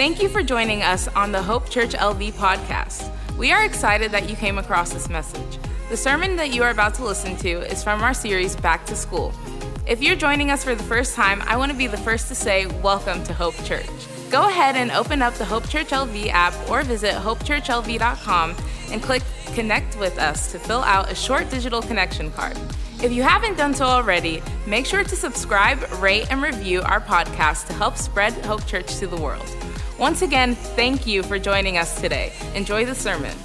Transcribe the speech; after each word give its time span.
Thank 0.00 0.22
you 0.22 0.30
for 0.30 0.42
joining 0.42 0.80
us 0.80 1.08
on 1.08 1.30
the 1.30 1.42
Hope 1.42 1.68
Church 1.68 1.90
LV 1.90 2.32
podcast. 2.32 3.12
We 3.36 3.52
are 3.52 3.66
excited 3.66 4.10
that 4.12 4.30
you 4.30 4.34
came 4.34 4.56
across 4.56 4.94
this 4.94 5.10
message. 5.10 5.58
The 5.90 5.96
sermon 5.98 6.36
that 6.36 6.54
you 6.54 6.62
are 6.62 6.70
about 6.70 6.94
to 6.94 7.04
listen 7.04 7.36
to 7.36 7.70
is 7.70 7.84
from 7.84 8.02
our 8.02 8.14
series 8.14 8.56
Back 8.56 8.86
to 8.86 8.96
School. 8.96 9.34
If 9.86 10.02
you're 10.02 10.16
joining 10.16 10.50
us 10.50 10.64
for 10.64 10.74
the 10.74 10.82
first 10.84 11.14
time, 11.14 11.42
I 11.42 11.58
want 11.58 11.70
to 11.70 11.76
be 11.76 11.86
the 11.86 11.98
first 11.98 12.28
to 12.28 12.34
say, 12.34 12.64
Welcome 12.80 13.22
to 13.24 13.34
Hope 13.34 13.54
Church. 13.64 13.90
Go 14.30 14.48
ahead 14.48 14.74
and 14.74 14.90
open 14.90 15.20
up 15.20 15.34
the 15.34 15.44
Hope 15.44 15.68
Church 15.68 15.88
LV 15.88 16.28
app 16.28 16.54
or 16.70 16.82
visit 16.82 17.12
hopechurchlv.com 17.12 18.56
and 18.92 19.02
click 19.02 19.22
Connect 19.52 19.98
with 19.98 20.18
us 20.18 20.50
to 20.52 20.58
fill 20.58 20.80
out 20.80 21.12
a 21.12 21.14
short 21.14 21.50
digital 21.50 21.82
connection 21.82 22.30
card. 22.30 22.56
If 23.02 23.12
you 23.12 23.22
haven't 23.22 23.58
done 23.58 23.74
so 23.74 23.84
already, 23.84 24.42
make 24.66 24.86
sure 24.86 25.04
to 25.04 25.14
subscribe, 25.14 25.78
rate, 26.00 26.30
and 26.30 26.40
review 26.40 26.80
our 26.80 27.02
podcast 27.02 27.66
to 27.66 27.74
help 27.74 27.98
spread 27.98 28.32
Hope 28.46 28.64
Church 28.66 28.96
to 28.96 29.06
the 29.06 29.18
world. 29.18 29.44
Once 30.00 30.22
again, 30.22 30.54
thank 30.54 31.06
you 31.06 31.22
for 31.22 31.38
joining 31.38 31.76
us 31.76 32.00
today. 32.00 32.32
Enjoy 32.54 32.86
the 32.86 32.94
sermon. 32.94 33.36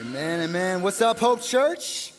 Amen, 0.00 0.40
amen. 0.40 0.80
What's 0.80 1.02
up, 1.02 1.18
Hope 1.18 1.42
Church? 1.42 2.14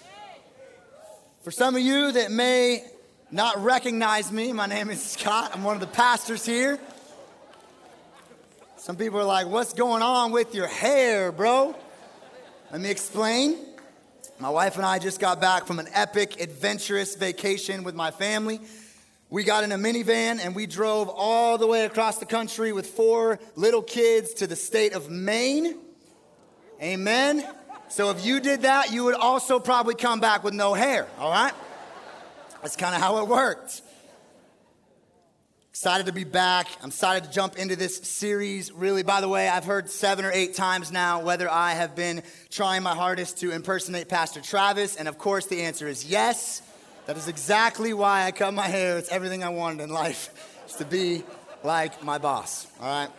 For 1.42 1.50
some 1.50 1.76
of 1.76 1.82
you 1.82 2.12
that 2.12 2.30
may 2.30 2.84
not 3.32 3.64
recognize 3.64 4.32
me, 4.32 4.54
my 4.54 4.68
name 4.68 4.92
is 4.92 5.04
Scott. 5.04 5.50
I'm 5.52 5.64
one 5.64 5.74
of 5.74 5.82
the 5.82 5.88
pastors 5.88 6.46
here. 6.46 6.80
Some 8.78 8.96
people 8.98 9.20
are 9.20 9.26
like, 9.26 9.48
What's 9.48 9.74
going 9.74 10.04
on 10.04 10.32
with 10.32 10.54
your 10.54 10.68
hair, 10.68 11.32
bro? 11.32 11.76
Let 12.72 12.82
me 12.82 12.92
explain. 12.92 13.58
My 14.38 14.52
wife 14.52 14.76
and 14.76 14.86
I 14.86 15.00
just 15.00 15.20
got 15.20 15.42
back 15.42 15.66
from 15.66 15.80
an 15.80 15.88
epic, 15.92 16.40
adventurous 16.40 17.16
vacation 17.16 17.84
with 17.84 17.96
my 17.96 18.12
family. 18.12 18.62
We 19.30 19.44
got 19.44 19.66
in 19.66 19.74
a 19.74 19.78
minivan 19.78 20.40
and 20.44 20.56
we 20.56 20.68
drove 20.68 21.10
all 21.10 21.58
the 21.58 21.68
way 21.68 21.84
across 21.84 22.18
the 22.18 22.26
country 22.26 22.72
with 22.72 22.88
four 22.88 23.40
little 23.56 23.82
kids 23.82 24.36
to 24.36 24.48
the 24.48 24.56
state 24.56 24.94
of 24.94 25.10
Maine. 25.10 25.78
Amen. 26.82 27.46
So 27.90 28.10
if 28.12 28.26
you 28.26 28.40
did 28.40 28.62
that, 28.62 28.92
you 28.92 29.04
would 29.04 29.16
also 29.16 29.60
probably 29.60 29.96
come 29.96 30.22
back 30.22 30.44
with 30.44 30.54
no 30.54 30.74
hair, 30.74 31.08
all 31.20 31.32
right? 31.32 31.54
That's 32.62 32.78
kind 32.78 32.96
of 32.96 33.02
how 33.02 33.22
it 33.22 33.28
worked. 33.28 33.82
Excited 35.70 36.08
to 36.08 36.14
be 36.14 36.24
back. 36.24 36.68
I'm 36.82 36.88
excited 36.88 37.26
to 37.26 37.30
jump 37.30 37.58
into 37.58 37.76
this 37.76 37.98
series. 37.98 38.72
Really, 38.72 39.04
by 39.04 39.22
the 39.22 39.28
way, 39.28 39.48
I've 39.48 39.66
heard 39.66 39.90
seven 39.90 40.26
or 40.26 40.32
eight 40.32 40.56
times 40.56 40.92
now 40.92 41.22
whether 41.22 41.50
I 41.50 41.74
have 41.74 41.96
been 41.96 42.24
trying 42.50 42.82
my 42.82 42.96
hardest 42.96 43.40
to 43.40 43.52
impersonate 43.52 44.10
Pastor 44.10 44.42
Travis. 44.42 44.96
And 44.96 45.08
of 45.08 45.18
course, 45.18 45.46
the 45.48 45.62
answer 45.62 45.88
is 45.88 46.06
yes. 46.06 46.62
That 47.08 47.16
is 47.16 47.30
exactly 47.30 47.94
why 47.94 48.26
I 48.26 48.32
cut 48.32 48.54
my 48.54 48.68
hair. 48.68 48.98
It's 48.98 49.10
everything 49.10 49.42
I 49.42 49.50
wanted 49.50 49.82
in 49.82 49.90
life, 49.90 50.30
is 50.68 50.76
to 50.76 50.86
be 50.86 51.24
like 51.64 52.04
my 52.04 52.18
boss. 52.18 52.68
All 52.82 52.88
right. 52.88 53.10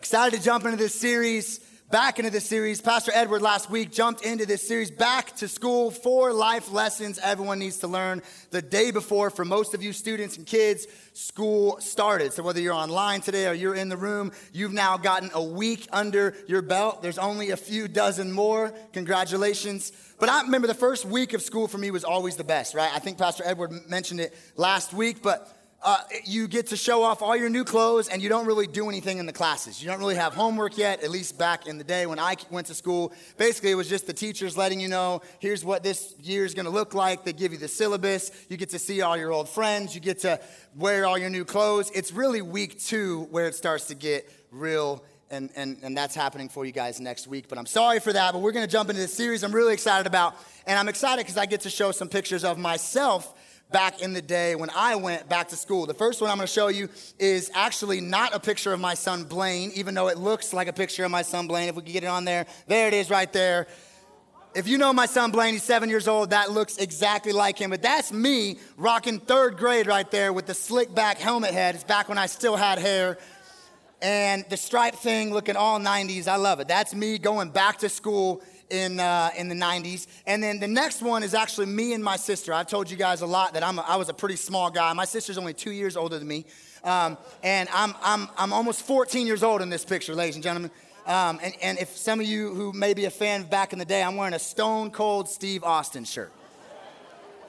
Excited 0.00 0.36
to 0.36 0.44
jump 0.44 0.64
into 0.64 0.76
this 0.76 0.92
series 0.94 1.60
back 1.90 2.18
into 2.18 2.30
this 2.30 2.46
series. 2.46 2.80
Pastor 2.80 3.12
Edward 3.14 3.42
last 3.42 3.70
week 3.70 3.92
jumped 3.92 4.24
into 4.24 4.46
this 4.46 4.66
series 4.66 4.90
back 4.90 5.36
to 5.36 5.48
school, 5.48 5.90
four 5.90 6.32
life 6.32 6.72
lessons 6.72 7.18
everyone 7.22 7.58
needs 7.58 7.78
to 7.78 7.86
learn 7.86 8.22
the 8.50 8.62
day 8.62 8.90
before 8.90 9.30
for 9.30 9.44
most 9.44 9.74
of 9.74 9.82
you 9.82 9.92
students 9.92 10.36
and 10.36 10.46
kids, 10.46 10.86
school 11.12 11.78
started. 11.80 12.32
So 12.32 12.42
whether 12.42 12.60
you're 12.60 12.74
online 12.74 13.20
today 13.20 13.46
or 13.46 13.52
you're 13.52 13.74
in 13.74 13.88
the 13.88 13.96
room, 13.96 14.32
you've 14.52 14.72
now 14.72 14.96
gotten 14.96 15.30
a 15.34 15.42
week 15.42 15.86
under 15.92 16.34
your 16.48 16.62
belt. 16.62 17.02
There's 17.02 17.18
only 17.18 17.50
a 17.50 17.56
few 17.56 17.86
dozen 17.86 18.32
more. 18.32 18.72
Congratulations. 18.92 19.92
But 20.18 20.28
I 20.28 20.42
remember 20.42 20.66
the 20.66 20.74
first 20.74 21.04
week 21.04 21.32
of 21.34 21.42
school 21.42 21.68
for 21.68 21.78
me 21.78 21.90
was 21.90 22.04
always 22.04 22.36
the 22.36 22.44
best, 22.44 22.74
right? 22.74 22.90
I 22.92 22.98
think 22.98 23.18
Pastor 23.18 23.44
Edward 23.46 23.72
mentioned 23.88 24.20
it 24.20 24.34
last 24.56 24.92
week, 24.92 25.22
but 25.22 25.53
uh, 25.84 25.98
you 26.24 26.48
get 26.48 26.68
to 26.68 26.76
show 26.78 27.02
off 27.02 27.20
all 27.20 27.36
your 27.36 27.50
new 27.50 27.62
clothes 27.62 28.08
and 28.08 28.22
you 28.22 28.30
don't 28.30 28.46
really 28.46 28.66
do 28.66 28.88
anything 28.88 29.18
in 29.18 29.26
the 29.26 29.32
classes. 29.32 29.82
You 29.82 29.88
don't 29.90 29.98
really 29.98 30.14
have 30.14 30.32
homework 30.32 30.78
yet, 30.78 31.04
at 31.04 31.10
least 31.10 31.36
back 31.36 31.66
in 31.66 31.76
the 31.76 31.84
day 31.84 32.06
when 32.06 32.18
I 32.18 32.36
went 32.50 32.68
to 32.68 32.74
school. 32.74 33.12
Basically, 33.36 33.70
it 33.70 33.74
was 33.74 33.88
just 33.88 34.06
the 34.06 34.14
teachers 34.14 34.56
letting 34.56 34.80
you 34.80 34.88
know, 34.88 35.20
here's 35.40 35.62
what 35.62 35.82
this 35.82 36.14
year 36.22 36.46
is 36.46 36.54
going 36.54 36.64
to 36.64 36.70
look 36.70 36.94
like. 36.94 37.24
They 37.24 37.34
give 37.34 37.52
you 37.52 37.58
the 37.58 37.68
syllabus. 37.68 38.30
You 38.48 38.56
get 38.56 38.70
to 38.70 38.78
see 38.78 39.02
all 39.02 39.14
your 39.14 39.30
old 39.30 39.48
friends. 39.48 39.94
You 39.94 40.00
get 40.00 40.20
to 40.20 40.40
wear 40.74 41.04
all 41.04 41.18
your 41.18 41.30
new 41.30 41.44
clothes. 41.44 41.90
It's 41.94 42.12
really 42.12 42.40
week 42.40 42.80
two 42.80 43.28
where 43.30 43.46
it 43.46 43.54
starts 43.54 43.88
to 43.88 43.94
get 43.94 44.30
real 44.50 45.04
and, 45.30 45.50
and, 45.56 45.78
and 45.82 45.96
that's 45.96 46.14
happening 46.14 46.48
for 46.48 46.64
you 46.64 46.72
guys 46.72 46.98
next 46.98 47.26
week. 47.26 47.48
But 47.48 47.58
I'm 47.58 47.66
sorry 47.66 48.00
for 48.00 48.12
that, 48.12 48.32
but 48.32 48.40
we're 48.40 48.52
going 48.52 48.66
to 48.66 48.72
jump 48.72 48.88
into 48.88 49.02
this 49.02 49.12
series 49.12 49.42
I'm 49.42 49.52
really 49.52 49.74
excited 49.74 50.06
about. 50.06 50.34
And 50.66 50.78
I'm 50.78 50.88
excited 50.88 51.24
because 51.24 51.36
I 51.36 51.44
get 51.44 51.62
to 51.62 51.70
show 51.70 51.92
some 51.92 52.08
pictures 52.08 52.44
of 52.44 52.56
myself 52.56 53.34
back 53.70 54.00
in 54.02 54.12
the 54.12 54.22
day 54.22 54.54
when 54.54 54.70
I 54.74 54.94
went 54.94 55.28
back 55.28 55.48
to 55.48 55.56
school. 55.56 55.86
The 55.86 55.94
first 55.94 56.20
one 56.20 56.30
I'm 56.30 56.36
going 56.36 56.46
to 56.46 56.52
show 56.52 56.68
you 56.68 56.88
is 57.18 57.50
actually 57.54 58.00
not 58.00 58.34
a 58.34 58.40
picture 58.40 58.72
of 58.72 58.80
my 58.80 58.94
son 58.94 59.24
Blaine, 59.24 59.72
even 59.74 59.94
though 59.94 60.08
it 60.08 60.18
looks 60.18 60.52
like 60.52 60.68
a 60.68 60.72
picture 60.72 61.04
of 61.04 61.10
my 61.10 61.22
son 61.22 61.48
Blaine. 61.48 61.68
If 61.68 61.76
we 61.76 61.82
could 61.82 61.92
get 61.92 62.04
it 62.04 62.08
on 62.08 62.24
there, 62.24 62.46
there 62.66 62.88
it 62.88 62.94
is 62.94 63.10
right 63.10 63.32
there. 63.32 63.66
If 64.54 64.68
you 64.68 64.78
know 64.78 64.92
my 64.92 65.06
son 65.06 65.32
Blaine, 65.32 65.54
he's 65.54 65.64
seven 65.64 65.88
years 65.88 66.06
old, 66.06 66.30
that 66.30 66.52
looks 66.52 66.76
exactly 66.76 67.32
like 67.32 67.58
him. 67.58 67.70
But 67.70 67.82
that's 67.82 68.12
me 68.12 68.58
rocking 68.76 69.18
third 69.18 69.56
grade 69.56 69.88
right 69.88 70.08
there 70.08 70.32
with 70.32 70.46
the 70.46 70.54
slick 70.54 70.94
back 70.94 71.18
helmet 71.18 71.52
head. 71.52 71.74
It's 71.74 71.82
back 71.82 72.08
when 72.08 72.18
I 72.18 72.26
still 72.26 72.54
had 72.54 72.78
hair. 72.78 73.18
And 74.00 74.44
the 74.50 74.56
stripe 74.56 74.94
thing 74.94 75.32
looking 75.32 75.56
all 75.56 75.80
90s. 75.80 76.28
I 76.28 76.36
love 76.36 76.60
it. 76.60 76.68
That's 76.68 76.94
me 76.94 77.18
going 77.18 77.48
back 77.48 77.78
to 77.78 77.88
school 77.88 78.42
in, 78.70 79.00
uh, 79.00 79.30
in 79.36 79.48
the 79.48 79.54
90s. 79.54 80.06
And 80.26 80.42
then 80.42 80.60
the 80.60 80.68
next 80.68 81.02
one 81.02 81.22
is 81.22 81.34
actually 81.34 81.66
me 81.66 81.92
and 81.92 82.02
my 82.02 82.16
sister. 82.16 82.52
I've 82.52 82.66
told 82.66 82.90
you 82.90 82.96
guys 82.96 83.20
a 83.20 83.26
lot 83.26 83.54
that 83.54 83.62
I'm 83.62 83.78
a, 83.78 83.82
I 83.82 83.96
was 83.96 84.08
a 84.08 84.14
pretty 84.14 84.36
small 84.36 84.70
guy. 84.70 84.92
My 84.92 85.04
sister's 85.04 85.38
only 85.38 85.54
two 85.54 85.72
years 85.72 85.96
older 85.96 86.18
than 86.18 86.28
me. 86.28 86.46
Um, 86.82 87.16
and 87.42 87.68
I'm, 87.72 87.94
I'm, 88.02 88.28
I'm 88.36 88.52
almost 88.52 88.82
14 88.82 89.26
years 89.26 89.42
old 89.42 89.62
in 89.62 89.70
this 89.70 89.84
picture, 89.84 90.14
ladies 90.14 90.34
and 90.34 90.44
gentlemen. 90.44 90.70
Um, 91.06 91.38
and, 91.42 91.54
and 91.62 91.78
if 91.78 91.96
some 91.96 92.20
of 92.20 92.26
you 92.26 92.54
who 92.54 92.72
may 92.72 92.94
be 92.94 93.04
a 93.04 93.10
fan 93.10 93.44
back 93.44 93.72
in 93.72 93.78
the 93.78 93.84
day, 93.84 94.02
I'm 94.02 94.16
wearing 94.16 94.34
a 94.34 94.38
Stone 94.38 94.90
Cold 94.90 95.28
Steve 95.28 95.64
Austin 95.64 96.04
shirt. 96.04 96.32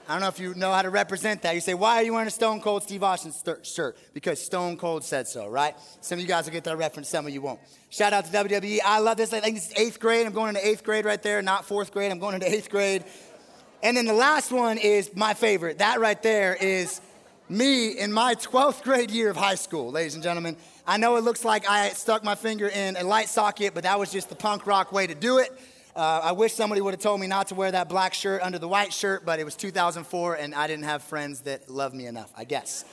I 0.07 0.13
don't 0.13 0.21
know 0.21 0.27
if 0.27 0.39
you 0.39 0.53
know 0.53 0.71
how 0.71 0.83
to 0.83 0.91
represent 0.91 1.41
that. 1.41 1.55
You 1.55 1.61
say, 1.61 1.73
why 1.73 1.95
are 1.95 2.03
you 2.03 2.13
wearing 2.13 2.27
a 2.27 2.31
Stone 2.31 2.61
Cold 2.61 2.83
Steve 2.83 3.01
Austin 3.01 3.33
shirt? 3.63 3.97
Because 4.13 4.39
Stone 4.39 4.77
Cold 4.77 5.03
said 5.03 5.27
so, 5.27 5.47
right? 5.47 5.75
Some 6.01 6.19
of 6.19 6.21
you 6.21 6.27
guys 6.27 6.45
will 6.45 6.53
get 6.53 6.63
that 6.65 6.77
reference, 6.77 7.09
some 7.09 7.25
of 7.25 7.33
you 7.33 7.41
won't. 7.41 7.59
Shout 7.89 8.13
out 8.13 8.25
to 8.25 8.31
WWE. 8.31 8.79
I 8.85 8.99
love 8.99 9.17
this. 9.17 9.33
I 9.33 9.39
think 9.39 9.55
this 9.55 9.71
is 9.71 9.77
eighth 9.77 9.99
grade. 9.99 10.27
I'm 10.27 10.33
going 10.33 10.49
into 10.49 10.67
eighth 10.67 10.83
grade 10.83 11.05
right 11.05 11.21
there, 11.21 11.41
not 11.41 11.65
fourth 11.65 11.91
grade. 11.91 12.11
I'm 12.11 12.19
going 12.19 12.35
into 12.35 12.51
eighth 12.51 12.69
grade. 12.69 13.03
And 13.81 13.97
then 13.97 14.05
the 14.05 14.13
last 14.13 14.51
one 14.51 14.77
is 14.77 15.15
my 15.15 15.33
favorite. 15.33 15.79
That 15.79 15.99
right 15.99 16.21
there 16.21 16.55
is 16.55 17.01
me 17.49 17.91
in 17.97 18.11
my 18.11 18.35
12th 18.35 18.83
grade 18.83 19.09
year 19.11 19.29
of 19.29 19.37
high 19.37 19.55
school, 19.55 19.91
ladies 19.91 20.13
and 20.13 20.23
gentlemen. 20.23 20.55
I 20.85 20.97
know 20.97 21.15
it 21.15 21.23
looks 21.23 21.43
like 21.43 21.67
I 21.67 21.89
stuck 21.89 22.23
my 22.23 22.35
finger 22.35 22.67
in 22.67 22.95
a 22.95 23.03
light 23.03 23.29
socket, 23.29 23.73
but 23.73 23.83
that 23.83 23.97
was 23.97 24.11
just 24.11 24.29
the 24.29 24.35
punk 24.35 24.67
rock 24.67 24.91
way 24.91 25.07
to 25.07 25.15
do 25.15 25.39
it. 25.39 25.51
Uh, 25.95 26.19
I 26.23 26.33
wish 26.33 26.53
somebody 26.53 26.81
would 26.81 26.93
have 26.93 26.99
told 26.99 27.21
me 27.21 27.27
not 27.27 27.47
to 27.47 27.55
wear 27.55 27.71
that 27.71 27.87
black 27.87 28.13
shirt 28.13 28.41
under 28.41 28.59
the 28.59 28.67
white 28.67 28.91
shirt, 28.91 29.25
but 29.25 29.39
it 29.39 29.45
was 29.45 29.55
2004 29.55 30.35
and 30.35 30.53
I 30.53 30.67
didn't 30.67 30.83
have 30.83 31.03
friends 31.03 31.41
that 31.41 31.69
loved 31.69 31.95
me 31.95 32.05
enough, 32.05 32.33
I 32.35 32.43
guess. 32.43 32.83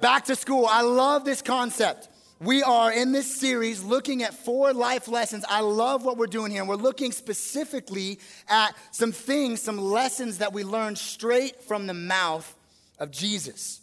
Back 0.00 0.26
to 0.26 0.36
school. 0.36 0.66
I 0.70 0.82
love 0.82 1.24
this 1.24 1.42
concept. 1.42 2.08
We 2.40 2.62
are 2.62 2.92
in 2.92 3.10
this 3.10 3.40
series 3.40 3.82
looking 3.82 4.22
at 4.22 4.34
four 4.34 4.72
life 4.72 5.08
lessons. 5.08 5.44
I 5.48 5.62
love 5.62 6.04
what 6.04 6.16
we're 6.16 6.28
doing 6.28 6.52
here. 6.52 6.60
And 6.60 6.68
we're 6.68 6.76
looking 6.76 7.10
specifically 7.10 8.20
at 8.48 8.76
some 8.92 9.10
things, 9.10 9.60
some 9.60 9.78
lessons 9.78 10.38
that 10.38 10.52
we 10.52 10.62
learned 10.62 10.96
straight 10.96 11.60
from 11.64 11.88
the 11.88 11.94
mouth 11.94 12.54
of 13.00 13.10
Jesus. 13.10 13.80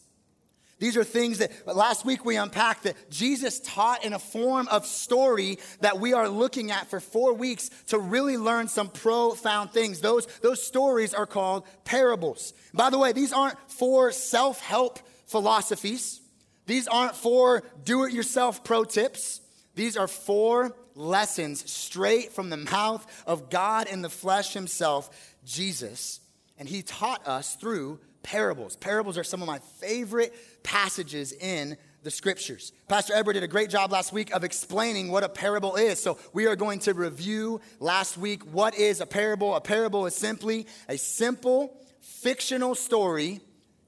These 0.77 0.97
are 0.97 1.05
things 1.05 1.37
that 1.37 1.51
last 1.65 2.05
week 2.05 2.25
we 2.25 2.35
unpacked 2.35 2.83
that 2.83 3.09
Jesus 3.09 3.61
taught 3.61 4.03
in 4.03 4.11
a 4.11 4.19
form 4.19 4.67
of 4.67 4.85
story 4.85 5.57
that 5.79 5.99
we 5.99 6.13
are 6.13 6.27
looking 6.27 6.69
at 6.69 6.89
for 6.89 6.99
four 6.99 7.33
weeks 7.33 7.69
to 7.87 7.97
really 7.97 8.37
learn 8.37 8.67
some 8.67 8.89
profound 8.89 9.71
things. 9.71 10.01
Those, 10.01 10.27
those 10.41 10.61
stories 10.61 11.13
are 11.13 11.25
called 11.25 11.65
parables. 11.85 12.53
By 12.73 12.89
the 12.89 12.97
way, 12.97 13.13
these 13.13 13.31
aren't 13.31 13.57
for 13.71 14.11
self 14.11 14.59
help 14.59 14.99
philosophies, 15.27 16.19
these 16.65 16.87
aren't 16.87 17.15
for 17.15 17.63
do 17.83 18.03
it 18.03 18.13
yourself 18.13 18.63
pro 18.63 18.83
tips. 18.83 19.41
These 19.75 19.97
are 19.97 20.07
four 20.07 20.75
lessons 20.95 21.69
straight 21.69 22.31
from 22.31 22.49
the 22.49 22.57
mouth 22.57 23.05
of 23.27 23.49
God 23.49 23.87
in 23.87 24.01
the 24.01 24.09
flesh 24.09 24.53
himself, 24.53 25.35
Jesus. 25.45 26.21
And 26.57 26.67
he 26.67 26.81
taught 26.81 27.27
us 27.27 27.55
through 27.55 27.99
parables. 28.23 28.75
Parables 28.77 29.17
are 29.17 29.23
some 29.23 29.41
of 29.41 29.47
my 29.47 29.59
favorite 29.79 30.33
passages 30.65 31.31
in 31.31 31.77
the 32.03 32.11
scriptures. 32.11 32.73
Pastor 32.87 33.13
Edward 33.13 33.33
did 33.33 33.43
a 33.43 33.47
great 33.47 33.69
job 33.69 33.91
last 33.91 34.11
week 34.11 34.31
of 34.33 34.43
explaining 34.43 35.09
what 35.11 35.23
a 35.23 35.29
parable 35.29 35.75
is. 35.75 36.01
So 36.01 36.17
we 36.33 36.47
are 36.47 36.55
going 36.55 36.79
to 36.79 36.93
review 36.93 37.61
last 37.79 38.17
week 38.17 38.43
what 38.43 38.75
is 38.75 38.99
a 38.99 39.05
parable. 39.05 39.55
A 39.55 39.61
parable 39.61 40.05
is 40.05 40.15
simply 40.15 40.67
a 40.89 40.97
simple 40.97 41.77
fictional 42.01 42.75
story 42.75 43.41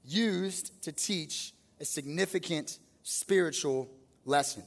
used 0.04 0.82
to 0.84 0.92
teach 0.92 1.52
a 1.80 1.84
significant 1.84 2.78
spiritual 3.02 3.88
lesson. 4.24 4.62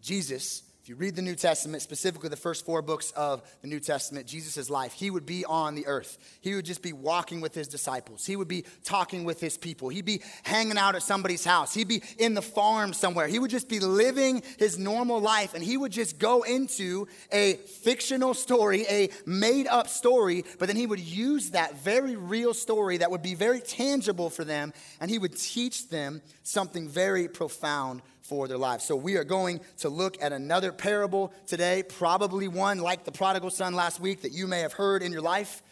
Jesus 0.00 0.62
If 0.82 0.88
you 0.88 0.96
read 0.96 1.14
the 1.14 1.20
New 1.20 1.34
Testament, 1.34 1.82
specifically 1.82 2.30
the 2.30 2.36
first 2.36 2.64
four 2.64 2.80
books 2.80 3.10
of 3.10 3.42
the 3.60 3.68
New 3.68 3.80
Testament, 3.80 4.26
Jesus' 4.26 4.70
life, 4.70 4.94
he 4.94 5.10
would 5.10 5.26
be 5.26 5.44
on 5.44 5.74
the 5.74 5.86
earth. 5.86 6.16
He 6.40 6.54
would 6.54 6.64
just 6.64 6.80
be 6.80 6.94
walking 6.94 7.42
with 7.42 7.54
his 7.54 7.68
disciples. 7.68 8.24
He 8.24 8.34
would 8.34 8.48
be 8.48 8.64
talking 8.82 9.24
with 9.24 9.42
his 9.42 9.58
people. 9.58 9.90
He'd 9.90 10.06
be 10.06 10.22
hanging 10.42 10.78
out 10.78 10.94
at 10.94 11.02
somebody's 11.02 11.44
house. 11.44 11.74
He'd 11.74 11.86
be 11.86 12.02
in 12.16 12.32
the 12.32 12.40
farm 12.40 12.94
somewhere. 12.94 13.26
He 13.28 13.38
would 13.38 13.50
just 13.50 13.68
be 13.68 13.78
living 13.78 14.42
his 14.58 14.78
normal 14.78 15.20
life 15.20 15.52
and 15.52 15.62
he 15.62 15.76
would 15.76 15.92
just 15.92 16.18
go 16.18 16.44
into 16.44 17.06
a 17.30 17.56
fictional 17.82 18.32
story, 18.32 18.86
a 18.88 19.10
made 19.26 19.66
up 19.66 19.86
story, 19.86 20.46
but 20.58 20.66
then 20.66 20.76
he 20.76 20.86
would 20.86 21.00
use 21.00 21.50
that 21.50 21.78
very 21.82 22.16
real 22.16 22.54
story 22.54 22.96
that 22.96 23.10
would 23.10 23.22
be 23.22 23.34
very 23.34 23.60
tangible 23.60 24.30
for 24.30 24.44
them 24.44 24.72
and 24.98 25.10
he 25.10 25.18
would 25.18 25.36
teach 25.36 25.90
them 25.90 26.22
something 26.42 26.88
very 26.88 27.28
profound 27.28 28.00
for 28.30 28.46
their 28.46 28.56
lives. 28.56 28.84
So 28.84 28.94
we 28.94 29.16
are 29.16 29.24
going 29.24 29.60
to 29.78 29.88
look 29.88 30.22
at 30.22 30.32
another 30.32 30.70
parable 30.70 31.34
today, 31.48 31.82
probably 31.82 32.46
one 32.46 32.78
like 32.78 33.02
the 33.02 33.10
prodigal 33.10 33.50
son 33.50 33.74
last 33.74 33.98
week 33.98 34.22
that 34.22 34.30
you 34.30 34.46
may 34.46 34.60
have 34.60 34.72
heard 34.72 35.02
in 35.02 35.10
your 35.10 35.20
life. 35.20 35.64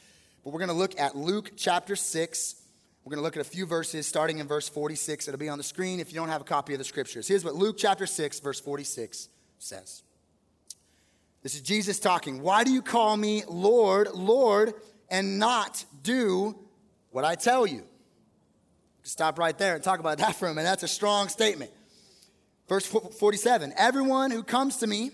But 0.43 0.53
we're 0.53 0.59
going 0.59 0.69
to 0.71 0.75
look 0.75 0.99
at 0.99 1.17
Luke 1.17 1.53
chapter 1.57 1.95
6. 1.95 2.57
We're 3.05 3.11
going 3.11 3.21
to 3.21 3.23
look 3.23 3.37
at 3.37 3.47
a 3.47 3.49
few 3.49 3.65
verses 3.65 4.09
starting 4.09 4.39
in 4.39 4.49
verse 4.49 4.69
46. 4.69 5.29
It'll 5.29 5.39
be 5.39 5.49
on 5.49 5.57
the 5.57 5.63
screen 5.63 6.01
if 6.01 6.13
you 6.13 6.19
don't 6.19 6.31
have 6.31 6.41
a 6.41 6.45
copy 6.45 6.73
of 6.73 6.81
the 6.81 6.85
scriptures. 6.85 7.29
Here's 7.29 7.45
what 7.45 7.55
Luke 7.55 7.77
chapter 7.79 8.07
6, 8.07 8.41
verse 8.41 8.59
46 8.59 9.29
says. 9.61 10.03
This 11.45 11.55
is 11.55 11.61
Jesus 11.61 12.01
talking. 12.01 12.43
Why 12.43 12.65
do 12.65 12.73
you 12.73 12.83
call 12.83 13.17
me 13.17 13.45
Lord, 13.49 14.09
Lord, 14.13 14.75
and 15.09 15.39
not 15.39 15.85
do 16.03 16.59
what 17.13 17.25
I 17.25 17.37
tell 17.37 17.69
you? 17.69 17.85
Stop 19.05 19.39
right 19.39 19.57
there 19.57 19.77
and 19.77 19.85
talk 19.85 20.01
about 20.01 20.19
that 20.19 20.35
for 20.35 20.49
a 20.49 20.55
minute. 20.55 20.69
That's 20.69 20.83
a 20.83 20.89
strong 20.89 21.29
statement. 21.29 21.71
Verse 22.69 22.87
47 22.87 23.73
Everyone 23.77 24.31
who 24.31 24.43
comes 24.43 24.77
to 24.79 24.87
me 24.87 25.11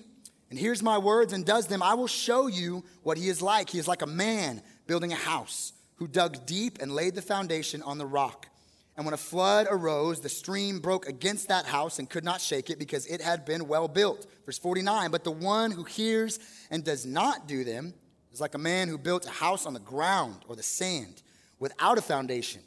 and 0.50 0.58
hears 0.58 0.82
my 0.82 0.98
words 0.98 1.32
and 1.32 1.44
does 1.44 1.66
them, 1.66 1.82
I 1.82 1.94
will 1.94 2.06
show 2.06 2.46
you 2.46 2.84
what 3.02 3.18
he 3.18 3.28
is 3.28 3.40
like. 3.40 3.70
He 3.70 3.78
is 3.78 3.88
like 3.88 4.02
a 4.02 4.06
man 4.06 4.62
building 4.86 5.12
a 5.12 5.16
house 5.16 5.72
who 5.96 6.08
dug 6.08 6.46
deep 6.46 6.78
and 6.80 6.92
laid 6.92 7.14
the 7.14 7.22
foundation 7.22 7.82
on 7.82 7.98
the 7.98 8.06
rock. 8.06 8.48
And 8.96 9.04
when 9.04 9.14
a 9.14 9.18
flood 9.18 9.66
arose, 9.68 10.20
the 10.20 10.28
stream 10.28 10.78
broke 10.78 11.08
against 11.08 11.48
that 11.48 11.66
house 11.66 11.98
and 11.98 12.08
could 12.08 12.24
not 12.24 12.40
shake 12.40 12.70
it 12.70 12.78
because 12.78 13.06
it 13.06 13.20
had 13.20 13.44
been 13.44 13.66
well 13.66 13.88
built. 13.88 14.26
Verse 14.46 14.58
49 14.58 15.10
But 15.10 15.24
the 15.24 15.32
one 15.32 15.70
who 15.70 15.84
hears 15.84 16.38
and 16.70 16.84
does 16.84 17.04
not 17.04 17.48
do 17.48 17.64
them 17.64 17.94
is 18.32 18.40
like 18.40 18.54
a 18.54 18.58
man 18.58 18.88
who 18.88 18.98
built 18.98 19.26
a 19.26 19.30
house 19.30 19.66
on 19.66 19.74
the 19.74 19.80
ground 19.80 20.44
or 20.48 20.54
the 20.54 20.62
sand 20.62 21.22
without 21.58 21.98
a 21.98 22.02
foundation. 22.02 22.62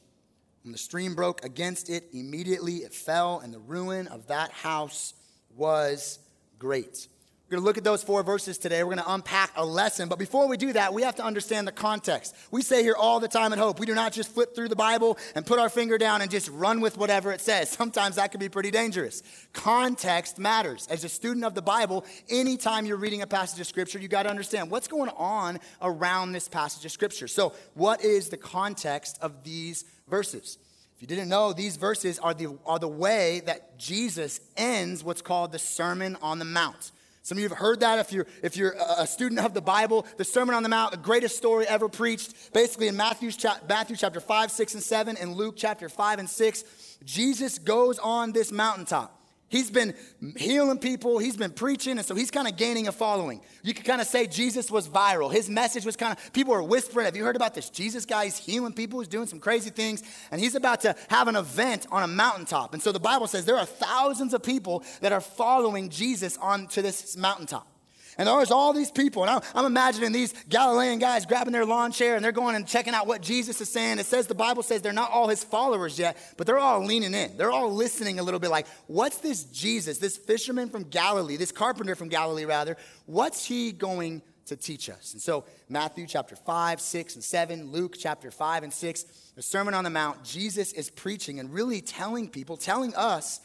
When 0.68 0.74
the 0.74 0.78
stream 0.78 1.16
broke 1.16 1.46
against 1.46 1.90
it, 1.90 2.10
immediately 2.12 2.80
it 2.80 2.94
fell, 2.94 3.40
and 3.40 3.54
the 3.54 3.60
ruin 3.60 4.06
of 4.08 4.28
that 4.28 4.52
house 4.52 5.14
was 5.56 6.20
great. 6.60 7.08
We're 7.48 7.56
going 7.56 7.64
to 7.64 7.66
look 7.66 7.78
at 7.78 7.86
those 7.86 8.04
four 8.04 8.24
verses 8.24 8.58
today. 8.58 8.84
We're 8.84 8.96
going 8.96 9.06
to 9.06 9.14
unpack 9.14 9.52
a 9.56 9.66
lesson. 9.66 10.10
But 10.10 10.20
before 10.20 10.50
we 10.50 10.58
do 10.58 10.74
that, 10.74 10.94
we 10.94 11.04
have 11.04 11.16
to 11.16 11.24
understand 11.24 11.66
the 11.66 11.72
context. 11.72 12.36
We 12.52 12.62
say 12.62 12.84
here 12.84 12.96
all 12.98 13.22
the 13.22 13.30
time 13.30 13.54
at 13.54 13.60
Hope, 13.60 13.80
we 13.80 13.86
do 13.86 13.96
not 13.96 14.12
just 14.12 14.34
flip 14.34 14.54
through 14.54 14.68
the 14.68 14.76
Bible 14.76 15.18
and 15.34 15.46
put 15.46 15.58
our 15.58 15.70
finger 15.70 15.98
down 15.98 16.22
and 16.22 16.30
just 16.30 16.50
run 16.50 16.82
with 16.82 16.98
whatever 16.98 17.32
it 17.32 17.40
says. 17.40 17.70
Sometimes 17.70 18.18
that 18.18 18.32
can 18.32 18.40
be 18.40 18.50
pretty 18.50 18.70
dangerous. 18.70 19.24
Context 19.54 20.38
matters. 20.38 20.88
As 20.92 21.06
a 21.06 21.10
student 21.10 21.46
of 21.46 21.56
the 21.56 21.62
Bible, 21.62 22.04
anytime 22.30 22.86
you're 22.86 22.98
reading 22.98 23.22
a 23.22 23.28
passage 23.28 23.62
of 23.62 23.68
Scripture, 23.68 23.98
you 23.98 24.10
got 24.10 24.24
to 24.24 24.30
understand 24.30 24.70
what's 24.70 24.90
going 24.90 25.12
on 25.16 25.60
around 25.82 26.34
this 26.34 26.50
passage 26.50 26.84
of 26.84 26.92
Scripture. 26.92 27.30
So, 27.30 27.54
what 27.76 28.04
is 28.04 28.28
the 28.28 28.38
context 28.38 29.20
of 29.22 29.44
these 29.46 29.86
verses. 30.08 30.58
If 30.96 31.02
you 31.02 31.08
didn't 31.08 31.30
know, 31.30 31.54
these 31.54 31.78
verses 31.78 32.18
are 32.20 32.34
the, 32.34 32.58
are 32.66 32.80
the 32.80 32.88
way 32.88 33.42
that 33.46 33.78
Jesus 33.78 34.40
ends 34.56 35.04
what's 35.04 35.22
called 35.22 35.52
the 35.52 35.60
Sermon 35.60 36.18
on 36.22 36.40
the 36.40 36.46
Mount. 36.46 36.92
Some 37.28 37.38
of 37.38 37.42
you 37.42 37.50
have 37.50 37.58
heard 37.58 37.82
that 37.82 38.00
if 38.00 38.14
you're, 38.14 38.26
if 38.42 38.56
you're 38.56 38.74
a 38.98 39.06
student 39.06 39.42
of 39.42 39.54
the 39.54 39.60
Bible. 39.60 40.08
The 40.16 40.24
Sermon 40.24 40.56
on 40.56 40.64
the 40.64 40.70
Mount, 40.70 40.92
the 40.92 40.98
greatest 40.98 41.36
story 41.36 41.68
ever 41.68 41.90
preached, 41.90 42.54
basically 42.54 42.88
in 42.88 42.96
Matthew, 42.96 43.32
Matthew 43.68 43.98
chapter 43.98 44.22
5, 44.22 44.50
6, 44.50 44.74
and 44.76 44.82
7, 44.82 45.18
and 45.18 45.36
Luke 45.36 45.56
chapter 45.58 45.90
5 45.90 46.20
and 46.20 46.30
6. 46.30 46.64
Jesus 47.04 47.60
goes 47.60 48.00
on 48.00 48.32
this 48.32 48.50
mountaintop. 48.50 49.17
He's 49.50 49.72
been 49.72 49.94
healing 50.36 50.78
people, 50.78 51.20
he's 51.20 51.38
been 51.38 51.52
preaching, 51.52 51.98
and 51.98 52.06
so 52.06 52.16
he's 52.16 52.32
kind 52.32 52.50
of 52.50 52.58
gaining 52.58 52.90
a 52.90 52.92
following. 52.92 53.40
You 53.64 53.74
could 53.74 53.86
kind 53.86 54.02
of 54.02 54.08
say 54.08 54.28
Jesus 54.28 54.70
was 54.70 54.90
viral. 54.90 55.32
His 55.32 55.50
message 55.50 55.86
was 55.86 55.96
kind 55.96 56.18
of, 56.18 56.34
people 56.34 56.54
were 56.54 56.64
whispering, 56.64 57.06
Have 57.06 57.16
you 57.16 57.24
heard 57.24 57.38
about 57.38 57.54
this 57.54 57.70
Jesus 57.70 58.06
guy? 58.06 58.26
He's 58.26 58.38
healing 58.38 58.74
people, 58.74 59.00
he's 59.00 59.08
doing 59.08 59.28
some 59.28 59.40
crazy 59.40 59.70
things, 59.70 60.04
and 60.32 60.42
he's 60.42 60.56
about 60.56 60.82
to 60.82 60.96
have 61.08 61.30
an 61.30 61.38
event 61.38 61.88
on 61.92 62.04
a 62.04 62.08
mountaintop. 62.08 62.74
And 62.74 62.84
so 62.84 62.92
the 62.92 63.00
Bible 63.00 63.28
says 63.28 63.46
there 63.46 63.58
are 63.58 63.66
thousands 63.66 64.34
of 64.34 64.44
people 64.44 64.84
that 65.00 65.14
are 65.14 65.22
following 65.22 65.90
Jesus 65.90 66.38
onto 66.38 66.82
this 66.82 67.16
mountaintop. 67.16 67.77
And 68.18 68.28
there's 68.28 68.50
all 68.50 68.74
these 68.74 68.90
people, 68.90 69.24
and 69.24 69.30
I'm, 69.30 69.42
I'm, 69.54 69.66
imagining 69.66 70.12
these 70.12 70.34
Galilean 70.50 70.98
guys 70.98 71.28
grabbing 71.28 71.54
their 71.54 71.66
lawn 71.66 71.92
chair 71.92 72.16
and 72.16 72.26
they're 72.26 72.32
going 72.32 72.56
and 72.56 72.68
checking 72.68 72.96
out 72.96 73.06
what 73.06 73.22
Jesus 73.22 73.62
is 73.62 73.70
saying. 73.70 74.00
It 74.00 74.08
says 74.08 74.26
the 74.26 74.34
Bible 74.34 74.64
says 74.64 74.82
they're 74.82 74.92
not 74.92 75.12
all 75.12 75.28
his 75.28 75.44
followers 75.44 76.00
yet, 76.00 76.18
but 76.36 76.48
they're 76.48 76.58
all 76.58 76.84
leaning 76.84 77.14
in. 77.14 77.38
They're 77.38 77.52
all 77.52 77.72
listening 77.72 78.20
a 78.20 78.24
little 78.24 78.40
bit 78.40 78.50
like, 78.50 78.68
what's 78.88 79.18
this 79.18 79.44
Jesus, 79.44 80.00
this 80.00 80.18
fisherman 80.18 80.70
from 80.70 80.84
Galilee, 80.84 81.38
this 81.38 81.52
carpenter 81.52 81.96
from 81.96 82.10
Galilee, 82.10 82.46
rather, 82.46 82.76
what's 83.06 83.46
he 83.46 83.72
going 83.72 84.24
to 84.48 84.56
teach 84.56 84.90
us? 84.90 85.14
And 85.14 85.22
so, 85.22 85.46
Matthew 85.70 86.08
chapter 86.08 86.36
5, 86.36 86.82
6, 86.82 87.16
and 87.16 87.24
7, 87.24 87.72
Luke 87.72 87.96
chapter 88.00 88.32
5 88.32 88.64
and 88.64 88.74
6, 88.74 89.04
the 89.36 89.44
Sermon 89.44 89.76
on 89.76 89.84
the 89.84 89.90
Mount, 89.92 90.24
Jesus 90.24 90.74
is 90.74 90.90
preaching 90.90 91.40
and 91.40 91.54
really 91.54 91.82
telling 91.82 92.30
people, 92.30 92.58
telling 92.58 92.96
us 92.96 93.42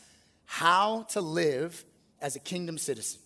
how 0.46 1.02
to 1.10 1.20
live 1.20 1.84
as 2.22 2.36
a 2.36 2.40
kingdom 2.40 2.78
citizen. 2.78 3.21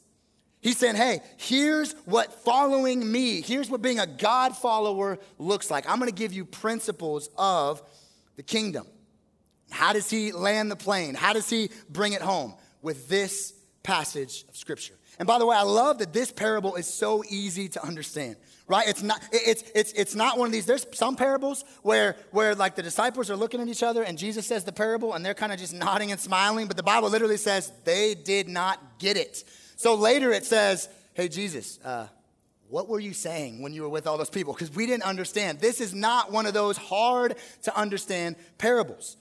He's 0.67 0.79
saying, 0.79 0.97
hey, 0.97 1.21
here's 1.37 1.93
what 2.07 2.43
following 2.43 3.13
me, 3.13 3.41
here's 3.41 3.71
what 3.71 3.83
being 3.83 4.01
a 4.01 4.07
God 4.07 4.57
follower 4.57 5.21
looks 5.39 5.71
like. 5.71 5.89
I'm 5.89 6.01
going 6.01 6.11
to 6.11 6.15
give 6.15 6.33
you 6.33 6.45
principles 6.45 7.31
of 7.39 7.81
the 8.35 8.43
kingdom. 8.43 8.85
How 9.71 9.93
does 9.93 10.11
he 10.11 10.33
land 10.33 10.73
the 10.73 10.75
plane? 10.75 11.15
How 11.15 11.35
does 11.35 11.49
he 11.49 11.71
bring 11.89 12.15
it 12.15 12.21
home? 12.21 12.53
With 12.83 13.09
this 13.09 13.55
passage 13.85 14.45
of 14.49 14.57
scripture. 14.57 14.95
And 15.21 15.29
by 15.29 15.39
the 15.39 15.47
way, 15.47 15.57
I 15.57 15.63
love 15.63 15.99
that 15.99 16.13
this 16.13 16.33
parable 16.33 16.75
is 16.75 16.93
so 16.93 17.23
easy 17.31 17.69
to 17.69 17.87
understand, 17.87 18.35
right? 18.67 18.89
It's 18.89 19.05
not, 19.05 19.23
it's, 19.31 19.63
it's, 19.73 19.93
it's 19.93 20.17
not 20.17 20.37
one 20.37 20.47
of 20.47 20.53
these. 20.53 20.67
There's 20.67 20.85
some 20.95 21.15
parables 21.15 21.65
where, 21.83 22.17
where 22.33 22.57
like 22.57 22.75
the 22.75 22.83
disciples 22.83 23.31
are 23.31 23.37
looking 23.37 23.61
at 23.61 23.69
each 23.69 23.85
other 23.85 24.03
and 24.03 24.19
Jesus 24.19 24.49
says 24.49 24.65
the 24.65 24.73
parable 24.73 25.15
and 25.15 25.25
they're 25.25 25.33
kind 25.33 25.53
of 25.53 25.61
just 25.61 25.75
nodding 25.75 26.11
and 26.11 26.21
smiling, 26.21 26.67
but 26.67 26.77
the 26.77 26.83
Bible 26.83 27.09
literally 27.09 27.37
says 27.37 27.73
they 27.85 28.17
did 28.17 28.49
not 28.49 28.99
get 28.99 29.17
it. 29.17 29.45
So 29.77 29.95
later 29.95 30.33
it 30.33 30.45
says, 30.45 30.89
Hey, 31.15 31.29
Jesus, 31.29 31.79
uh, 31.85 32.09
what 32.69 32.89
were 32.89 33.01
you 33.01 33.13
saying 33.13 33.63
when 33.63 33.73
you 33.73 33.83
were 33.83 33.89
with 33.89 34.07
all 34.07 34.19
those 34.19 34.31
people? 34.31 34.53
Because 34.53 34.75
we 34.75 34.87
didn't 34.87 35.05
understand. 35.05 35.61
This 35.61 35.81
is 35.81 35.95
not 35.95 36.33
one 36.33 36.47
of 36.47 36.55
those 36.55 36.77
hard 36.77 37.37
to 37.63 37.79
understand 37.79 38.37
parables. 38.59 39.17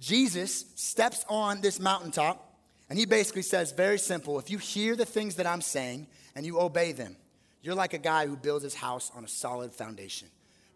Jesus 0.00 0.64
steps 0.74 1.24
on 1.28 1.60
this 1.60 1.78
mountaintop 1.78 2.58
and 2.88 2.98
he 2.98 3.06
basically 3.06 3.42
says, 3.42 3.72
very 3.72 3.98
simple 3.98 4.38
if 4.38 4.50
you 4.50 4.58
hear 4.58 4.96
the 4.96 5.04
things 5.04 5.36
that 5.36 5.46
I'm 5.46 5.60
saying 5.60 6.08
and 6.34 6.44
you 6.44 6.60
obey 6.60 6.92
them, 6.92 7.16
you're 7.62 7.74
like 7.74 7.94
a 7.94 7.98
guy 7.98 8.26
who 8.26 8.36
builds 8.36 8.64
his 8.64 8.74
house 8.74 9.10
on 9.14 9.24
a 9.24 9.28
solid 9.28 9.72
foundation. 9.72 10.28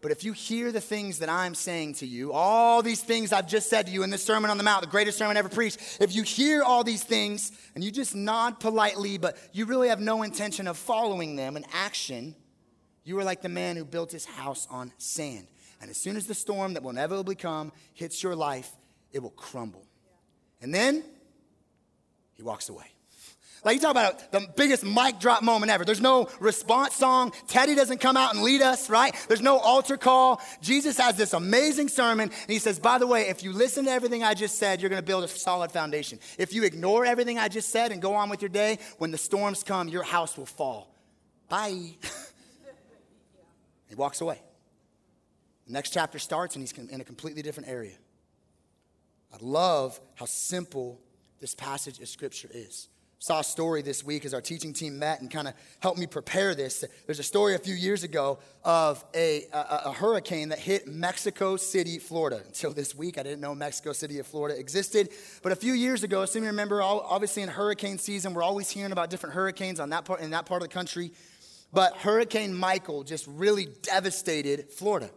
But 0.05 0.11
if 0.11 0.23
you 0.23 0.33
hear 0.33 0.71
the 0.71 0.81
things 0.81 1.17
that 1.17 1.29
I'm 1.29 1.55
saying 1.55 1.95
to 1.95 2.05
you, 2.05 2.31
all 2.31 2.83
these 2.83 3.01
things 3.01 3.33
I've 3.33 3.47
just 3.47 3.71
said 3.71 3.87
to 3.87 3.91
you 3.91 4.03
in 4.03 4.11
this 4.11 4.23
Sermon 4.23 4.51
on 4.51 4.57
the 4.59 4.63
Mount, 4.63 4.83
the 4.83 4.87
greatest 4.87 5.17
sermon 5.17 5.35
ever 5.35 5.49
preached, 5.49 5.79
if 5.99 6.13
you 6.13 6.21
hear 6.21 6.61
all 6.61 6.83
these 6.83 7.03
things 7.03 7.51
and 7.73 7.83
you 7.83 7.89
just 7.89 8.13
nod 8.13 8.59
politely, 8.59 9.17
but 9.17 9.35
you 9.51 9.65
really 9.65 9.89
have 9.89 9.99
no 9.99 10.21
intention 10.21 10.67
of 10.67 10.77
following 10.77 11.35
them 11.35 11.57
in 11.57 11.65
action, 11.73 12.35
you 13.03 13.17
are 13.17 13.23
like 13.23 13.41
the 13.41 13.49
man 13.49 13.77
who 13.77 13.83
built 13.83 14.11
his 14.11 14.25
house 14.25 14.67
on 14.69 14.93
sand. 14.99 15.47
And 15.81 15.89
as 15.89 15.97
soon 15.97 16.17
as 16.17 16.27
the 16.27 16.35
storm 16.35 16.75
that 16.75 16.83
will 16.83 16.91
inevitably 16.91 17.33
come 17.33 17.71
hits 17.95 18.21
your 18.21 18.35
life, 18.35 18.69
it 19.11 19.23
will 19.23 19.31
crumble. 19.31 19.87
And 20.61 20.71
then 20.71 21.03
he 22.35 22.43
walks 22.43 22.69
away. 22.69 22.94
Like 23.65 23.73
you 23.73 23.81
talk 23.81 23.91
about 23.91 24.31
the 24.31 24.47
biggest 24.55 24.85
mic 24.85 25.19
drop 25.19 25.41
moment 25.41 25.71
ever. 25.71 25.83
There's 25.83 25.99
no 25.99 26.29
response 26.39 26.93
song. 26.93 27.33
Teddy 27.47 27.73
doesn't 27.73 27.97
come 27.97 28.15
out 28.15 28.35
and 28.35 28.43
lead 28.43 28.61
us, 28.61 28.91
right? 28.91 29.15
There's 29.27 29.41
no 29.41 29.57
altar 29.57 29.97
call. 29.97 30.39
Jesus 30.61 30.99
has 30.99 31.17
this 31.17 31.33
amazing 31.33 31.89
sermon, 31.89 32.29
and 32.29 32.51
he 32.51 32.59
says, 32.59 32.77
by 32.77 32.99
the 32.99 33.07
way, 33.07 33.27
if 33.27 33.41
you 33.41 33.51
listen 33.51 33.85
to 33.85 33.91
everything 33.91 34.23
I 34.23 34.35
just 34.35 34.59
said, 34.59 34.81
you're 34.81 34.89
going 34.89 35.01
to 35.01 35.05
build 35.05 35.23
a 35.23 35.27
solid 35.27 35.71
foundation. 35.71 36.19
If 36.37 36.53
you 36.53 36.63
ignore 36.63 37.05
everything 37.05 37.39
I 37.39 37.47
just 37.47 37.69
said 37.69 37.91
and 37.91 38.03
go 38.03 38.13
on 38.13 38.29
with 38.29 38.43
your 38.43 38.49
day, 38.49 38.77
when 38.99 39.09
the 39.09 39.17
storms 39.17 39.63
come, 39.63 39.87
your 39.87 40.03
house 40.03 40.37
will 40.37 40.45
fall. 40.45 40.93
Bye. 41.49 41.95
he 43.89 43.95
walks 43.95 44.21
away. 44.21 44.39
The 45.65 45.73
next 45.73 45.89
chapter 45.89 46.19
starts, 46.19 46.55
and 46.55 46.61
he's 46.61 46.71
in 46.71 47.01
a 47.01 47.03
completely 47.03 47.41
different 47.41 47.67
area. 47.67 47.95
I 49.33 49.37
love 49.41 49.99
how 50.13 50.25
simple 50.25 51.01
this 51.39 51.55
passage 51.55 51.99
of 51.99 52.07
scripture 52.07 52.49
is. 52.53 52.89
Saw 53.19 53.39
a 53.39 53.43
story 53.43 53.81
this 53.81 54.03
week 54.03 54.25
as 54.25 54.33
our 54.33 54.41
teaching 54.41 54.73
team 54.73 54.99
met 54.99 55.21
and 55.21 55.31
kind 55.31 55.47
of 55.47 55.53
helped 55.79 55.99
me 55.99 56.07
prepare 56.07 56.53
this. 56.53 56.83
There's 57.05 57.19
a 57.19 57.23
story 57.23 57.55
a 57.55 57.59
few 57.59 57.73
years 57.73 58.03
ago 58.03 58.39
of 58.63 59.03
a, 59.15 59.45
a, 59.53 59.81
a, 59.85 59.91
hurricane 59.91 60.49
that 60.49 60.59
hit 60.59 60.87
Mexico 60.87 61.55
City, 61.55 61.97
Florida. 61.99 62.41
Until 62.45 62.73
this 62.73 62.93
week, 62.95 63.17
I 63.17 63.23
didn't 63.23 63.41
know 63.41 63.55
Mexico 63.55 63.93
City, 63.93 64.19
of 64.19 64.27
Florida 64.27 64.59
existed. 64.59 65.09
But 65.41 65.51
a 65.51 65.55
few 65.55 65.73
years 65.73 66.03
ago, 66.03 66.25
some 66.25 66.39
of 66.39 66.43
you 66.43 66.49
remember, 66.49 66.81
obviously 66.81 67.43
in 67.43 67.49
hurricane 67.49 67.97
season, 67.97 68.33
we're 68.33 68.43
always 68.43 68.69
hearing 68.69 68.91
about 68.91 69.09
different 69.09 69.35
hurricanes 69.35 69.79
on 69.79 69.89
that 69.89 70.05
part, 70.05 70.21
in 70.21 70.31
that 70.31 70.45
part 70.45 70.61
of 70.61 70.69
the 70.69 70.73
country. 70.73 71.11
But 71.73 71.97
Hurricane 71.97 72.53
Michael 72.53 73.03
just 73.03 73.27
really 73.27 73.67
devastated 73.81 74.69
Florida. 74.69 75.09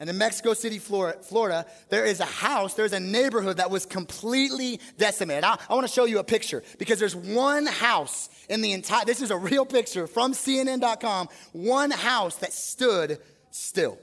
And 0.00 0.10
in 0.10 0.18
Mexico 0.18 0.54
City, 0.54 0.78
Florida, 0.78 1.66
there 1.88 2.04
is 2.04 2.20
a 2.20 2.24
house, 2.24 2.74
there's 2.74 2.92
a 2.92 3.00
neighborhood 3.00 3.58
that 3.58 3.70
was 3.70 3.86
completely 3.86 4.80
decimated. 4.98 5.44
I, 5.44 5.56
I 5.68 5.74
want 5.74 5.86
to 5.86 5.92
show 5.92 6.04
you 6.04 6.18
a 6.18 6.24
picture 6.24 6.62
because 6.78 6.98
there's 6.98 7.14
one 7.14 7.66
house 7.66 8.28
in 8.48 8.60
the 8.60 8.72
entire, 8.72 9.04
this 9.04 9.22
is 9.22 9.30
a 9.30 9.36
real 9.36 9.64
picture 9.64 10.06
from 10.06 10.32
CNN.com, 10.32 11.28
one 11.52 11.90
house 11.92 12.36
that 12.36 12.52
stood 12.52 13.18
still. 13.50 13.98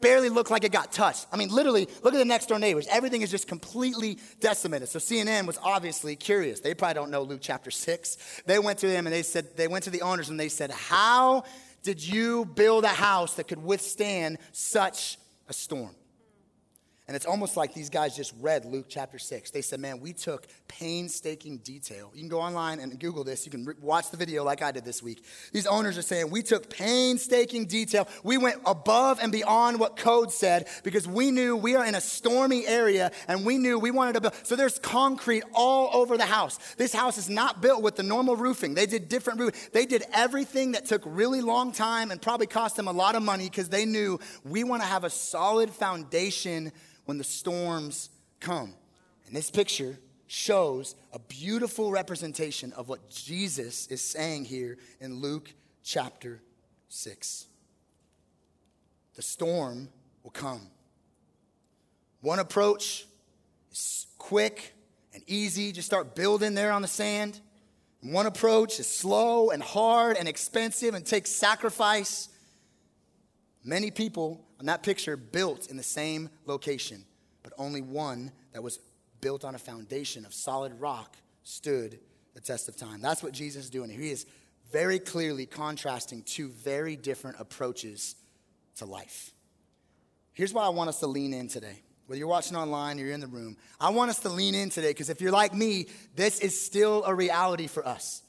Barely 0.00 0.30
looked 0.30 0.50
like 0.50 0.64
it 0.64 0.72
got 0.72 0.92
touched. 0.92 1.26
I 1.30 1.36
mean, 1.36 1.50
literally, 1.50 1.86
look 2.02 2.14
at 2.14 2.18
the 2.18 2.24
next 2.24 2.46
door 2.46 2.58
neighbors. 2.58 2.86
Everything 2.90 3.20
is 3.20 3.30
just 3.30 3.46
completely 3.46 4.18
decimated. 4.40 4.88
So 4.88 4.98
CNN 4.98 5.46
was 5.46 5.58
obviously 5.62 6.16
curious. 6.16 6.60
They 6.60 6.72
probably 6.72 6.94
don't 6.94 7.10
know 7.10 7.22
Luke 7.22 7.40
chapter 7.42 7.70
6. 7.70 8.42
They 8.46 8.58
went 8.58 8.78
to 8.78 8.86
them 8.86 9.06
and 9.06 9.14
they 9.14 9.22
said, 9.22 9.54
they 9.58 9.68
went 9.68 9.84
to 9.84 9.90
the 9.90 10.00
owners 10.00 10.30
and 10.30 10.40
they 10.40 10.48
said, 10.48 10.70
How 10.70 11.44
did 11.82 12.06
you 12.06 12.44
build 12.44 12.84
a 12.84 12.88
house 12.88 13.34
that 13.34 13.48
could 13.48 13.62
withstand 13.62 14.38
such 14.52 15.18
a 15.48 15.52
storm? 15.52 15.94
And 17.10 17.16
it's 17.16 17.26
almost 17.26 17.56
like 17.56 17.74
these 17.74 17.90
guys 17.90 18.14
just 18.14 18.32
read 18.40 18.64
Luke 18.64 18.86
chapter 18.88 19.18
6. 19.18 19.50
They 19.50 19.62
said, 19.62 19.80
Man, 19.80 19.98
we 19.98 20.12
took 20.12 20.46
painstaking 20.68 21.58
detail. 21.58 22.12
You 22.14 22.20
can 22.20 22.28
go 22.28 22.40
online 22.40 22.78
and 22.78 22.96
Google 23.00 23.24
this. 23.24 23.44
You 23.44 23.50
can 23.50 23.64
re- 23.64 23.74
watch 23.80 24.12
the 24.12 24.16
video 24.16 24.44
like 24.44 24.62
I 24.62 24.70
did 24.70 24.84
this 24.84 25.02
week. 25.02 25.24
These 25.52 25.66
owners 25.66 25.98
are 25.98 26.02
saying, 26.02 26.30
We 26.30 26.42
took 26.42 26.70
painstaking 26.70 27.66
detail. 27.66 28.06
We 28.22 28.38
went 28.38 28.60
above 28.64 29.18
and 29.20 29.32
beyond 29.32 29.80
what 29.80 29.96
code 29.96 30.30
said 30.30 30.68
because 30.84 31.08
we 31.08 31.32
knew 31.32 31.56
we 31.56 31.74
are 31.74 31.84
in 31.84 31.96
a 31.96 32.00
stormy 32.00 32.64
area 32.64 33.10
and 33.26 33.44
we 33.44 33.58
knew 33.58 33.76
we 33.76 33.90
wanted 33.90 34.12
to 34.12 34.20
build. 34.20 34.34
So 34.44 34.54
there's 34.54 34.78
concrete 34.78 35.42
all 35.52 35.90
over 35.92 36.16
the 36.16 36.26
house. 36.26 36.60
This 36.76 36.92
house 36.92 37.18
is 37.18 37.28
not 37.28 37.60
built 37.60 37.82
with 37.82 37.96
the 37.96 38.04
normal 38.04 38.36
roofing. 38.36 38.74
They 38.74 38.86
did 38.86 39.08
different 39.08 39.40
roofing. 39.40 39.60
They 39.72 39.84
did 39.84 40.04
everything 40.12 40.70
that 40.72 40.86
took 40.86 41.02
really 41.04 41.40
long 41.40 41.72
time 41.72 42.12
and 42.12 42.22
probably 42.22 42.46
cost 42.46 42.76
them 42.76 42.86
a 42.86 42.92
lot 42.92 43.16
of 43.16 43.24
money 43.24 43.50
because 43.50 43.68
they 43.68 43.84
knew 43.84 44.20
we 44.44 44.62
want 44.62 44.80
to 44.82 44.86
have 44.86 45.02
a 45.02 45.10
solid 45.10 45.70
foundation 45.70 46.70
when 47.10 47.18
the 47.18 47.24
storms 47.24 48.08
come. 48.38 48.72
And 49.26 49.34
this 49.34 49.50
picture 49.50 49.98
shows 50.28 50.94
a 51.12 51.18
beautiful 51.18 51.90
representation 51.90 52.72
of 52.74 52.88
what 52.88 53.10
Jesus 53.10 53.88
is 53.88 54.00
saying 54.00 54.44
here 54.44 54.78
in 55.00 55.16
Luke 55.16 55.52
chapter 55.82 56.40
6. 56.88 57.46
The 59.16 59.22
storm 59.22 59.88
will 60.22 60.30
come. 60.30 60.68
One 62.20 62.38
approach 62.38 63.08
is 63.72 64.06
quick 64.16 64.72
and 65.12 65.24
easy, 65.26 65.72
just 65.72 65.86
start 65.86 66.14
building 66.14 66.54
there 66.54 66.70
on 66.70 66.80
the 66.80 66.86
sand. 66.86 67.40
And 68.02 68.12
one 68.12 68.26
approach 68.26 68.78
is 68.78 68.86
slow 68.86 69.50
and 69.50 69.60
hard 69.60 70.16
and 70.16 70.28
expensive 70.28 70.94
and 70.94 71.04
takes 71.04 71.32
sacrifice. 71.32 72.28
Many 73.64 73.90
people 73.90 74.46
on 74.60 74.66
that 74.66 74.82
picture 74.82 75.16
built 75.16 75.68
in 75.68 75.76
the 75.78 75.82
same 75.82 76.28
location, 76.44 77.04
but 77.42 77.52
only 77.58 77.80
one 77.80 78.30
that 78.52 78.62
was 78.62 78.78
built 79.22 79.44
on 79.44 79.54
a 79.54 79.58
foundation 79.58 80.26
of 80.26 80.34
solid 80.34 80.78
rock 80.78 81.16
stood 81.42 81.98
the 82.34 82.40
test 82.40 82.68
of 82.68 82.76
time. 82.76 83.00
That's 83.00 83.22
what 83.22 83.32
Jesus 83.32 83.64
is 83.64 83.70
doing. 83.70 83.90
He 83.90 84.10
is 84.10 84.26
very 84.70 84.98
clearly 84.98 85.46
contrasting 85.46 86.22
two 86.22 86.48
very 86.48 86.94
different 86.94 87.40
approaches 87.40 88.14
to 88.76 88.84
life. 88.84 89.32
Here's 90.32 90.52
why 90.52 90.64
I 90.64 90.68
want 90.68 90.90
us 90.90 91.00
to 91.00 91.06
lean 91.06 91.32
in 91.32 91.48
today. 91.48 91.82
Whether 92.06 92.18
you're 92.18 92.28
watching 92.28 92.56
online 92.56 92.98
or 92.98 93.04
you're 93.04 93.14
in 93.14 93.20
the 93.20 93.26
room, 93.26 93.56
I 93.80 93.90
want 93.90 94.10
us 94.10 94.18
to 94.20 94.28
lean 94.28 94.54
in 94.54 94.68
today 94.68 94.90
because 94.90 95.08
if 95.08 95.20
you're 95.20 95.32
like 95.32 95.54
me, 95.54 95.86
this 96.16 96.40
is 96.40 96.60
still 96.60 97.02
a 97.04 97.14
reality 97.14 97.66
for 97.66 97.86
us. 97.86 98.22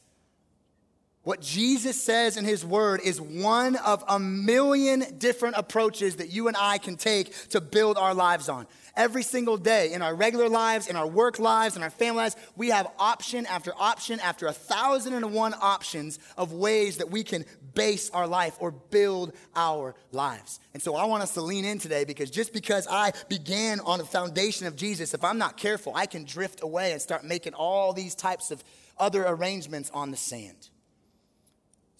What 1.23 1.39
Jesus 1.39 2.01
says 2.01 2.35
in 2.35 2.45
his 2.45 2.65
word 2.65 2.99
is 3.03 3.21
one 3.21 3.75
of 3.75 4.03
a 4.07 4.17
million 4.17 5.03
different 5.19 5.55
approaches 5.55 6.15
that 6.15 6.31
you 6.31 6.47
and 6.47 6.57
I 6.57 6.79
can 6.79 6.97
take 6.97 7.49
to 7.49 7.61
build 7.61 7.97
our 7.97 8.15
lives 8.15 8.49
on. 8.49 8.65
Every 8.95 9.21
single 9.21 9.57
day 9.57 9.93
in 9.93 10.01
our 10.01 10.15
regular 10.15 10.49
lives, 10.49 10.87
in 10.87 10.95
our 10.95 11.05
work 11.05 11.37
lives, 11.37 11.75
in 11.75 11.83
our 11.83 11.91
family 11.91 12.23
lives, 12.23 12.35
we 12.55 12.69
have 12.69 12.87
option 12.97 13.45
after 13.45 13.71
option 13.77 14.19
after 14.19 14.47
a 14.47 14.51
thousand 14.51 15.13
and 15.13 15.31
one 15.31 15.53
options 15.61 16.17
of 16.37 16.53
ways 16.53 16.97
that 16.97 17.11
we 17.11 17.23
can 17.23 17.45
base 17.75 18.09
our 18.09 18.25
life 18.25 18.57
or 18.59 18.71
build 18.71 19.33
our 19.55 19.93
lives. 20.11 20.59
And 20.73 20.81
so 20.81 20.95
I 20.95 21.05
want 21.05 21.21
us 21.21 21.35
to 21.35 21.41
lean 21.41 21.65
in 21.65 21.77
today 21.77 22.03
because 22.03 22.31
just 22.31 22.51
because 22.51 22.87
I 22.89 23.13
began 23.29 23.79
on 23.81 23.99
the 23.99 24.05
foundation 24.05 24.65
of 24.65 24.75
Jesus, 24.75 25.13
if 25.13 25.23
I'm 25.23 25.37
not 25.37 25.55
careful, 25.55 25.93
I 25.95 26.07
can 26.07 26.23
drift 26.23 26.63
away 26.63 26.93
and 26.93 27.01
start 27.01 27.23
making 27.23 27.53
all 27.53 27.93
these 27.93 28.15
types 28.15 28.49
of 28.49 28.63
other 28.97 29.23
arrangements 29.23 29.91
on 29.93 30.09
the 30.09 30.17
sand. 30.17 30.70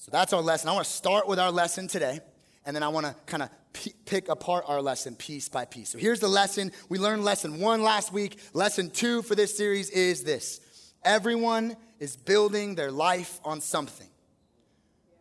So 0.02 0.10
that's 0.12 0.34
our 0.34 0.42
lesson. 0.42 0.68
I 0.68 0.74
want 0.74 0.88
to 0.88 0.92
start 0.92 1.28
with 1.28 1.38
our 1.38 1.52
lesson 1.52 1.88
today, 1.88 2.22
and 2.66 2.76
then 2.76 2.82
I 2.82 2.88
want 2.88 3.06
to 3.06 3.16
kind 3.28 3.44
of 3.44 3.50
p- 3.72 3.94
pick 4.08 4.30
apart 4.30 4.66
our 4.68 4.82
lesson 4.82 5.14
piece 5.14 5.48
by 5.48 5.66
piece. 5.66 5.90
So 5.90 6.00
here's 6.00 6.20
the 6.20 6.28
lesson. 6.28 6.72
We 6.90 6.98
learned 6.98 7.24
lesson 7.24 7.60
one 7.60 7.84
last 7.84 8.12
week. 8.12 8.40
Lesson 8.54 8.90
two 8.90 9.22
for 9.22 9.36
this 9.36 9.56
series 9.56 9.92
is 9.92 10.24
this 10.24 10.60
everyone 11.06 11.78
is 12.00 12.18
building 12.18 12.74
their 12.74 12.90
life 12.90 13.40
on 13.46 13.62
something. 13.62 14.10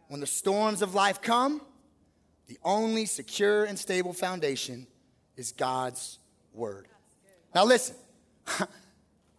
When 0.08 0.20
the 0.20 0.26
storms 0.26 0.80
of 0.80 0.94
life 0.94 1.20
come, 1.20 1.60
the 2.46 2.56
only 2.64 3.04
secure 3.04 3.64
and 3.64 3.78
stable 3.78 4.14
foundation 4.14 4.86
is 5.36 5.52
God's 5.52 6.18
word. 6.54 6.88
Now, 7.54 7.66
listen. 7.66 7.96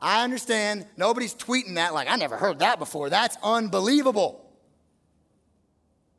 I 0.03 0.23
understand 0.23 0.85
nobody's 0.97 1.33
tweeting 1.33 1.75
that 1.75 1.95
like, 1.95 2.07
I 2.09 2.15
never 2.15 2.37
heard 2.37 2.59
that 2.59 2.77
before. 2.77 3.09
That's 3.09 3.37
unbelievable. 3.43 4.50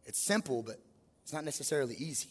It's 0.05 0.19
simple, 0.19 0.63
but 0.63 0.77
it's 1.23 1.33
not 1.33 1.45
necessarily 1.45 1.95
easy. 1.95 2.29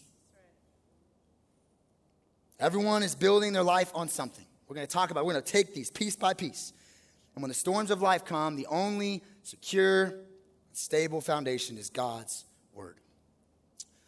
Everyone 2.59 3.01
is 3.01 3.15
building 3.15 3.53
their 3.53 3.63
life 3.63 3.91
on 3.95 4.07
something. 4.07 4.45
We're 4.67 4.75
going 4.75 4.87
to 4.87 4.93
talk 4.93 5.11
about, 5.11 5.25
we're 5.25 5.33
going 5.33 5.43
to 5.43 5.51
take 5.51 5.73
these 5.73 5.89
piece 5.89 6.15
by 6.15 6.33
piece. 6.33 6.73
And 7.35 7.41
when 7.41 7.49
the 7.49 7.55
storms 7.55 7.91
of 7.91 8.01
life 8.01 8.25
come, 8.25 8.55
the 8.55 8.67
only 8.67 9.23
secure, 9.43 10.13
stable 10.73 11.21
foundation 11.21 11.77
is 11.77 11.89
God's 11.89 12.45
word. 12.73 12.97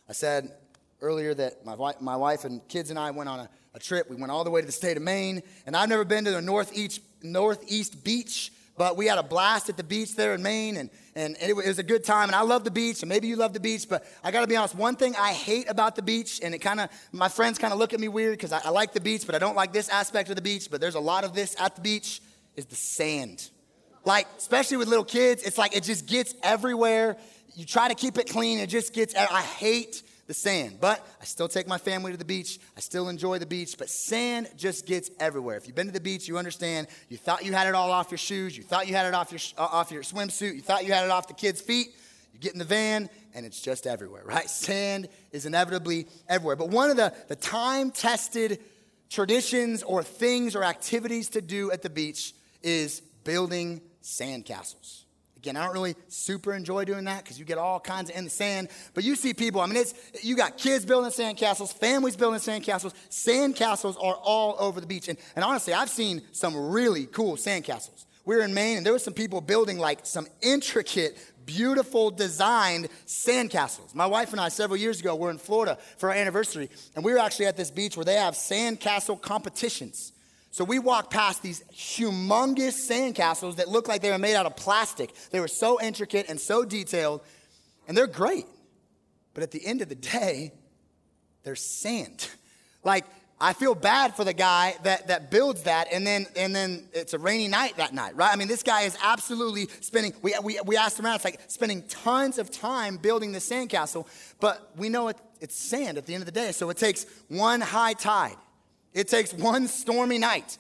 I 0.08 0.14
said 0.14 0.52
earlier 1.02 1.34
that 1.34 1.66
my 1.66 1.76
wife, 1.76 2.00
my 2.00 2.16
wife 2.16 2.46
and 2.46 2.66
kids 2.68 2.90
and 2.90 3.00
I 3.00 3.12
went 3.12 3.30
on 3.30 3.42
a, 3.42 3.50
a 3.74 3.80
trip. 3.80 4.10
We 4.10 4.16
went 4.16 4.32
all 4.32 4.44
the 4.44 4.52
way 4.52 4.62
to 4.62 4.66
the 4.66 4.72
state 4.72 4.98
of 4.98 5.04
Maine, 5.04 5.42
and 5.66 5.76
I've 5.76 5.90
never 5.90 6.06
been 6.06 6.26
to 6.26 6.32
the 6.32 6.42
northeast, 6.42 7.02
northeast 7.22 8.04
beach 8.04 8.52
but 8.78 8.98
we 8.98 9.06
had 9.06 9.18
a 9.18 9.24
blast 9.24 9.70
at 9.70 9.78
the 9.78 9.84
beach 9.84 10.16
there 10.16 10.34
in 10.34 10.42
Maine, 10.42 10.78
and, 10.78 10.90
and 11.16 11.38
it, 11.40 11.56
was 11.56 11.78
a 11.78 11.84
good 11.84 12.04
time. 12.04 12.30
And 12.30 12.36
I 12.36 12.42
love 12.42 12.64
the 12.64 12.72
beach, 12.72 13.02
and 13.04 13.10
maybe 13.10 13.28
you 13.28 13.36
love 13.36 13.54
the 13.54 13.60
beach, 13.60 13.88
but 13.88 14.06
I 14.24 14.32
gotta 14.32 14.48
be 14.48 14.56
honest, 14.56 14.76
one 14.76 14.96
thing 14.96 15.16
I 15.16 15.34
hate 15.34 15.70
about 15.70 15.96
the 15.96 16.02
beach, 16.02 16.40
and 16.44 16.56
it 16.56 16.60
kind 16.60 16.80
of, 16.80 16.90
my 17.12 17.30
friends 17.30 17.60
kind 17.60 17.72
of 17.72 17.80
look 17.80 17.94
at 17.94 18.00
me 18.00 18.08
weird 18.08 18.38
because 18.38 18.52
I, 18.52 18.62
I 18.66 18.70
like 18.70 18.94
the 18.94 19.02
beach, 19.02 19.26
but 19.26 19.36
I 19.36 19.40
don't 19.40 19.56
like 19.56 19.74
this 19.74 19.90
aspect 19.90 20.30
of 20.30 20.36
the 20.36 20.42
beach, 20.42 20.70
but 20.72 20.82
there's 20.82 20.96
a 20.96 21.00
lot 21.00 21.24
of 21.24 21.36
this 21.36 21.56
at 21.60 21.76
the 21.76 21.82
beach, 21.82 22.22
is 22.56 22.66
the 22.66 22.76
sand. 22.76 23.50
Like, 24.06 24.28
especially 24.38 24.78
with 24.78 24.88
little 24.88 25.06
kids, 25.06 25.44
it's 25.44 25.58
like 25.58 25.76
it 25.76 25.84
just 25.84 26.08
gets 26.08 26.34
everywhere. 26.44 27.18
You 27.56 27.66
try 27.66 27.88
to 27.88 27.96
keep 27.96 28.18
it 28.18 28.28
clean, 28.30 28.60
it 28.60 28.68
just 28.68 28.94
gets, 28.94 29.16
I 29.16 29.42
hate 29.42 30.02
the 30.28 30.34
sand. 30.34 30.78
But 30.80 31.06
I 31.22 31.26
still 31.26 31.48
take 31.48 31.68
my 31.68 31.78
family 31.78 32.12
to 32.12 32.18
the 32.18 32.26
beach. 32.26 32.60
I 32.78 32.80
still 32.80 33.10
enjoy 33.10 33.40
the 33.40 33.46
beach, 33.46 33.76
but 33.78 33.90
sand 33.90 34.50
just 34.56 34.86
gets 34.86 35.10
everywhere. 35.20 35.58
If 35.58 35.68
you've 35.68 35.76
been 35.76 35.88
to 35.88 35.94
the 35.94 36.00
beach, 36.00 36.28
you 36.28 36.38
understand. 36.38 36.88
You 37.10 37.18
thought 37.18 37.46
you 37.46 37.54
had 37.54 37.68
it 37.68 37.76
all 37.76 37.92
off 37.92 38.10
your 38.12 38.18
shoes. 38.18 38.56
You 38.56 38.64
thought 38.64 38.88
you 38.88 38.96
had 38.96 39.06
it 39.06 39.14
off 39.14 39.32
your, 39.32 39.42
uh, 39.58 39.70
off 39.70 39.92
your 39.92 40.04
swimsuit. 40.04 40.56
You 40.56 40.62
thought 40.62 40.86
you 40.86 40.94
had 40.94 41.04
it 41.04 41.12
off 41.12 41.28
the 41.28 41.34
kids' 41.34 41.62
feet. 41.62 41.96
You 42.34 42.40
get 42.40 42.54
in 42.54 42.60
the 42.60 42.66
van, 42.66 43.10
and 43.36 43.46
it's 43.46 43.62
just 43.62 43.86
everywhere, 43.86 44.24
right? 44.26 44.50
Sand 44.50 45.08
is 45.32 45.46
inevitably 45.46 46.08
everywhere. 46.28 46.56
But 46.56 46.70
one 46.70 46.90
of 46.90 46.98
the, 46.98 47.14
the 47.28 47.36
time 47.36 47.92
tested 47.92 48.60
traditions 49.10 49.84
or 49.84 50.04
things 50.04 50.56
or 50.56 50.64
activities 50.64 51.30
to 51.30 51.42
do 51.42 51.72
at 51.72 51.82
the 51.82 51.90
beach 51.90 52.34
is 52.64 53.02
building 53.24 53.82
sandcastles. 54.02 55.03
Again, 55.44 55.58
I 55.58 55.66
don't 55.66 55.74
really 55.74 55.98
super 56.08 56.54
enjoy 56.54 56.86
doing 56.86 57.04
that 57.04 57.22
because 57.22 57.38
you 57.38 57.44
get 57.44 57.58
all 57.58 57.78
kinds 57.78 58.10
of 58.10 58.16
in 58.16 58.24
the 58.24 58.30
sand. 58.30 58.70
But 58.94 59.04
you 59.04 59.14
see 59.18 59.34
people, 59.34 59.60
I 59.60 59.66
mean, 59.66 59.76
it's 59.76 59.94
you 60.24 60.38
got 60.38 60.58
kids 60.58 60.86
building 60.86 61.12
sandcastles, 61.12 61.74
families 61.74 62.16
building 62.16 62.40
sandcastles. 62.40 62.94
Sandcastles 63.10 63.98
are 64.02 64.16
all 64.16 64.56
over 64.58 64.80
the 64.80 64.88
beach. 64.88 65.10
And, 65.10 65.20
and 65.36 65.44
honestly, 65.44 65.74
I've 65.74 65.90
seen 65.90 66.22
some 66.32 66.56
really 66.56 67.08
cool 67.08 67.36
sandcastles. 67.36 68.06
We 68.24 68.38
were 68.38 68.44
in 68.44 68.54
Maine 68.54 68.78
and 68.78 68.86
there 68.86 68.94
were 68.94 69.00
some 69.00 69.14
people 69.14 69.42
building 69.42 69.78
like 69.80 70.00
some 70.04 70.28
intricate, 70.42 71.18
beautiful 71.46 72.10
designed 72.10 72.88
sandcastles. 73.06 73.94
My 73.94 74.06
wife 74.06 74.32
and 74.32 74.40
I, 74.40 74.48
several 74.48 74.78
years 74.78 75.02
ago, 75.02 75.14
were 75.14 75.30
in 75.30 75.40
Florida 75.40 75.78
for 75.98 76.08
our 76.10 76.16
anniversary. 76.16 76.70
And 76.96 77.04
we 77.04 77.12
were 77.12 77.20
actually 77.20 77.48
at 77.48 77.58
this 77.58 77.70
beach 77.70 77.98
where 77.98 78.06
they 78.06 78.16
have 78.16 78.36
sandcastle 78.36 79.22
competitions. 79.22 80.13
So 80.54 80.64
we 80.64 80.78
walked 80.78 81.10
past 81.10 81.42
these 81.42 81.64
humongous 81.74 82.88
sandcastles 82.88 83.56
that 83.56 83.70
looked 83.70 83.88
like 83.88 84.04
they 84.04 84.12
were 84.12 84.20
made 84.20 84.36
out 84.36 84.46
of 84.46 84.56
plastic. 84.56 85.12
They 85.32 85.40
were 85.40 85.48
so 85.48 85.82
intricate 85.82 86.28
and 86.30 86.40
so 86.40 86.64
detailed, 86.64 87.22
and 87.88 87.98
they're 87.98 88.06
great. 88.06 88.46
But 89.34 89.42
at 89.42 89.50
the 89.50 89.66
end 89.66 89.82
of 89.82 89.90
the 89.90 89.96
day, 89.96 90.54
they're 91.44 91.56
sand. 91.56 92.30
Like, 92.86 93.06
I 93.40 93.54
feel 93.54 93.76
bad 93.76 94.14
for 94.14 94.26
the 94.26 94.34
guy 94.34 94.76
that, 94.84 95.08
that 95.08 95.32
builds 95.32 95.64
that, 95.64 95.88
and 95.90 96.06
then, 96.06 96.26
and 96.36 96.54
then 96.54 96.90
it's 96.92 97.14
a 97.14 97.18
rainy 97.18 97.48
night 97.48 97.78
that 97.78 97.94
night, 97.94 98.14
right? 98.18 98.30
I 98.30 98.36
mean, 98.36 98.50
this 98.50 98.62
guy 98.62 98.82
is 98.82 98.98
absolutely 99.02 99.70
spending, 99.80 100.12
we, 100.22 100.36
we, 100.44 100.60
we 100.66 100.76
asked 100.76 101.00
around, 101.00 101.16
it's 101.16 101.24
like 101.24 101.40
spending 101.48 101.84
tons 101.84 102.38
of 102.38 102.52
time 102.52 102.98
building 102.98 103.32
the 103.32 103.40
sandcastle, 103.40 104.06
but 104.42 104.70
we 104.76 104.90
know 104.90 105.08
it, 105.08 105.18
it's 105.40 105.56
sand 105.56 105.98
at 105.98 106.06
the 106.06 106.14
end 106.14 106.24
of 106.24 106.26
the 106.26 106.34
day. 106.34 106.52
So 106.52 106.70
it 106.70 106.76
takes 106.76 107.06
one 107.30 107.62
high 107.62 107.94
tide 107.94 108.36
it 108.94 109.08
takes 109.08 109.34
one 109.34 109.68
stormy 109.68 110.18
night. 110.18 110.58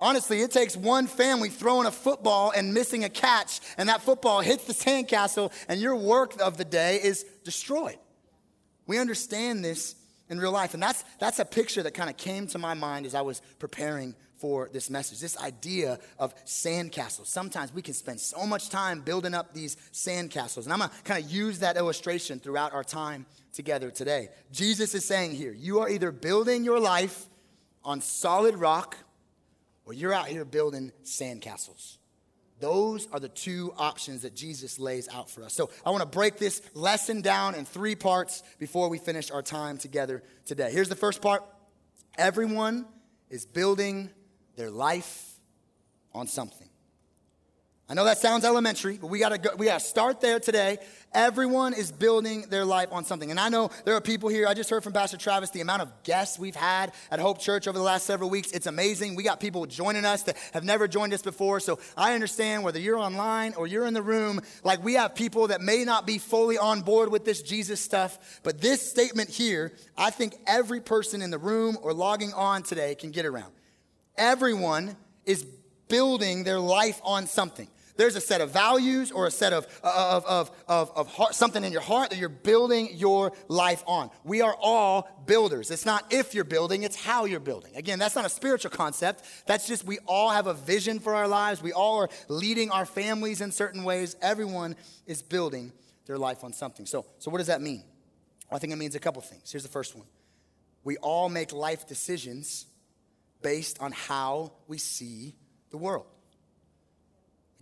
Honestly, 0.00 0.40
it 0.40 0.50
takes 0.50 0.76
one 0.76 1.06
family 1.06 1.48
throwing 1.48 1.86
a 1.86 1.90
football 1.90 2.52
and 2.54 2.74
missing 2.74 3.04
a 3.04 3.08
catch, 3.08 3.60
and 3.78 3.88
that 3.88 4.02
football 4.02 4.40
hits 4.40 4.64
the 4.64 4.72
sandcastle, 4.72 5.52
and 5.68 5.80
your 5.80 5.96
work 5.96 6.40
of 6.40 6.56
the 6.56 6.64
day 6.64 7.00
is 7.02 7.24
destroyed. 7.44 7.98
We 8.86 8.98
understand 8.98 9.64
this 9.64 9.94
in 10.28 10.38
real 10.40 10.52
life, 10.52 10.74
and 10.74 10.82
that's, 10.82 11.04
that's 11.20 11.38
a 11.38 11.44
picture 11.44 11.82
that 11.82 11.94
kind 11.94 12.10
of 12.10 12.16
came 12.16 12.46
to 12.48 12.58
my 12.58 12.74
mind 12.74 13.06
as 13.06 13.14
I 13.14 13.22
was 13.22 13.40
preparing 13.58 14.14
for 14.36 14.68
this 14.72 14.90
message 14.90 15.20
this 15.20 15.38
idea 15.38 15.98
of 16.18 16.34
sandcastles. 16.44 17.28
Sometimes 17.28 17.72
we 17.72 17.80
can 17.80 17.94
spend 17.94 18.20
so 18.20 18.44
much 18.44 18.68
time 18.68 19.00
building 19.00 19.32
up 19.32 19.54
these 19.54 19.76
sandcastles, 19.92 20.64
and 20.64 20.72
I'm 20.72 20.80
gonna 20.80 20.92
kind 21.04 21.24
of 21.24 21.30
use 21.30 21.60
that 21.60 21.76
illustration 21.76 22.40
throughout 22.40 22.74
our 22.74 22.84
time 22.84 23.24
together 23.52 23.90
today. 23.90 24.28
Jesus 24.52 24.94
is 24.94 25.04
saying 25.04 25.32
here, 25.32 25.52
you 25.52 25.80
are 25.80 25.88
either 25.88 26.10
building 26.10 26.64
your 26.64 26.80
life 26.80 27.26
on 27.84 28.00
solid 28.00 28.56
rock 28.56 28.96
or 29.84 29.92
you're 29.92 30.12
out 30.12 30.28
here 30.28 30.44
building 30.44 30.92
sandcastles. 31.04 31.98
Those 32.60 33.08
are 33.12 33.20
the 33.20 33.28
two 33.28 33.74
options 33.76 34.22
that 34.22 34.34
Jesus 34.34 34.78
lays 34.78 35.08
out 35.08 35.28
for 35.28 35.42
us. 35.42 35.52
So 35.52 35.70
I 35.84 35.90
want 35.90 36.00
to 36.02 36.08
break 36.08 36.38
this 36.38 36.62
lesson 36.72 37.20
down 37.20 37.54
in 37.54 37.64
three 37.64 37.94
parts 37.94 38.42
before 38.58 38.88
we 38.88 38.98
finish 38.98 39.30
our 39.30 39.42
time 39.42 39.76
together 39.76 40.22
today. 40.46 40.70
Here's 40.72 40.88
the 40.88 40.96
first 40.96 41.20
part 41.20 41.42
everyone 42.16 42.86
is 43.28 43.44
building 43.44 44.08
their 44.56 44.70
life 44.70 45.40
on 46.14 46.26
something. 46.26 46.68
I 47.86 47.92
know 47.92 48.04
that 48.06 48.16
sounds 48.16 48.46
elementary, 48.46 48.96
but 48.96 49.08
we 49.08 49.18
gotta 49.18 49.36
go, 49.36 49.50
we 49.58 49.66
gotta 49.66 49.78
start 49.78 50.22
there 50.22 50.40
today. 50.40 50.78
Everyone 51.12 51.74
is 51.74 51.92
building 51.92 52.46
their 52.48 52.64
life 52.64 52.88
on 52.90 53.04
something. 53.04 53.30
And 53.30 53.38
I 53.38 53.50
know 53.50 53.70
there 53.84 53.94
are 53.94 54.00
people 54.00 54.30
here, 54.30 54.48
I 54.48 54.54
just 54.54 54.70
heard 54.70 54.82
from 54.82 54.94
Pastor 54.94 55.18
Travis, 55.18 55.50
the 55.50 55.60
amount 55.60 55.82
of 55.82 56.02
guests 56.02 56.38
we've 56.38 56.56
had 56.56 56.92
at 57.10 57.20
Hope 57.20 57.40
Church 57.40 57.68
over 57.68 57.76
the 57.76 57.84
last 57.84 58.06
several 58.06 58.30
weeks. 58.30 58.52
It's 58.52 58.66
amazing. 58.66 59.16
We 59.16 59.22
got 59.22 59.38
people 59.38 59.66
joining 59.66 60.06
us 60.06 60.22
that 60.22 60.38
have 60.54 60.64
never 60.64 60.88
joined 60.88 61.12
us 61.12 61.20
before. 61.20 61.60
So 61.60 61.78
I 61.94 62.14
understand 62.14 62.64
whether 62.64 62.80
you're 62.80 62.96
online 62.96 63.52
or 63.52 63.66
you're 63.66 63.84
in 63.84 63.92
the 63.92 64.02
room, 64.02 64.40
like 64.62 64.82
we 64.82 64.94
have 64.94 65.14
people 65.14 65.48
that 65.48 65.60
may 65.60 65.84
not 65.84 66.06
be 66.06 66.16
fully 66.16 66.56
on 66.56 66.80
board 66.80 67.10
with 67.10 67.26
this 67.26 67.42
Jesus 67.42 67.82
stuff. 67.82 68.40
But 68.42 68.62
this 68.62 68.80
statement 68.80 69.28
here, 69.28 69.74
I 69.94 70.08
think 70.08 70.36
every 70.46 70.80
person 70.80 71.20
in 71.20 71.30
the 71.30 71.38
room 71.38 71.76
or 71.82 71.92
logging 71.92 72.32
on 72.32 72.62
today 72.62 72.94
can 72.94 73.10
get 73.10 73.26
around. 73.26 73.52
Everyone 74.16 74.96
is 75.26 75.44
building 75.88 76.44
their 76.44 76.58
life 76.58 76.98
on 77.04 77.26
something. 77.26 77.68
There's 77.96 78.16
a 78.16 78.20
set 78.20 78.40
of 78.40 78.50
values 78.50 79.12
or 79.12 79.26
a 79.26 79.30
set 79.30 79.52
of, 79.52 79.66
of, 79.82 80.24
of, 80.26 80.50
of, 80.66 80.90
of 80.96 81.08
heart, 81.08 81.34
something 81.34 81.62
in 81.62 81.70
your 81.70 81.80
heart 81.80 82.10
that 82.10 82.18
you're 82.18 82.28
building 82.28 82.88
your 82.92 83.32
life 83.48 83.84
on. 83.86 84.10
We 84.24 84.40
are 84.40 84.56
all 84.60 85.08
builders. 85.26 85.70
It's 85.70 85.86
not 85.86 86.12
if 86.12 86.34
you're 86.34 86.44
building, 86.44 86.82
it's 86.82 86.96
how 86.96 87.24
you're 87.24 87.38
building. 87.38 87.76
Again, 87.76 88.00
that's 88.00 88.16
not 88.16 88.24
a 88.24 88.28
spiritual 88.28 88.72
concept. 88.72 89.24
That's 89.46 89.66
just 89.66 89.84
we 89.84 89.98
all 90.06 90.30
have 90.30 90.48
a 90.48 90.54
vision 90.54 90.98
for 90.98 91.14
our 91.14 91.28
lives. 91.28 91.62
We 91.62 91.72
all 91.72 92.00
are 92.00 92.08
leading 92.28 92.70
our 92.70 92.84
families 92.84 93.40
in 93.40 93.52
certain 93.52 93.84
ways. 93.84 94.16
Everyone 94.20 94.74
is 95.06 95.22
building 95.22 95.72
their 96.06 96.18
life 96.18 96.42
on 96.42 96.52
something. 96.52 96.86
So, 96.86 97.06
so 97.18 97.30
what 97.30 97.38
does 97.38 97.46
that 97.46 97.62
mean? 97.62 97.84
Well, 98.50 98.56
I 98.56 98.58
think 98.58 98.72
it 98.72 98.76
means 98.76 98.94
a 98.94 99.00
couple 99.00 99.22
things. 99.22 99.52
Here's 99.52 99.62
the 99.62 99.68
first 99.68 99.94
one 99.94 100.06
we 100.82 100.96
all 100.98 101.28
make 101.28 101.52
life 101.52 101.86
decisions 101.86 102.66
based 103.40 103.80
on 103.80 103.92
how 103.92 104.52
we 104.66 104.78
see 104.78 105.36
the 105.70 105.76
world. 105.76 106.06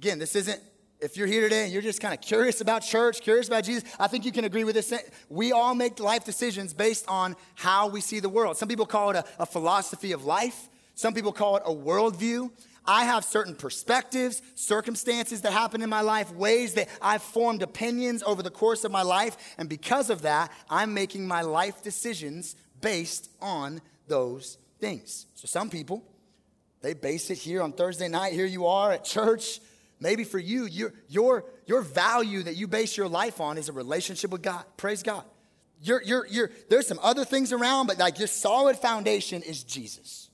Again, 0.02 0.18
this 0.18 0.34
isn't, 0.34 0.60
if 0.98 1.16
you're 1.16 1.28
here 1.28 1.42
today 1.42 1.62
and 1.62 1.72
you're 1.72 1.80
just 1.80 2.00
kind 2.00 2.12
of 2.12 2.20
curious 2.20 2.60
about 2.60 2.82
church, 2.82 3.20
curious 3.20 3.46
about 3.46 3.62
Jesus, 3.62 3.84
I 4.00 4.08
think 4.08 4.24
you 4.24 4.32
can 4.32 4.44
agree 4.44 4.64
with 4.64 4.74
this. 4.74 4.92
We 5.28 5.52
all 5.52 5.76
make 5.76 6.00
life 6.00 6.24
decisions 6.24 6.74
based 6.74 7.04
on 7.06 7.36
how 7.54 7.86
we 7.86 8.00
see 8.00 8.18
the 8.18 8.28
world. 8.28 8.56
Some 8.56 8.68
people 8.68 8.84
call 8.84 9.10
it 9.10 9.16
a, 9.16 9.24
a 9.38 9.46
philosophy 9.46 10.10
of 10.10 10.24
life, 10.24 10.68
some 10.96 11.14
people 11.14 11.32
call 11.32 11.56
it 11.56 11.62
a 11.64 11.72
worldview. 11.72 12.50
I 12.84 13.04
have 13.04 13.24
certain 13.24 13.54
perspectives, 13.54 14.42
circumstances 14.56 15.42
that 15.42 15.52
happen 15.52 15.82
in 15.82 15.88
my 15.88 16.00
life, 16.00 16.32
ways 16.34 16.74
that 16.74 16.88
I've 17.00 17.22
formed 17.22 17.62
opinions 17.62 18.24
over 18.24 18.42
the 18.42 18.50
course 18.50 18.82
of 18.82 18.90
my 18.90 19.02
life. 19.02 19.36
And 19.56 19.68
because 19.68 20.10
of 20.10 20.22
that, 20.22 20.50
I'm 20.68 20.94
making 20.94 21.28
my 21.28 21.42
life 21.42 21.80
decisions 21.84 22.56
based 22.80 23.30
on 23.40 23.80
those 24.08 24.58
things. 24.80 25.26
So 25.36 25.46
some 25.46 25.70
people, 25.70 26.02
they 26.80 26.94
base 26.94 27.30
it 27.30 27.38
here 27.38 27.62
on 27.62 27.72
Thursday 27.72 28.08
night. 28.08 28.32
Here 28.32 28.46
you 28.46 28.66
are 28.66 28.90
at 28.90 29.04
church. 29.04 29.60
Maybe 30.02 30.24
for 30.24 30.40
you, 30.40 30.66
your, 30.66 30.92
your, 31.08 31.44
your 31.64 31.80
value 31.80 32.42
that 32.42 32.56
you 32.56 32.66
base 32.66 32.96
your 32.96 33.06
life 33.06 33.40
on 33.40 33.56
is 33.56 33.68
a 33.68 33.72
relationship 33.72 34.32
with 34.32 34.42
God. 34.42 34.64
Praise 34.76 35.00
God. 35.04 35.22
You're, 35.80 36.02
you're, 36.02 36.26
you're, 36.26 36.50
there's 36.68 36.88
some 36.88 36.98
other 37.00 37.24
things 37.24 37.52
around, 37.52 37.86
but 37.86 38.00
like 38.00 38.18
your 38.18 38.26
solid 38.26 38.76
foundation 38.76 39.42
is 39.42 39.62
Jesus. 39.62 40.28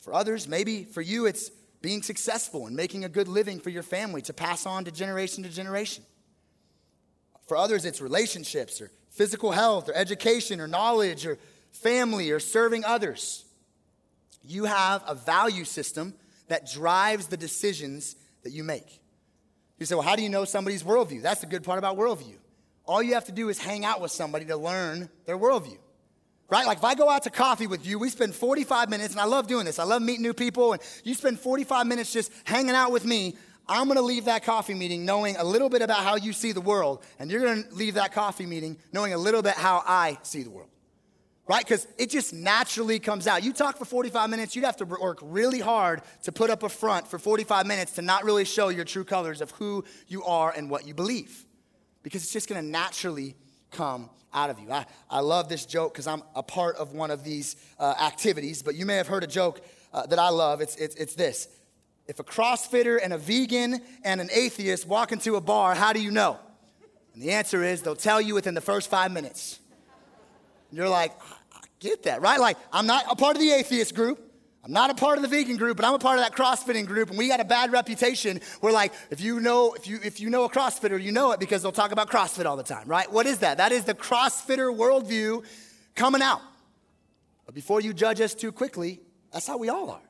For 0.00 0.12
others, 0.12 0.48
maybe 0.48 0.82
for 0.82 1.02
you, 1.02 1.26
it's 1.26 1.50
being 1.82 2.02
successful 2.02 2.66
and 2.66 2.74
making 2.74 3.04
a 3.04 3.08
good 3.08 3.28
living 3.28 3.60
for 3.60 3.70
your 3.70 3.84
family 3.84 4.22
to 4.22 4.32
pass 4.32 4.66
on 4.66 4.84
to 4.86 4.90
generation 4.90 5.44
to 5.44 5.50
generation. 5.50 6.02
For 7.46 7.56
others, 7.56 7.84
it's 7.84 8.00
relationships 8.00 8.80
or 8.80 8.90
physical 9.10 9.52
health 9.52 9.88
or 9.88 9.94
education 9.94 10.60
or 10.60 10.66
knowledge 10.66 11.26
or 11.26 11.38
family 11.70 12.32
or 12.32 12.40
serving 12.40 12.84
others. 12.84 13.44
You 14.42 14.64
have 14.64 15.04
a 15.06 15.14
value 15.14 15.64
system 15.64 16.14
that 16.48 16.68
drives 16.68 17.28
the 17.28 17.36
decisions 17.36 18.16
that 18.44 18.52
you 18.52 18.64
make. 18.64 19.00
You 19.78 19.86
say, 19.86 19.94
well, 19.94 20.04
how 20.04 20.16
do 20.16 20.22
you 20.22 20.28
know 20.28 20.44
somebody's 20.44 20.82
worldview? 20.82 21.22
That's 21.22 21.40
the 21.40 21.46
good 21.46 21.64
part 21.64 21.78
about 21.78 21.96
worldview. 21.96 22.36
All 22.86 23.02
you 23.02 23.14
have 23.14 23.24
to 23.26 23.32
do 23.32 23.48
is 23.48 23.58
hang 23.58 23.84
out 23.84 24.00
with 24.00 24.12
somebody 24.12 24.44
to 24.46 24.56
learn 24.56 25.08
their 25.26 25.36
worldview. 25.36 25.78
Right? 26.48 26.66
Like 26.66 26.78
if 26.78 26.84
I 26.84 26.94
go 26.94 27.08
out 27.08 27.24
to 27.24 27.30
coffee 27.30 27.66
with 27.66 27.86
you, 27.86 27.98
we 27.98 28.10
spend 28.10 28.34
45 28.34 28.90
minutes, 28.90 29.14
and 29.14 29.20
I 29.20 29.24
love 29.24 29.46
doing 29.46 29.64
this. 29.64 29.78
I 29.78 29.84
love 29.84 30.02
meeting 30.02 30.22
new 30.22 30.34
people, 30.34 30.74
and 30.74 30.82
you 31.02 31.14
spend 31.14 31.40
45 31.40 31.86
minutes 31.86 32.12
just 32.12 32.30
hanging 32.44 32.74
out 32.74 32.92
with 32.92 33.04
me. 33.04 33.36
I'm 33.66 33.88
gonna 33.88 34.02
leave 34.02 34.26
that 34.26 34.44
coffee 34.44 34.74
meeting 34.74 35.06
knowing 35.06 35.36
a 35.36 35.44
little 35.44 35.70
bit 35.70 35.80
about 35.80 36.04
how 36.04 36.16
you 36.16 36.34
see 36.34 36.52
the 36.52 36.60
world, 36.60 37.02
and 37.18 37.30
you're 37.30 37.40
gonna 37.40 37.64
leave 37.72 37.94
that 37.94 38.12
coffee 38.12 38.44
meeting 38.44 38.76
knowing 38.92 39.14
a 39.14 39.18
little 39.18 39.40
bit 39.40 39.54
how 39.54 39.82
I 39.86 40.18
see 40.22 40.42
the 40.42 40.50
world 40.50 40.68
right? 41.46 41.64
Because 41.64 41.86
it 41.98 42.10
just 42.10 42.32
naturally 42.32 42.98
comes 42.98 43.26
out. 43.26 43.42
You 43.42 43.52
talk 43.52 43.76
for 43.76 43.84
45 43.84 44.30
minutes, 44.30 44.56
you'd 44.56 44.64
have 44.64 44.78
to 44.78 44.84
work 44.84 45.18
really 45.22 45.60
hard 45.60 46.02
to 46.22 46.32
put 46.32 46.50
up 46.50 46.62
a 46.62 46.68
front 46.68 47.06
for 47.06 47.18
45 47.18 47.66
minutes 47.66 47.92
to 47.92 48.02
not 48.02 48.24
really 48.24 48.44
show 48.44 48.68
your 48.68 48.84
true 48.84 49.04
colors 49.04 49.40
of 49.40 49.50
who 49.52 49.84
you 50.08 50.24
are 50.24 50.52
and 50.56 50.70
what 50.70 50.86
you 50.86 50.94
believe. 50.94 51.44
Because 52.02 52.22
it's 52.22 52.32
just 52.32 52.48
gonna 52.48 52.62
naturally 52.62 53.34
come 53.70 54.08
out 54.32 54.50
of 54.50 54.58
you. 54.58 54.70
I, 54.70 54.86
I 55.10 55.20
love 55.20 55.48
this 55.48 55.66
joke 55.66 55.92
because 55.92 56.06
I'm 56.06 56.22
a 56.34 56.42
part 56.42 56.76
of 56.76 56.92
one 56.92 57.10
of 57.10 57.24
these 57.24 57.56
uh, 57.78 57.94
activities, 58.00 58.62
but 58.62 58.74
you 58.74 58.86
may 58.86 58.96
have 58.96 59.06
heard 59.06 59.22
a 59.22 59.28
joke 59.28 59.60
uh, 59.92 60.06
that 60.06 60.18
I 60.18 60.30
love. 60.30 60.60
It's, 60.60 60.76
it's, 60.76 60.94
it's 60.96 61.14
this 61.14 61.48
If 62.08 62.18
a 62.20 62.24
CrossFitter 62.24 62.98
and 63.02 63.12
a 63.12 63.18
vegan 63.18 63.80
and 64.02 64.20
an 64.20 64.28
atheist 64.32 64.86
walk 64.86 65.12
into 65.12 65.36
a 65.36 65.40
bar, 65.40 65.74
how 65.74 65.92
do 65.92 66.02
you 66.02 66.10
know? 66.10 66.38
And 67.14 67.22
the 67.22 67.30
answer 67.30 67.62
is 67.62 67.82
they'll 67.82 67.94
tell 67.94 68.20
you 68.20 68.34
within 68.34 68.54
the 68.54 68.60
first 68.60 68.90
five 68.90 69.12
minutes. 69.12 69.60
You're 70.74 70.88
like, 70.88 71.12
I 71.52 71.60
get 71.80 72.04
that, 72.04 72.20
right? 72.20 72.40
Like, 72.40 72.56
I'm 72.72 72.86
not 72.86 73.04
a 73.10 73.16
part 73.16 73.36
of 73.36 73.40
the 73.40 73.50
atheist 73.50 73.94
group. 73.94 74.20
I'm 74.64 74.72
not 74.72 74.88
a 74.88 74.94
part 74.94 75.18
of 75.18 75.22
the 75.22 75.28
vegan 75.28 75.58
group, 75.58 75.76
but 75.76 75.84
I'm 75.84 75.92
a 75.92 75.98
part 75.98 76.18
of 76.18 76.24
that 76.24 76.34
CrossFitting 76.34 76.86
group, 76.86 77.10
and 77.10 77.18
we 77.18 77.28
got 77.28 77.38
a 77.38 77.44
bad 77.44 77.70
reputation. 77.70 78.40
We're 78.62 78.72
like, 78.72 78.94
if 79.10 79.20
you 79.20 79.38
know, 79.38 79.74
if 79.74 79.86
you 79.86 80.00
if 80.02 80.20
you 80.20 80.30
know 80.30 80.44
a 80.44 80.48
CrossFitter, 80.48 81.00
you 81.00 81.12
know 81.12 81.32
it 81.32 81.40
because 81.40 81.60
they'll 81.60 81.70
talk 81.70 81.92
about 81.92 82.08
CrossFit 82.08 82.46
all 82.46 82.56
the 82.56 82.62
time, 82.62 82.88
right? 82.88 83.10
What 83.12 83.26
is 83.26 83.40
that? 83.40 83.58
That 83.58 83.72
is 83.72 83.84
the 83.84 83.92
CrossFitter 83.92 84.74
worldview 84.74 85.44
coming 85.94 86.22
out. 86.22 86.40
But 87.44 87.54
before 87.54 87.82
you 87.82 87.92
judge 87.92 88.22
us 88.22 88.34
too 88.34 88.52
quickly, 88.52 89.00
that's 89.30 89.46
how 89.46 89.58
we 89.58 89.68
all 89.68 89.90
are. 89.90 90.00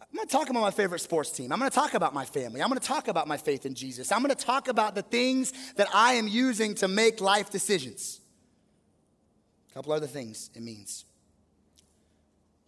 I'm 0.00 0.16
gonna 0.16 0.26
talk 0.26 0.48
about 0.48 0.62
my 0.62 0.70
favorite 0.70 1.00
sports 1.00 1.30
team. 1.30 1.52
I'm 1.52 1.58
gonna 1.58 1.70
talk 1.70 1.92
about 1.92 2.14
my 2.14 2.24
family. 2.24 2.62
I'm 2.62 2.68
gonna 2.68 2.80
talk 2.80 3.08
about 3.08 3.28
my 3.28 3.36
faith 3.36 3.66
in 3.66 3.74
Jesus. 3.74 4.10
I'm 4.10 4.22
gonna 4.22 4.34
talk 4.34 4.68
about 4.68 4.94
the 4.94 5.02
things 5.02 5.52
that 5.76 5.88
I 5.92 6.14
am 6.14 6.28
using 6.28 6.74
to 6.76 6.88
make 6.88 7.20
life 7.20 7.50
decisions 7.50 8.22
couple 9.78 9.92
other 9.92 10.08
things 10.08 10.50
it 10.56 10.60
means. 10.60 11.04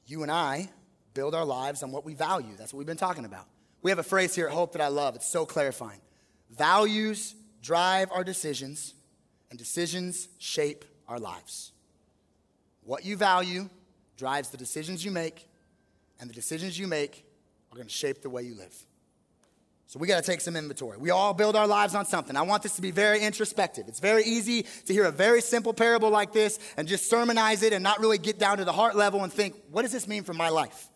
You 0.06 0.22
and 0.22 0.30
I 0.30 0.70
build 1.12 1.34
our 1.34 1.44
lives 1.44 1.82
on 1.82 1.90
what 1.90 2.04
we 2.04 2.14
value. 2.14 2.54
That's 2.56 2.72
what 2.72 2.78
we've 2.78 2.86
been 2.86 2.96
talking 2.96 3.24
about. 3.24 3.48
We 3.82 3.90
have 3.90 3.98
a 3.98 4.04
phrase 4.04 4.32
here 4.32 4.46
at 4.46 4.52
Hope 4.52 4.74
that 4.74 4.80
I 4.80 4.86
love. 4.86 5.16
It's 5.16 5.26
so 5.26 5.44
clarifying. 5.44 6.00
Values 6.50 7.34
drive 7.62 8.12
our 8.12 8.22
decisions, 8.22 8.94
and 9.50 9.58
decisions 9.58 10.28
shape 10.38 10.84
our 11.08 11.18
lives. 11.18 11.72
What 12.84 13.04
you 13.04 13.16
value 13.16 13.68
drives 14.16 14.50
the 14.50 14.56
decisions 14.56 15.04
you 15.04 15.10
make, 15.10 15.48
and 16.20 16.30
the 16.30 16.34
decisions 16.34 16.78
you 16.78 16.86
make 16.86 17.24
are 17.72 17.74
going 17.74 17.88
to 17.88 17.92
shape 17.92 18.22
the 18.22 18.30
way 18.30 18.44
you 18.44 18.54
live. 18.54 18.86
So 19.90 19.98
we 19.98 20.06
got 20.06 20.22
to 20.22 20.30
take 20.30 20.40
some 20.40 20.54
inventory. 20.54 20.98
We 20.98 21.10
all 21.10 21.34
build 21.34 21.56
our 21.56 21.66
lives 21.66 21.96
on 21.96 22.06
something. 22.06 22.36
I 22.36 22.42
want 22.42 22.62
this 22.62 22.76
to 22.76 22.80
be 22.80 22.92
very 22.92 23.22
introspective. 23.22 23.88
It's 23.88 23.98
very 23.98 24.22
easy 24.22 24.62
to 24.86 24.92
hear 24.92 25.02
a 25.02 25.10
very 25.10 25.40
simple 25.40 25.74
parable 25.74 26.10
like 26.10 26.32
this 26.32 26.60
and 26.76 26.86
just 26.86 27.10
sermonize 27.10 27.64
it 27.64 27.72
and 27.72 27.82
not 27.82 27.98
really 27.98 28.16
get 28.16 28.38
down 28.38 28.58
to 28.58 28.64
the 28.64 28.70
heart 28.70 28.94
level 28.94 29.24
and 29.24 29.32
think, 29.32 29.56
what 29.72 29.82
does 29.82 29.90
this 29.90 30.06
mean 30.06 30.22
for 30.22 30.32
my 30.32 30.48
life? 30.48 30.86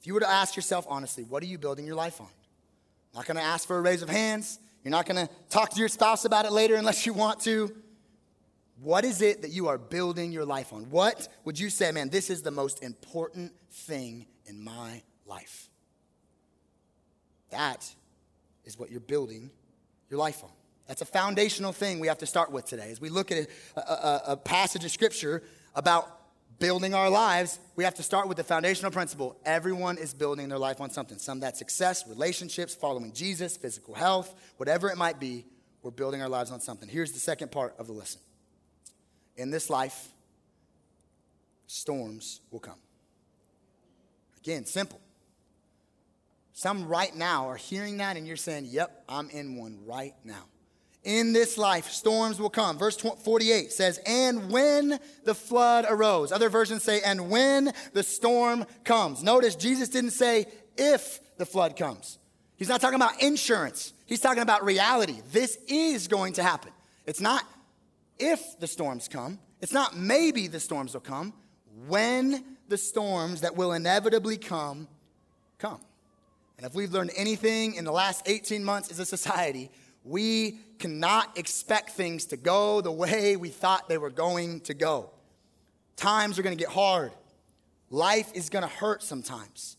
If 0.00 0.06
you 0.06 0.14
were 0.14 0.20
to 0.20 0.28
ask 0.28 0.56
yourself 0.56 0.86
honestly, 0.88 1.22
what 1.24 1.42
are 1.42 1.46
you 1.46 1.58
building 1.58 1.84
your 1.84 1.96
life 1.96 2.18
on? 2.18 2.28
I'm 3.12 3.18
not 3.18 3.26
going 3.26 3.36
to 3.36 3.42
ask 3.42 3.68
for 3.68 3.76
a 3.76 3.82
raise 3.82 4.00
of 4.00 4.08
hands. 4.08 4.58
You're 4.82 4.92
not 4.92 5.04
going 5.04 5.26
to 5.26 5.30
talk 5.50 5.68
to 5.74 5.78
your 5.78 5.88
spouse 5.88 6.24
about 6.24 6.46
it 6.46 6.52
later 6.52 6.76
unless 6.76 7.04
you 7.04 7.12
want 7.12 7.40
to. 7.40 7.76
What 8.80 9.04
is 9.04 9.20
it 9.20 9.42
that 9.42 9.50
you 9.50 9.68
are 9.68 9.76
building 9.76 10.32
your 10.32 10.46
life 10.46 10.72
on? 10.72 10.88
What 10.88 11.28
would 11.44 11.60
you 11.60 11.68
say, 11.68 11.92
man, 11.92 12.08
this 12.08 12.30
is 12.30 12.40
the 12.40 12.50
most 12.50 12.82
important 12.82 13.52
thing 13.70 14.24
in 14.46 14.64
my 14.64 15.02
life? 15.26 15.68
That 17.50 17.88
is 18.64 18.78
what 18.78 18.90
you're 18.90 19.00
building 19.00 19.50
your 20.10 20.18
life 20.18 20.42
on. 20.44 20.50
That's 20.86 21.02
a 21.02 21.06
foundational 21.06 21.72
thing 21.72 22.00
we 22.00 22.08
have 22.08 22.18
to 22.18 22.26
start 22.26 22.50
with 22.50 22.64
today. 22.64 22.90
As 22.90 23.00
we 23.00 23.10
look 23.10 23.30
at 23.30 23.46
a, 23.76 23.80
a, 23.80 24.22
a, 24.28 24.36
passage 24.36 24.84
of 24.84 24.90
scripture 24.90 25.42
about 25.74 26.18
building 26.58 26.94
our 26.94 27.10
lives, 27.10 27.58
we 27.76 27.84
have 27.84 27.94
to 27.94 28.02
start 28.02 28.26
with 28.26 28.38
the 28.38 28.44
foundational 28.44 28.90
principle. 28.90 29.36
Everyone 29.44 29.98
is 29.98 30.14
building 30.14 30.48
their 30.48 30.58
life 30.58 30.80
on 30.80 30.90
something. 30.90 31.18
Some 31.18 31.40
that 31.40 31.58
success, 31.58 32.08
relationships, 32.08 32.74
following 32.74 33.12
Jesus, 33.12 33.56
physical 33.56 33.94
health, 33.94 34.34
whatever 34.56 34.88
it 34.88 34.96
might 34.96 35.20
be, 35.20 35.44
we're 35.82 35.90
building 35.90 36.22
our 36.22 36.28
lives 36.28 36.50
on 36.50 36.60
something. 36.60 36.88
Here's 36.88 37.12
the 37.12 37.20
second 37.20 37.52
part 37.52 37.74
of 37.78 37.86
the 37.86 37.92
lesson. 37.92 38.20
In 39.36 39.50
this 39.50 39.70
life, 39.70 40.08
storms 41.66 42.40
will 42.50 42.60
come. 42.60 42.78
Again, 44.38 44.64
simple. 44.64 45.00
Some 46.58 46.88
right 46.88 47.14
now 47.14 47.48
are 47.48 47.54
hearing 47.54 47.98
that 47.98 48.16
and 48.16 48.26
you're 48.26 48.34
saying, 48.34 48.64
Yep, 48.64 49.04
I'm 49.08 49.30
in 49.30 49.54
one 49.54 49.78
right 49.86 50.14
now. 50.24 50.42
In 51.04 51.32
this 51.32 51.56
life, 51.56 51.88
storms 51.88 52.40
will 52.40 52.50
come. 52.50 52.76
Verse 52.78 52.96
48 52.96 53.70
says, 53.70 54.00
And 54.04 54.50
when 54.50 54.98
the 55.22 55.36
flood 55.36 55.86
arose. 55.88 56.32
Other 56.32 56.48
versions 56.48 56.82
say, 56.82 57.00
And 57.00 57.30
when 57.30 57.72
the 57.92 58.02
storm 58.02 58.66
comes. 58.82 59.22
Notice 59.22 59.54
Jesus 59.54 59.88
didn't 59.88 60.10
say, 60.10 60.46
If 60.76 61.20
the 61.36 61.46
flood 61.46 61.76
comes. 61.76 62.18
He's 62.56 62.68
not 62.68 62.80
talking 62.80 62.96
about 62.96 63.22
insurance, 63.22 63.92
he's 64.06 64.18
talking 64.18 64.42
about 64.42 64.64
reality. 64.64 65.22
This 65.30 65.60
is 65.68 66.08
going 66.08 66.32
to 66.32 66.42
happen. 66.42 66.72
It's 67.06 67.20
not 67.20 67.44
if 68.18 68.58
the 68.58 68.66
storms 68.66 69.06
come, 69.06 69.38
it's 69.60 69.72
not 69.72 69.96
maybe 69.96 70.48
the 70.48 70.58
storms 70.58 70.94
will 70.94 71.02
come. 71.02 71.34
When 71.86 72.56
the 72.66 72.78
storms 72.78 73.42
that 73.42 73.54
will 73.54 73.74
inevitably 73.74 74.38
come, 74.38 74.88
come. 75.58 75.78
And 76.58 76.66
if 76.66 76.74
we've 76.74 76.92
learned 76.92 77.12
anything 77.16 77.74
in 77.74 77.84
the 77.84 77.92
last 77.92 78.22
18 78.26 78.62
months 78.62 78.90
as 78.90 78.98
a 78.98 79.06
society, 79.06 79.70
we 80.04 80.58
cannot 80.78 81.38
expect 81.38 81.90
things 81.90 82.26
to 82.26 82.36
go 82.36 82.80
the 82.80 82.92
way 82.92 83.36
we 83.36 83.48
thought 83.48 83.88
they 83.88 83.98
were 83.98 84.10
going 84.10 84.60
to 84.62 84.74
go. 84.74 85.10
Times 85.96 86.38
are 86.38 86.42
going 86.42 86.56
to 86.56 86.62
get 86.62 86.72
hard. 86.72 87.12
Life 87.90 88.32
is 88.34 88.50
going 88.50 88.62
to 88.62 88.68
hurt 88.68 89.02
sometimes. 89.02 89.76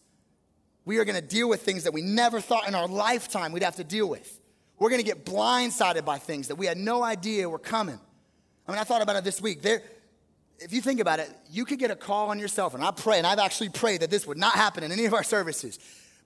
We 0.86 0.98
are 0.98 1.06
going 1.06 1.16
to 1.16 1.22
deal 1.22 1.50
with 1.50 1.62
things 1.62 1.84
that 1.84 1.94
we 1.94 2.02
never 2.02 2.40
thought 2.40 2.68
in 2.68 2.76
our 2.76 2.88
lifetime 2.88 3.52
we'd 3.52 3.64
have 3.64 3.76
to 3.76 3.84
deal 3.84 4.08
with. 4.08 4.40
We're 4.80 4.90
going 4.90 5.02
to 5.02 5.06
get 5.06 5.26
blindsided 5.26 6.06
by 6.06 6.18
things 6.18 6.48
that 6.48 6.56
we 6.56 6.66
had 6.66 6.78
no 6.78 7.04
idea 7.04 7.50
were 7.50 7.60
coming. 7.60 8.00
I 8.68 8.72
mean, 8.72 8.80
I 8.80 8.86
thought 8.86 9.02
about 9.02 9.18
it 9.18 9.26
this 9.26 9.42
week. 9.42 9.62
There, 9.62 9.82
if 10.60 10.72
you 10.72 10.82
think 10.82 11.00
about 11.00 11.20
it, 11.20 11.30
you 11.52 11.66
could 11.66 11.80
get 11.80 11.92
a 11.92 11.96
call 11.96 12.30
on 12.30 12.40
yourself, 12.40 12.74
and 12.74 12.84
I 12.84 12.92
pray, 12.92 13.18
and 13.18 13.28
I've 13.28 13.40
actually 13.40 13.70
prayed 13.70 14.02
that 14.02 14.10
this 14.10 14.26
would 14.26 14.38
not 14.38 14.54
happen 14.54 14.84
in 14.84 14.92
any 14.92 15.06
of 15.06 15.14
our 15.14 15.24
services. 15.24 15.80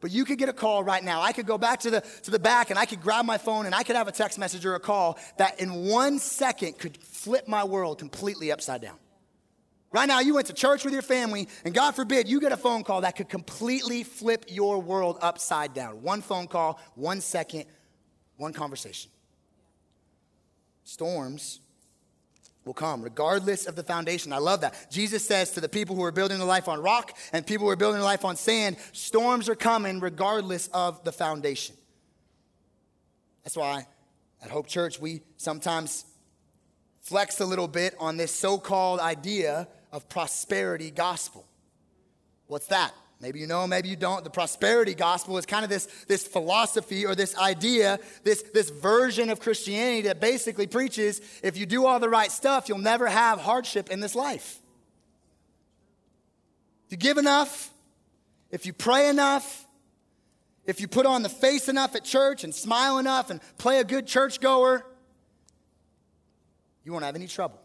But 0.03 0.11
you 0.11 0.25
could 0.25 0.37
get 0.37 0.49
a 0.49 0.53
call 0.53 0.83
right 0.83 1.01
now. 1.01 1.21
I 1.21 1.31
could 1.31 1.45
go 1.45 1.57
back 1.57 1.79
to 1.79 1.89
the, 1.89 2.01
to 2.23 2.29
the 2.29 2.37
back 2.37 2.71
and 2.71 2.77
I 2.77 2.83
could 2.85 2.99
grab 2.99 3.23
my 3.23 3.37
phone 3.37 3.65
and 3.65 3.73
I 3.73 3.83
could 3.83 3.95
have 3.95 4.09
a 4.09 4.11
text 4.11 4.37
message 4.37 4.65
or 4.65 4.75
a 4.75 4.79
call 4.79 5.17
that 5.37 5.61
in 5.61 5.85
one 5.85 6.19
second 6.19 6.77
could 6.77 6.97
flip 6.97 7.47
my 7.47 7.63
world 7.63 7.99
completely 7.99 8.51
upside 8.51 8.81
down. 8.81 8.97
Right 9.93 10.05
now, 10.05 10.19
you 10.19 10.33
went 10.33 10.47
to 10.47 10.53
church 10.53 10.83
with 10.83 10.91
your 10.91 11.03
family, 11.03 11.47
and 11.63 11.73
God 11.73 11.91
forbid 11.91 12.27
you 12.27 12.41
get 12.41 12.51
a 12.51 12.57
phone 12.57 12.83
call 12.83 13.01
that 13.01 13.15
could 13.15 13.29
completely 13.29 14.03
flip 14.03 14.43
your 14.49 14.81
world 14.81 15.19
upside 15.21 15.73
down. 15.73 16.01
One 16.01 16.21
phone 16.21 16.47
call, 16.47 16.81
one 16.95 17.21
second, 17.21 17.63
one 18.35 18.51
conversation. 18.51 19.09
Storms 20.83 21.61
will 22.65 22.73
come, 22.73 23.01
regardless 23.01 23.65
of 23.65 23.75
the 23.75 23.83
foundation. 23.83 24.31
I 24.31 24.37
love 24.37 24.61
that. 24.61 24.87
Jesus 24.89 25.25
says 25.25 25.51
to 25.51 25.61
the 25.61 25.69
people 25.69 25.95
who 25.95 26.03
are 26.03 26.11
building 26.11 26.37
their 26.37 26.47
life 26.47 26.67
on 26.67 26.81
rock 26.81 27.17
and 27.33 27.45
people 27.45 27.65
who 27.65 27.71
are 27.71 27.75
building 27.75 27.99
their 27.99 28.05
life 28.05 28.25
on 28.25 28.35
sand, 28.35 28.77
storms 28.93 29.49
are 29.49 29.55
coming 29.55 29.99
regardless 29.99 30.67
of 30.73 31.03
the 31.03 31.11
foundation. 31.11 31.75
That's 33.43 33.57
why 33.57 33.85
at 34.41 34.49
Hope 34.49 34.67
Church, 34.67 34.99
we 34.99 35.21
sometimes 35.37 36.05
flex 37.01 37.39
a 37.41 37.45
little 37.45 37.67
bit 37.67 37.95
on 37.99 38.17
this 38.17 38.31
so 38.31 38.57
called 38.57 38.99
idea 38.99 39.67
of 39.91 40.07
prosperity 40.07 40.89
gospel. 40.89 41.45
What's 42.47 42.67
that? 42.67 42.93
Maybe 43.23 43.39
you 43.39 43.47
know, 43.47 43.65
maybe 43.65 43.87
you 43.87 43.95
don't. 43.95 44.21
The 44.21 44.29
prosperity 44.29 44.93
gospel 44.93 45.37
is 45.37 45.45
kind 45.45 45.63
of 45.63 45.69
this, 45.69 45.85
this 46.09 46.27
philosophy 46.27 47.05
or 47.05 47.15
this 47.15 47.37
idea, 47.37 47.97
this, 48.25 48.41
this 48.53 48.69
version 48.69 49.29
of 49.29 49.39
Christianity 49.39 50.01
that 50.01 50.19
basically 50.19 50.67
preaches 50.67 51.21
if 51.41 51.55
you 51.55 51.65
do 51.65 51.85
all 51.85 52.01
the 52.01 52.09
right 52.09 52.29
stuff, 52.29 52.67
you'll 52.67 52.79
never 52.79 53.07
have 53.07 53.39
hardship 53.39 53.89
in 53.89 54.01
this 54.01 54.13
life. 54.13 54.59
If 56.87 56.91
you 56.91 56.97
give 56.97 57.17
enough, 57.17 57.71
if 58.51 58.65
you 58.65 58.73
pray 58.73 59.07
enough, 59.07 59.67
if 60.65 60.81
you 60.81 60.89
put 60.89 61.05
on 61.05 61.23
the 61.23 61.29
face 61.29 61.69
enough 61.69 61.95
at 61.95 62.03
church 62.03 62.43
and 62.43 62.53
smile 62.53 62.97
enough 62.97 63.29
and 63.29 63.39
play 63.57 63.79
a 63.79 63.85
good 63.85 64.05
churchgoer, 64.05 64.85
you 66.83 66.91
won't 66.91 67.05
have 67.05 67.15
any 67.15 67.27
trouble. 67.27 67.61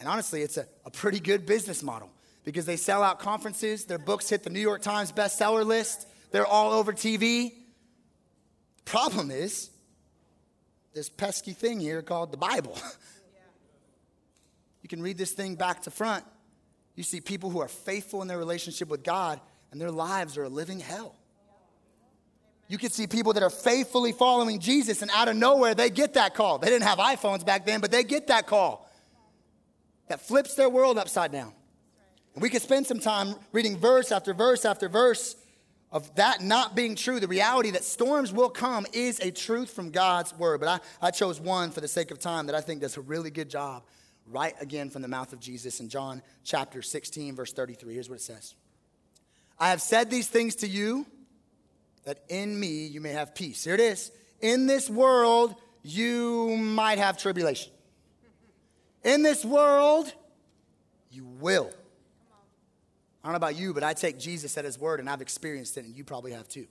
And 0.00 0.08
honestly, 0.08 0.40
it's 0.40 0.56
a, 0.56 0.66
a 0.86 0.90
pretty 0.90 1.20
good 1.20 1.44
business 1.44 1.82
model 1.82 2.10
because 2.46 2.64
they 2.64 2.76
sell 2.76 3.02
out 3.02 3.18
conferences. 3.18 3.84
Their 3.84 3.98
books 3.98 4.30
hit 4.30 4.44
the 4.44 4.50
New 4.50 4.60
York 4.60 4.80
Times 4.80 5.12
bestseller 5.12 5.66
list. 5.66 6.08
They're 6.30 6.46
all 6.46 6.72
over 6.72 6.92
TV. 6.92 7.52
Problem 8.86 9.32
is 9.32 9.68
this 10.94 11.10
pesky 11.10 11.52
thing 11.52 11.80
here 11.80 12.00
called 12.02 12.32
the 12.32 12.38
Bible. 12.38 12.78
you 14.82 14.88
can 14.88 15.02
read 15.02 15.18
this 15.18 15.32
thing 15.32 15.56
back 15.56 15.82
to 15.82 15.90
front. 15.90 16.24
You 16.94 17.02
see 17.02 17.20
people 17.20 17.50
who 17.50 17.60
are 17.60 17.68
faithful 17.68 18.22
in 18.22 18.28
their 18.28 18.38
relationship 18.38 18.88
with 18.88 19.02
God, 19.02 19.40
and 19.72 19.80
their 19.80 19.90
lives 19.90 20.38
are 20.38 20.44
a 20.44 20.48
living 20.48 20.78
hell. 20.78 21.16
You 22.68 22.78
can 22.78 22.90
see 22.90 23.08
people 23.08 23.32
that 23.32 23.42
are 23.42 23.50
faithfully 23.50 24.12
following 24.12 24.60
Jesus, 24.60 25.02
and 25.02 25.10
out 25.10 25.28
of 25.28 25.36
nowhere, 25.36 25.74
they 25.74 25.90
get 25.90 26.14
that 26.14 26.34
call. 26.34 26.58
They 26.58 26.68
didn't 26.68 26.86
have 26.86 26.98
iPhones 26.98 27.44
back 27.44 27.66
then, 27.66 27.80
but 27.80 27.90
they 27.90 28.04
get 28.04 28.28
that 28.28 28.46
call 28.46 28.88
that 30.08 30.20
flips 30.20 30.54
their 30.54 30.70
world 30.70 30.96
upside 30.96 31.32
down. 31.32 31.52
And 32.36 32.42
we 32.42 32.50
could 32.50 32.60
spend 32.60 32.86
some 32.86 33.00
time 33.00 33.34
reading 33.50 33.78
verse 33.78 34.12
after 34.12 34.34
verse 34.34 34.66
after 34.66 34.90
verse 34.90 35.36
of 35.90 36.14
that 36.16 36.42
not 36.42 36.76
being 36.76 36.94
true. 36.94 37.18
The 37.18 37.26
reality 37.26 37.70
that 37.70 37.82
storms 37.82 38.30
will 38.30 38.50
come 38.50 38.86
is 38.92 39.20
a 39.20 39.30
truth 39.30 39.70
from 39.70 39.90
God's 39.90 40.36
word. 40.36 40.60
But 40.60 40.68
I, 40.68 41.06
I 41.06 41.10
chose 41.12 41.40
one 41.40 41.70
for 41.70 41.80
the 41.80 41.88
sake 41.88 42.10
of 42.10 42.18
time 42.18 42.46
that 42.46 42.54
I 42.54 42.60
think 42.60 42.82
does 42.82 42.98
a 42.98 43.00
really 43.00 43.30
good 43.30 43.48
job 43.48 43.84
right 44.26 44.54
again 44.60 44.90
from 44.90 45.00
the 45.00 45.08
mouth 45.08 45.32
of 45.32 45.40
Jesus 45.40 45.80
in 45.80 45.88
John 45.88 46.20
chapter 46.44 46.82
16, 46.82 47.34
verse 47.34 47.54
33. 47.54 47.94
Here's 47.94 48.10
what 48.10 48.16
it 48.16 48.22
says 48.22 48.54
I 49.58 49.70
have 49.70 49.80
said 49.80 50.10
these 50.10 50.28
things 50.28 50.56
to 50.56 50.68
you 50.68 51.06
that 52.04 52.18
in 52.28 52.60
me 52.60 52.86
you 52.86 53.00
may 53.00 53.12
have 53.12 53.34
peace. 53.34 53.64
Here 53.64 53.74
it 53.74 53.80
is. 53.80 54.12
In 54.42 54.66
this 54.66 54.90
world 54.90 55.54
you 55.82 56.54
might 56.58 56.98
have 56.98 57.16
tribulation. 57.16 57.72
In 59.04 59.22
this 59.22 59.42
world 59.42 60.12
you 61.10 61.24
will 61.24 61.70
I 63.26 63.30
don't 63.30 63.40
know 63.40 63.48
about 63.48 63.56
you, 63.56 63.74
but 63.74 63.82
I 63.82 63.92
take 63.92 64.20
Jesus 64.20 64.56
at 64.56 64.64
his 64.64 64.78
word 64.78 65.00
and 65.00 65.10
I've 65.10 65.20
experienced 65.20 65.76
it, 65.76 65.84
and 65.84 65.96
you 65.96 66.04
probably 66.04 66.30
have 66.30 66.46
too. 66.46 66.68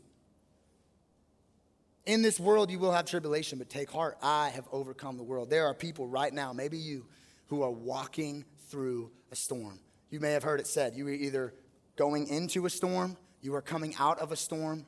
In 2.06 2.22
this 2.22 2.40
world, 2.40 2.72
you 2.72 2.80
will 2.80 2.94
have 2.94 3.04
tribulation, 3.04 3.58
but 3.58 3.70
take 3.70 3.92
heart. 3.92 4.18
I 4.24 4.52
have 4.52 4.66
overcome 4.72 5.18
the 5.18 5.24
world. 5.24 5.50
There 5.50 5.66
are 5.66 5.74
people 5.74 6.08
right 6.08 6.34
now, 6.34 6.54
maybe 6.54 6.78
you, 6.78 7.08
who 7.48 7.62
are 7.62 7.72
walking 7.72 8.46
through 8.70 9.12
a 9.34 9.36
storm. 9.36 9.82
You 10.10 10.22
may 10.22 10.32
have 10.32 10.44
heard 10.44 10.62
it 10.62 10.68
said 10.68 10.96
you 10.96 11.06
are 11.08 11.12
either 11.12 11.54
going 11.98 12.30
into 12.30 12.66
a 12.66 12.70
storm, 12.70 13.18
you 13.42 13.54
are 13.54 13.62
coming 13.62 13.94
out 14.00 14.20
of 14.20 14.32
a 14.32 14.38
storm, 14.38 14.86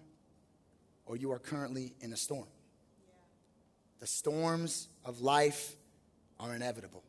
or 1.05 1.17
you 1.17 1.33
are 1.33 1.39
currently 1.39 1.95
in 1.99 2.13
a 2.13 2.17
storm. 2.17 2.47
The 3.99 4.07
storms 4.07 4.87
of 5.03 5.19
life 5.19 5.75
are 6.39 6.55
inevitable. 6.55 7.03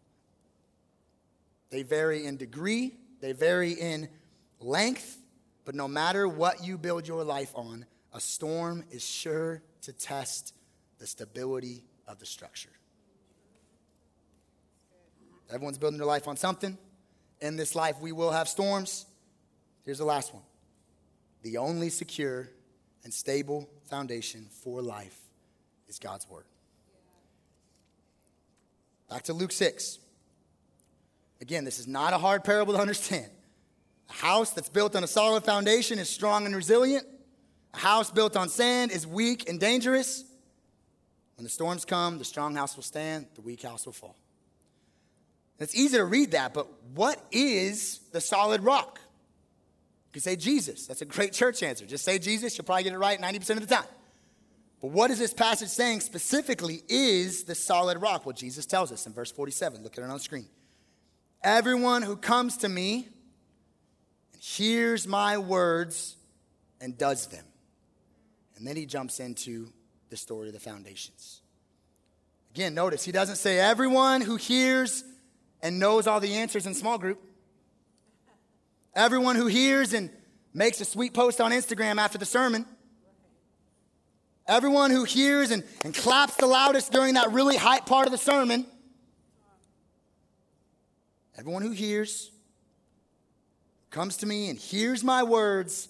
They 1.71 1.85
vary 1.85 2.27
in 2.27 2.37
degree, 2.37 2.97
they 3.21 3.31
vary 3.31 3.75
in 3.75 4.09
length, 4.61 5.18
but 5.64 5.75
no 5.75 5.88
matter 5.88 6.29
what 6.29 6.64
you 6.64 6.79
build 6.79 7.07
your 7.07 7.25
life 7.25 7.53
on, 7.55 7.87
a 8.12 8.21
storm 8.21 8.85
is 8.90 9.05
sure 9.05 9.62
to 9.83 9.92
test 9.92 10.55
the 10.99 11.07
stability 11.07 11.85
of 12.07 12.18
the 12.18 12.27
structure. 12.27 12.71
Everyone's 15.51 15.79
building 15.79 15.99
their 15.99 16.07
life 16.07 16.29
on 16.29 16.37
something. 16.37 16.77
In 17.40 17.57
this 17.57 17.75
life, 17.75 17.97
we 18.01 18.12
will 18.12 18.33
have 18.33 18.49
storms. 18.49 19.07
Here's 19.85 19.99
the 19.99 20.05
last 20.05 20.35
one 20.35 20.42
the 21.42 21.59
only 21.59 21.88
secure 21.88 22.51
and 23.05 23.14
stable 23.14 23.68
foundation 23.85 24.49
for 24.51 24.83
life 24.83 25.18
is 25.88 25.99
God's 25.99 26.29
word. 26.29 26.44
Back 29.09 29.23
to 29.25 29.33
Luke 29.33 29.53
6. 29.53 29.99
Again, 31.40 31.64
this 31.64 31.79
is 31.79 31.87
not 31.87 32.12
a 32.12 32.18
hard 32.18 32.44
parable 32.44 32.75
to 32.75 32.81
understand. 32.81 33.31
A 34.09 34.12
house 34.12 34.51
that's 34.51 34.68
built 34.68 34.97
on 34.97 35.05
a 35.05 35.07
solid 35.07 35.44
foundation 35.44 35.99
is 35.99 36.09
strong 36.09 36.47
and 36.47 36.55
resilient. 36.55 37.07
A 37.75 37.79
house 37.79 38.11
built 38.11 38.37
on 38.37 38.49
sand 38.49 38.90
is 38.90 39.07
weak 39.07 39.49
and 39.49 39.61
dangerous. 39.61 40.25
When 41.37 41.44
the 41.44 41.51
storms 41.51 41.85
come, 41.85 42.18
the 42.18 42.25
strong 42.25 42.55
house 42.57 42.75
will 42.75 42.83
stand, 42.83 43.27
the 43.35 43.42
weak 43.42 43.62
house 43.62 43.87
will 43.87 43.92
fall. 43.92 44.16
It's 45.61 45.75
easy 45.75 45.97
to 45.97 46.05
read 46.05 46.33
that, 46.33 46.55
but 46.55 46.68
what 46.94 47.21
is 47.33 48.01
the 48.12 48.21
solid 48.21 48.62
rock? 48.62 49.01
You 50.09 50.12
can 50.12 50.23
say 50.23 50.37
Jesus. 50.37 50.87
That's 50.87 51.03
a 51.03 51.05
great 51.05 51.33
church 51.33 51.62
answer. 51.62 51.85
Just 51.85 52.05
say 52.05 52.18
Jesus, 52.18 52.57
you'll 52.57 52.64
probably 52.64 52.85
get 52.85 52.92
it 52.92 52.99
right 52.99 53.21
90% 53.21 53.51
of 53.51 53.68
the 53.68 53.75
time. 53.75 53.85
But 54.81 54.92
what 54.92 55.11
is 55.11 55.18
this 55.18 55.35
passage 55.35 55.68
saying 55.68 56.01
specifically 56.01 56.83
is 56.88 57.44
the 57.44 57.55
solid 57.55 58.01
rock? 58.01 58.25
Well, 58.25 58.35
Jesus 58.35 58.64
tells 58.64 58.92
us 58.92 59.07
in 59.07 59.12
verse 59.12 59.33
47. 59.33 59.83
Look 59.83 59.99
at 59.99 60.05
it 60.05 60.11
on 60.11 60.21
screen. 60.21 60.47
Everyone 61.42 62.03
who 62.03 62.16
comes 62.16 62.57
to 62.59 62.68
me 62.68 63.09
hears 64.38 65.07
my 65.07 65.38
words 65.38 66.16
and 66.81 66.96
does 66.96 67.27
them. 67.27 67.44
And 68.57 68.66
then 68.66 68.77
he 68.77 68.87
jumps 68.87 69.20
into 69.20 69.72
the 70.11 70.16
story 70.16 70.48
of 70.48 70.55
the 70.55 70.61
foundations. 70.61 71.40
Again, 72.55 72.74
notice 72.74 73.05
he 73.05 73.12
doesn't 73.12 73.37
say 73.37 73.59
everyone 73.59 74.20
who 74.20 74.37
hears 74.37 75.05
and 75.62 75.79
knows 75.79 76.07
all 76.07 76.20
the 76.20 76.35
answers 76.35 76.66
in 76.66 76.74
small 76.74 76.98
group. 76.98 77.22
Everyone 78.94 79.37
who 79.37 79.46
hears 79.46 79.92
and 79.92 80.11
makes 80.55 80.81
a 80.81 80.85
sweet 80.85 81.14
post 81.14 81.40
on 81.40 81.53
Instagram 81.53 81.98
after 81.98 82.18
the 82.18 82.27
sermon. 82.27 82.66
Everyone 84.46 84.90
who 84.90 85.05
hears 85.05 85.51
and, 85.51 85.62
and 85.85 85.94
claps 85.94 86.37
the 86.37 86.46
loudest 86.46 86.90
during 86.90 87.14
that 87.14 87.33
really 87.33 87.57
hype 87.57 87.87
part 87.87 88.07
of 88.07 88.12
the 88.12 88.18
sermon. 88.18 88.66
Everyone 91.37 91.62
who 91.62 91.70
hears 91.70 92.31
comes 93.90 94.18
to 94.18 94.27
me 94.27 94.51
and 94.51 94.59
hears 94.59 95.03
my 95.03 95.22
words 95.22 95.88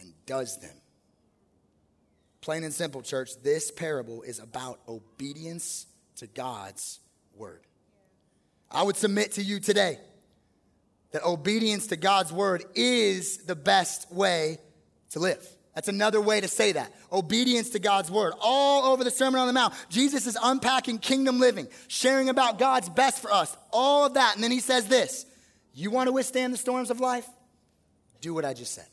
and 0.00 0.12
does 0.26 0.58
them. 0.58 0.70
Plain 2.40 2.64
and 2.64 2.72
simple, 2.72 3.02
church, 3.02 3.30
this 3.42 3.70
parable 3.70 4.22
is 4.22 4.38
about 4.38 4.80
obedience 4.88 5.86
to 6.16 6.26
God's 6.26 7.00
word. 7.34 7.60
I 8.70 8.82
would 8.82 8.96
submit 8.96 9.32
to 9.32 9.42
you 9.42 9.60
today 9.60 9.98
that 11.12 11.24
obedience 11.24 11.88
to 11.88 11.96
God's 11.96 12.32
word 12.32 12.64
is 12.74 13.38
the 13.38 13.56
best 13.56 14.12
way 14.12 14.58
to 15.10 15.20
live. 15.20 15.46
That's 15.74 15.88
another 15.88 16.20
way 16.20 16.40
to 16.40 16.48
say 16.48 16.72
that. 16.72 16.92
Obedience 17.12 17.70
to 17.70 17.78
God's 17.78 18.10
word. 18.10 18.34
All 18.40 18.92
over 18.92 19.04
the 19.04 19.10
Sermon 19.10 19.40
on 19.40 19.46
the 19.46 19.52
Mount, 19.52 19.74
Jesus 19.88 20.26
is 20.26 20.36
unpacking 20.42 20.98
kingdom 20.98 21.38
living, 21.38 21.68
sharing 21.86 22.28
about 22.28 22.58
God's 22.58 22.88
best 22.88 23.22
for 23.22 23.32
us, 23.32 23.56
all 23.72 24.06
of 24.06 24.14
that. 24.14 24.34
And 24.34 24.42
then 24.42 24.50
he 24.50 24.60
says 24.60 24.88
this 24.88 25.24
You 25.78 25.92
want 25.92 26.08
to 26.08 26.12
withstand 26.12 26.52
the 26.52 26.58
storms 26.58 26.90
of 26.90 26.98
life? 26.98 27.28
Do 28.20 28.34
what 28.34 28.44
I 28.44 28.52
just 28.52 28.74
said. 28.74 28.88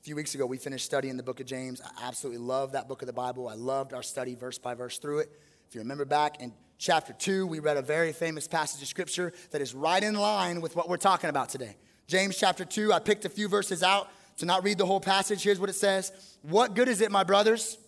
A 0.00 0.02
few 0.02 0.16
weeks 0.16 0.34
ago, 0.34 0.44
we 0.44 0.58
finished 0.58 0.84
studying 0.84 1.16
the 1.16 1.22
book 1.22 1.38
of 1.38 1.46
James. 1.46 1.80
I 1.80 2.08
absolutely 2.08 2.44
love 2.44 2.72
that 2.72 2.88
book 2.88 3.02
of 3.02 3.06
the 3.06 3.12
Bible. 3.12 3.46
I 3.46 3.54
loved 3.54 3.94
our 3.94 4.02
study 4.02 4.34
verse 4.34 4.58
by 4.58 4.74
verse 4.74 4.98
through 4.98 5.20
it. 5.20 5.30
If 5.68 5.76
you 5.76 5.82
remember 5.82 6.04
back 6.04 6.40
in 6.40 6.52
chapter 6.78 7.12
2, 7.12 7.46
we 7.46 7.60
read 7.60 7.76
a 7.76 7.82
very 7.82 8.12
famous 8.12 8.48
passage 8.48 8.82
of 8.82 8.88
scripture 8.88 9.32
that 9.52 9.62
is 9.62 9.72
right 9.72 10.02
in 10.02 10.14
line 10.14 10.60
with 10.60 10.74
what 10.74 10.88
we're 10.88 10.96
talking 10.96 11.30
about 11.30 11.50
today. 11.50 11.76
James 12.08 12.36
chapter 12.36 12.64
2, 12.64 12.92
I 12.92 12.98
picked 12.98 13.24
a 13.24 13.28
few 13.28 13.46
verses 13.46 13.84
out 13.84 14.08
to 14.38 14.46
not 14.46 14.64
read 14.64 14.78
the 14.78 14.86
whole 14.86 14.98
passage. 14.98 15.44
Here's 15.44 15.60
what 15.60 15.70
it 15.70 15.76
says 15.76 16.10
What 16.42 16.74
good 16.74 16.88
is 16.88 17.02
it, 17.02 17.12
my 17.12 17.22
brothers, 17.22 17.78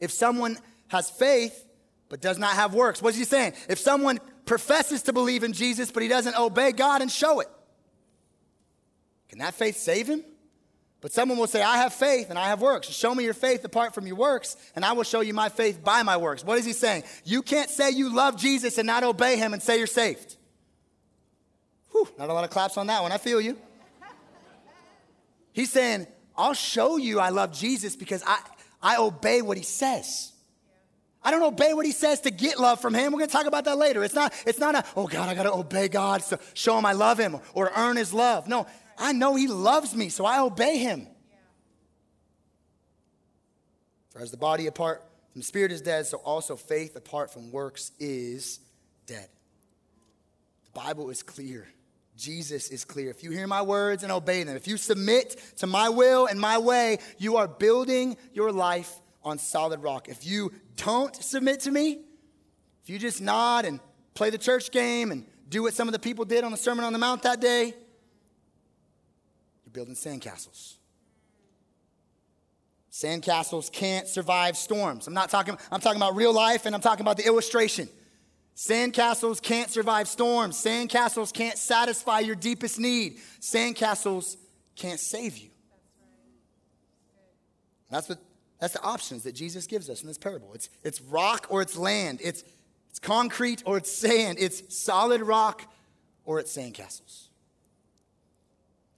if 0.00 0.10
someone 0.10 0.58
has 0.88 1.08
faith 1.08 1.64
but 2.10 2.20
does 2.20 2.36
not 2.38 2.56
have 2.56 2.74
works? 2.74 3.00
What's 3.00 3.16
he 3.16 3.24
saying? 3.24 3.54
If 3.70 3.78
someone 3.78 4.18
professes 4.50 5.02
to 5.02 5.12
believe 5.12 5.44
in 5.44 5.52
Jesus 5.52 5.92
but 5.92 6.02
he 6.02 6.08
doesn't 6.08 6.36
obey 6.36 6.72
God 6.72 7.02
and 7.02 7.10
show 7.10 7.38
it, 7.38 7.46
can 9.28 9.38
that 9.38 9.54
faith 9.54 9.76
save 9.76 10.08
him? 10.08 10.24
But 11.00 11.12
someone 11.12 11.38
will 11.38 11.46
say, 11.46 11.62
I 11.62 11.76
have 11.76 11.94
faith 11.94 12.30
and 12.30 12.38
I 12.38 12.48
have 12.48 12.60
works. 12.60 12.88
Show 12.88 13.14
me 13.14 13.22
your 13.22 13.32
faith 13.32 13.64
apart 13.64 13.94
from 13.94 14.08
your 14.08 14.16
works, 14.16 14.56
and 14.74 14.84
I 14.84 14.92
will 14.92 15.04
show 15.04 15.20
you 15.20 15.32
my 15.32 15.50
faith 15.50 15.84
by 15.84 16.02
my 16.02 16.16
works. 16.16 16.44
What 16.44 16.58
is 16.58 16.64
he 16.64 16.72
saying? 16.72 17.04
You 17.24 17.42
can't 17.42 17.70
say 17.70 17.90
you 17.92 18.12
love 18.12 18.36
Jesus 18.36 18.76
and 18.76 18.88
not 18.88 19.04
obey 19.04 19.36
him 19.36 19.54
and 19.54 19.62
say 19.62 19.78
you're 19.78 19.86
saved. 19.86 20.36
Whew, 21.92 22.08
not 22.18 22.28
a 22.28 22.32
lot 22.32 22.42
of 22.42 22.50
claps 22.50 22.76
on 22.76 22.88
that 22.88 23.02
one. 23.02 23.12
I 23.12 23.18
feel 23.18 23.40
you. 23.40 23.56
He's 25.52 25.70
saying, 25.70 26.08
I'll 26.36 26.54
show 26.54 26.96
you 26.96 27.20
I 27.20 27.28
love 27.28 27.52
Jesus 27.52 27.94
because 27.94 28.24
I, 28.26 28.40
I 28.82 28.96
obey 28.96 29.42
what 29.42 29.56
he 29.56 29.62
says. 29.62 30.29
I 31.22 31.30
don't 31.30 31.42
obey 31.42 31.74
what 31.74 31.84
he 31.84 31.92
says 31.92 32.20
to 32.22 32.30
get 32.30 32.58
love 32.58 32.80
from 32.80 32.94
him. 32.94 33.12
We're 33.12 33.18
going 33.18 33.28
to 33.28 33.36
talk 33.36 33.46
about 33.46 33.64
that 33.66 33.76
later. 33.76 34.02
It's 34.02 34.14
not, 34.14 34.32
it's 34.46 34.58
not 34.58 34.74
a, 34.74 34.84
oh 34.96 35.06
God, 35.06 35.28
I 35.28 35.34
got 35.34 35.42
to 35.42 35.52
obey 35.52 35.88
God 35.88 36.22
to 36.22 36.38
show 36.54 36.78
him 36.78 36.86
I 36.86 36.92
love 36.92 37.18
him 37.18 37.38
or 37.52 37.70
earn 37.76 37.96
his 37.96 38.14
love. 38.14 38.48
No, 38.48 38.66
I 38.96 39.12
know 39.12 39.34
he 39.34 39.46
loves 39.46 39.94
me, 39.94 40.08
so 40.08 40.24
I 40.24 40.40
obey 40.40 40.78
him. 40.78 41.06
For 44.10 44.20
as 44.20 44.30
the 44.30 44.38
body 44.38 44.66
apart 44.66 45.02
from 45.32 45.40
the 45.40 45.46
spirit 45.46 45.72
is 45.72 45.82
dead, 45.82 46.06
so 46.06 46.18
also 46.18 46.56
faith 46.56 46.96
apart 46.96 47.32
from 47.32 47.52
works 47.52 47.92
is 47.98 48.60
dead. 49.06 49.28
The 50.72 50.80
Bible 50.80 51.10
is 51.10 51.22
clear. 51.22 51.68
Jesus 52.16 52.68
is 52.68 52.84
clear. 52.84 53.10
If 53.10 53.22
you 53.22 53.30
hear 53.30 53.46
my 53.46 53.62
words 53.62 54.02
and 54.02 54.12
obey 54.12 54.42
them, 54.42 54.56
if 54.56 54.66
you 54.68 54.76
submit 54.76 55.36
to 55.58 55.66
my 55.66 55.88
will 55.88 56.26
and 56.26 56.40
my 56.40 56.58
way, 56.58 56.98
you 57.18 57.36
are 57.36 57.48
building 57.48 58.16
your 58.32 58.52
life 58.52 59.00
on 59.22 59.38
solid 59.38 59.82
rock. 59.82 60.08
If 60.08 60.26
you 60.26 60.52
don't 60.76 61.14
submit 61.14 61.60
to 61.60 61.70
me, 61.70 62.00
if 62.82 62.88
you 62.88 62.98
just 62.98 63.20
nod 63.20 63.64
and 63.64 63.80
play 64.14 64.30
the 64.30 64.38
church 64.38 64.70
game 64.70 65.12
and 65.12 65.26
do 65.48 65.62
what 65.62 65.74
some 65.74 65.88
of 65.88 65.92
the 65.92 65.98
people 65.98 66.24
did 66.24 66.44
on 66.44 66.50
the 66.50 66.56
Sermon 66.56 66.84
on 66.84 66.92
the 66.92 66.98
Mount 66.98 67.22
that 67.22 67.40
day, 67.40 67.74
you're 69.64 69.72
building 69.72 69.94
sandcastles. 69.94 70.76
Sandcastles 72.90 73.70
can't 73.70 74.08
survive 74.08 74.56
storms. 74.56 75.06
I'm 75.06 75.14
not 75.14 75.30
talking, 75.30 75.56
I'm 75.70 75.80
talking 75.80 76.00
about 76.00 76.16
real 76.16 76.32
life 76.32 76.66
and 76.66 76.74
I'm 76.74 76.80
talking 76.80 77.02
about 77.02 77.16
the 77.16 77.26
illustration. 77.26 77.88
Sandcastles 78.56 79.40
can't 79.40 79.70
survive 79.70 80.08
storms. 80.08 80.62
Sandcastles 80.62 81.32
can't 81.32 81.56
satisfy 81.56 82.18
your 82.20 82.34
deepest 82.34 82.78
need. 82.78 83.18
Sandcastles 83.40 84.36
can't 84.76 85.00
save 85.00 85.38
you. 85.38 85.50
That's 87.90 88.08
what 88.08 88.18
that's 88.60 88.74
the 88.74 88.82
options 88.82 89.22
that 89.22 89.34
Jesus 89.34 89.66
gives 89.66 89.88
us 89.88 90.02
in 90.02 90.06
this 90.06 90.18
parable. 90.18 90.52
It's, 90.54 90.68
it's 90.84 91.00
rock 91.00 91.46
or 91.48 91.62
it's 91.62 91.76
land. 91.76 92.20
It's, 92.22 92.44
it's 92.90 92.98
concrete 92.98 93.62
or 93.64 93.78
it's 93.78 93.90
sand. 93.90 94.36
It's 94.38 94.76
solid 94.76 95.22
rock 95.22 95.62
or 96.26 96.38
it's 96.38 96.54
sandcastles. 96.54 97.28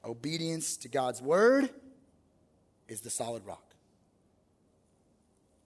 Obedience 0.04 0.76
to 0.78 0.88
God's 0.88 1.22
word 1.22 1.70
is 2.88 3.02
the 3.02 3.10
solid 3.10 3.46
rock. 3.46 3.62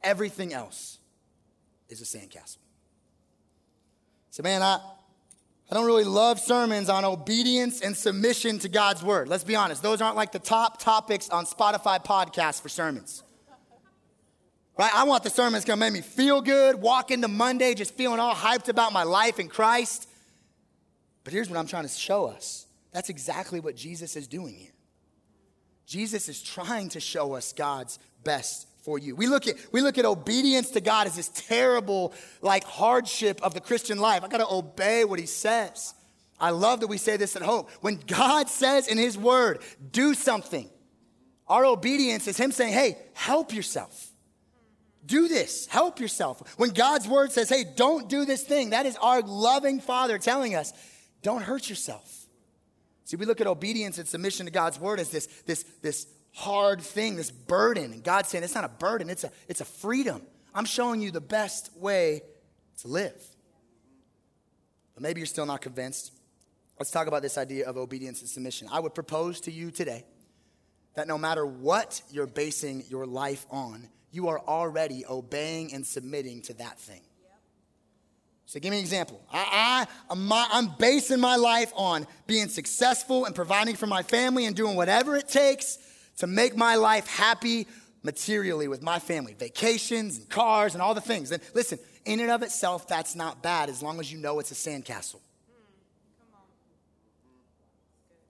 Everything 0.02 0.52
else 0.52 0.98
is 1.88 2.02
a 2.02 2.04
sandcastle. 2.04 2.58
So, 4.30 4.42
man, 4.42 4.62
I, 4.62 4.78
I 5.70 5.74
don't 5.74 5.86
really 5.86 6.04
love 6.04 6.38
sermons 6.38 6.90
on 6.90 7.06
obedience 7.06 7.80
and 7.80 7.96
submission 7.96 8.58
to 8.58 8.68
God's 8.68 9.02
word. 9.02 9.28
Let's 9.28 9.42
be 9.42 9.56
honest, 9.56 9.82
those 9.82 10.02
aren't 10.02 10.16
like 10.16 10.32
the 10.32 10.38
top 10.38 10.78
topics 10.78 11.30
on 11.30 11.46
Spotify 11.46 12.04
podcasts 12.04 12.60
for 12.60 12.68
sermons. 12.68 13.22
Right? 14.78 14.94
I 14.94 15.04
want 15.04 15.24
the 15.24 15.30
sermons 15.30 15.64
gonna 15.64 15.78
make 15.78 15.92
me 15.92 16.02
feel 16.02 16.42
good, 16.42 16.76
walk 16.76 17.10
into 17.10 17.28
Monday 17.28 17.74
just 17.74 17.94
feeling 17.94 18.20
all 18.20 18.34
hyped 18.34 18.68
about 18.68 18.92
my 18.92 19.04
life 19.04 19.38
in 19.38 19.48
Christ. 19.48 20.08
But 21.24 21.32
here's 21.32 21.48
what 21.48 21.58
I'm 21.58 21.66
trying 21.66 21.84
to 21.84 21.88
show 21.88 22.26
us 22.26 22.66
that's 22.92 23.08
exactly 23.08 23.60
what 23.60 23.76
Jesus 23.76 24.16
is 24.16 24.26
doing 24.26 24.54
here. 24.54 24.72
Jesus 25.86 26.28
is 26.28 26.42
trying 26.42 26.88
to 26.90 27.00
show 27.00 27.34
us 27.34 27.52
God's 27.52 27.98
best 28.24 28.66
for 28.82 28.98
you. 28.98 29.16
We 29.16 29.26
look 29.26 29.46
at 29.46 29.56
we 29.72 29.80
look 29.80 29.98
at 29.98 30.04
obedience 30.04 30.70
to 30.70 30.80
God 30.80 31.06
as 31.06 31.16
this 31.16 31.28
terrible 31.28 32.12
like 32.42 32.64
hardship 32.64 33.42
of 33.42 33.54
the 33.54 33.60
Christian 33.60 33.98
life. 33.98 34.22
I 34.24 34.28
got 34.28 34.38
to 34.38 34.48
obey 34.48 35.04
what 35.04 35.18
he 35.18 35.26
says. 35.26 35.94
I 36.38 36.50
love 36.50 36.80
that 36.80 36.86
we 36.86 36.98
say 36.98 37.16
this 37.16 37.34
at 37.34 37.42
Hope. 37.42 37.70
When 37.80 37.98
God 38.06 38.48
says 38.48 38.88
in 38.88 38.98
his 38.98 39.16
word, 39.16 39.60
do 39.90 40.12
something, 40.12 40.68
our 41.48 41.64
obedience 41.64 42.28
is 42.28 42.36
him 42.36 42.52
saying, 42.52 42.74
"Hey, 42.74 42.98
help 43.14 43.54
yourself." 43.54 44.05
Do 45.06 45.28
this, 45.28 45.66
help 45.66 46.00
yourself. 46.00 46.58
When 46.58 46.70
God's 46.70 47.06
word 47.06 47.32
says, 47.32 47.48
hey, 47.48 47.64
don't 47.64 48.08
do 48.08 48.24
this 48.24 48.42
thing, 48.42 48.70
that 48.70 48.86
is 48.86 48.96
our 48.96 49.22
loving 49.22 49.80
Father 49.80 50.18
telling 50.18 50.54
us, 50.54 50.72
don't 51.22 51.42
hurt 51.42 51.68
yourself. 51.68 52.26
See, 53.04 53.16
we 53.16 53.24
look 53.24 53.40
at 53.40 53.46
obedience 53.46 53.98
and 53.98 54.08
submission 54.08 54.46
to 54.46 54.52
God's 54.52 54.80
word 54.80 54.98
as 54.98 55.10
this, 55.10 55.26
this, 55.46 55.62
this 55.80 56.08
hard 56.34 56.80
thing, 56.80 57.14
this 57.16 57.30
burden. 57.30 57.92
And 57.92 58.02
God's 58.02 58.28
saying 58.28 58.42
it's 58.42 58.54
not 58.54 58.64
a 58.64 58.68
burden, 58.68 59.08
it's 59.08 59.24
a, 59.24 59.30
it's 59.48 59.60
a 59.60 59.64
freedom. 59.64 60.22
I'm 60.54 60.64
showing 60.64 61.00
you 61.00 61.10
the 61.10 61.20
best 61.20 61.70
way 61.76 62.22
to 62.80 62.88
live. 62.88 63.22
But 64.94 65.02
maybe 65.02 65.20
you're 65.20 65.26
still 65.26 65.46
not 65.46 65.60
convinced. 65.60 66.12
Let's 66.78 66.90
talk 66.90 67.06
about 67.06 67.22
this 67.22 67.38
idea 67.38 67.66
of 67.66 67.76
obedience 67.76 68.20
and 68.20 68.28
submission. 68.28 68.68
I 68.72 68.80
would 68.80 68.94
propose 68.94 69.40
to 69.42 69.52
you 69.52 69.70
today 69.70 70.04
that 70.94 71.06
no 71.06 71.16
matter 71.16 71.46
what 71.46 72.02
you're 72.10 72.26
basing 72.26 72.84
your 72.88 73.06
life 73.06 73.46
on, 73.50 73.88
you 74.16 74.28
are 74.28 74.40
already 74.40 75.04
obeying 75.06 75.74
and 75.74 75.86
submitting 75.86 76.40
to 76.40 76.54
that 76.54 76.78
thing. 76.78 77.02
So, 78.46 78.60
give 78.60 78.70
me 78.70 78.78
an 78.78 78.82
example. 78.82 79.20
I, 79.30 79.86
I, 80.08 80.12
I'm, 80.12 80.32
I'm 80.32 80.72
basing 80.78 81.20
my 81.20 81.36
life 81.36 81.72
on 81.76 82.06
being 82.26 82.48
successful 82.48 83.24
and 83.24 83.34
providing 83.34 83.74
for 83.74 83.86
my 83.86 84.02
family 84.02 84.46
and 84.46 84.54
doing 84.54 84.76
whatever 84.76 85.16
it 85.16 85.28
takes 85.28 85.78
to 86.18 86.26
make 86.26 86.56
my 86.56 86.76
life 86.76 87.08
happy 87.08 87.66
materially 88.04 88.68
with 88.68 88.82
my 88.82 89.00
family 89.00 89.34
vacations 89.34 90.16
and 90.16 90.28
cars 90.30 90.74
and 90.74 90.82
all 90.82 90.94
the 90.94 91.00
things. 91.00 91.32
And 91.32 91.42
listen, 91.54 91.78
in 92.04 92.20
and 92.20 92.30
of 92.30 92.42
itself, 92.42 92.86
that's 92.86 93.16
not 93.16 93.42
bad 93.42 93.68
as 93.68 93.82
long 93.82 93.98
as 93.98 94.10
you 94.10 94.18
know 94.18 94.38
it's 94.38 94.52
a 94.52 94.54
sandcastle. 94.54 95.20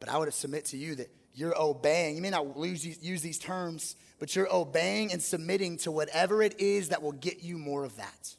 But 0.01 0.09
I 0.09 0.17
would 0.17 0.33
submit 0.33 0.65
to 0.67 0.79
you 0.79 0.95
that 0.97 1.11
you're 1.37 1.55
obeying. 1.61 2.17
You 2.17 2.23
may 2.23 2.31
not 2.31 2.57
use, 2.59 2.85
use 3.03 3.21
these 3.21 3.39
terms, 3.39 3.95
but 4.19 4.35
you're 4.35 4.53
obeying 4.53 5.13
and 5.13 5.23
submitting 5.23 5.77
to 5.79 5.91
whatever 5.91 6.43
it 6.43 6.59
is 6.59 6.89
that 6.89 7.03
will 7.03 7.13
get 7.13 7.43
you 7.43 7.59
more 7.59 7.85
of 7.85 7.95
that. 7.97 8.35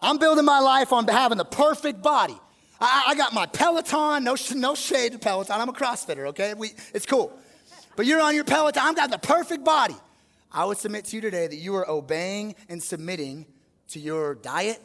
I'm 0.00 0.18
building 0.18 0.44
my 0.44 0.58
life 0.58 0.92
on 0.92 1.06
having 1.06 1.38
the 1.38 1.44
perfect 1.44 2.02
body. 2.02 2.36
I, 2.80 3.04
I 3.08 3.14
got 3.14 3.32
my 3.32 3.46
Peloton, 3.46 4.24
no, 4.24 4.36
no 4.56 4.74
shade 4.74 5.12
to 5.12 5.18
Peloton. 5.18 5.58
I'm 5.58 5.68
a 5.68 5.72
CrossFitter, 5.72 6.26
okay? 6.28 6.54
We, 6.54 6.72
it's 6.92 7.06
cool. 7.06 7.32
But 7.94 8.06
you're 8.06 8.20
on 8.20 8.34
your 8.34 8.44
Peloton, 8.44 8.82
I've 8.84 8.96
got 8.96 9.12
the 9.12 9.18
perfect 9.18 9.64
body. 9.64 9.96
I 10.50 10.64
would 10.64 10.78
submit 10.78 11.04
to 11.06 11.16
you 11.16 11.22
today 11.22 11.46
that 11.46 11.56
you 11.56 11.76
are 11.76 11.88
obeying 11.88 12.56
and 12.68 12.82
submitting 12.82 13.46
to 13.90 14.00
your 14.00 14.34
diet. 14.34 14.82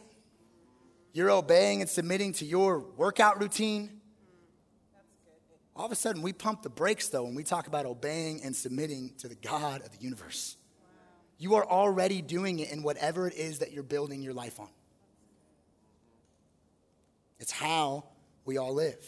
You're 1.12 1.30
obeying 1.30 1.80
and 1.80 1.90
submitting 1.90 2.32
to 2.34 2.44
your 2.44 2.78
workout 2.78 3.40
routine. 3.40 3.99
All 5.80 5.86
of 5.86 5.92
a 5.92 5.96
sudden, 5.96 6.20
we 6.20 6.34
pump 6.34 6.60
the 6.60 6.68
brakes, 6.68 7.08
though, 7.08 7.22
when 7.22 7.34
we 7.34 7.42
talk 7.42 7.66
about 7.66 7.86
obeying 7.86 8.42
and 8.44 8.54
submitting 8.54 9.14
to 9.20 9.28
the 9.28 9.34
God 9.34 9.80
of 9.80 9.90
the 9.90 10.04
universe. 10.04 10.58
You 11.38 11.54
are 11.54 11.64
already 11.64 12.20
doing 12.20 12.58
it 12.58 12.70
in 12.70 12.82
whatever 12.82 13.26
it 13.26 13.32
is 13.32 13.60
that 13.60 13.72
you're 13.72 13.82
building 13.82 14.20
your 14.20 14.34
life 14.34 14.60
on. 14.60 14.68
It's 17.38 17.50
how 17.50 18.04
we 18.44 18.58
all 18.58 18.74
live. 18.74 19.02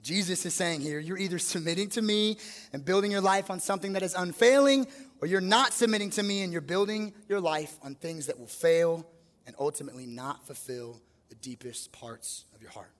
Jesus 0.00 0.46
is 0.46 0.54
saying 0.54 0.82
here, 0.82 1.00
you're 1.00 1.18
either 1.18 1.40
submitting 1.40 1.88
to 1.88 2.02
me 2.02 2.38
and 2.72 2.84
building 2.84 3.10
your 3.10 3.20
life 3.20 3.50
on 3.50 3.58
something 3.58 3.94
that 3.94 4.04
is 4.04 4.14
unfailing, 4.14 4.86
or 5.20 5.26
you're 5.26 5.40
not 5.40 5.72
submitting 5.72 6.10
to 6.10 6.22
me 6.22 6.42
and 6.42 6.52
you're 6.52 6.62
building 6.62 7.14
your 7.28 7.40
life 7.40 7.80
on 7.82 7.96
things 7.96 8.26
that 8.26 8.38
will 8.38 8.46
fail 8.46 9.04
and 9.44 9.56
ultimately 9.58 10.06
not 10.06 10.46
fulfill 10.46 11.00
the 11.30 11.34
deepest 11.34 11.90
parts 11.90 12.44
of 12.54 12.62
your 12.62 12.70
heart. 12.70 12.92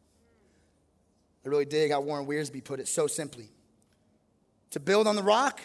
I 1.45 1.49
really 1.49 1.65
dig 1.65 1.91
how 1.91 2.01
Warren 2.01 2.27
Wiersbe 2.27 2.63
put 2.63 2.81
it 2.81 2.89
so 2.89 3.07
simply. 3.07 3.49
To 4.71 4.81
build 4.81 5.07
on 5.07 5.17
the 5.17 5.23
rock 5.23 5.61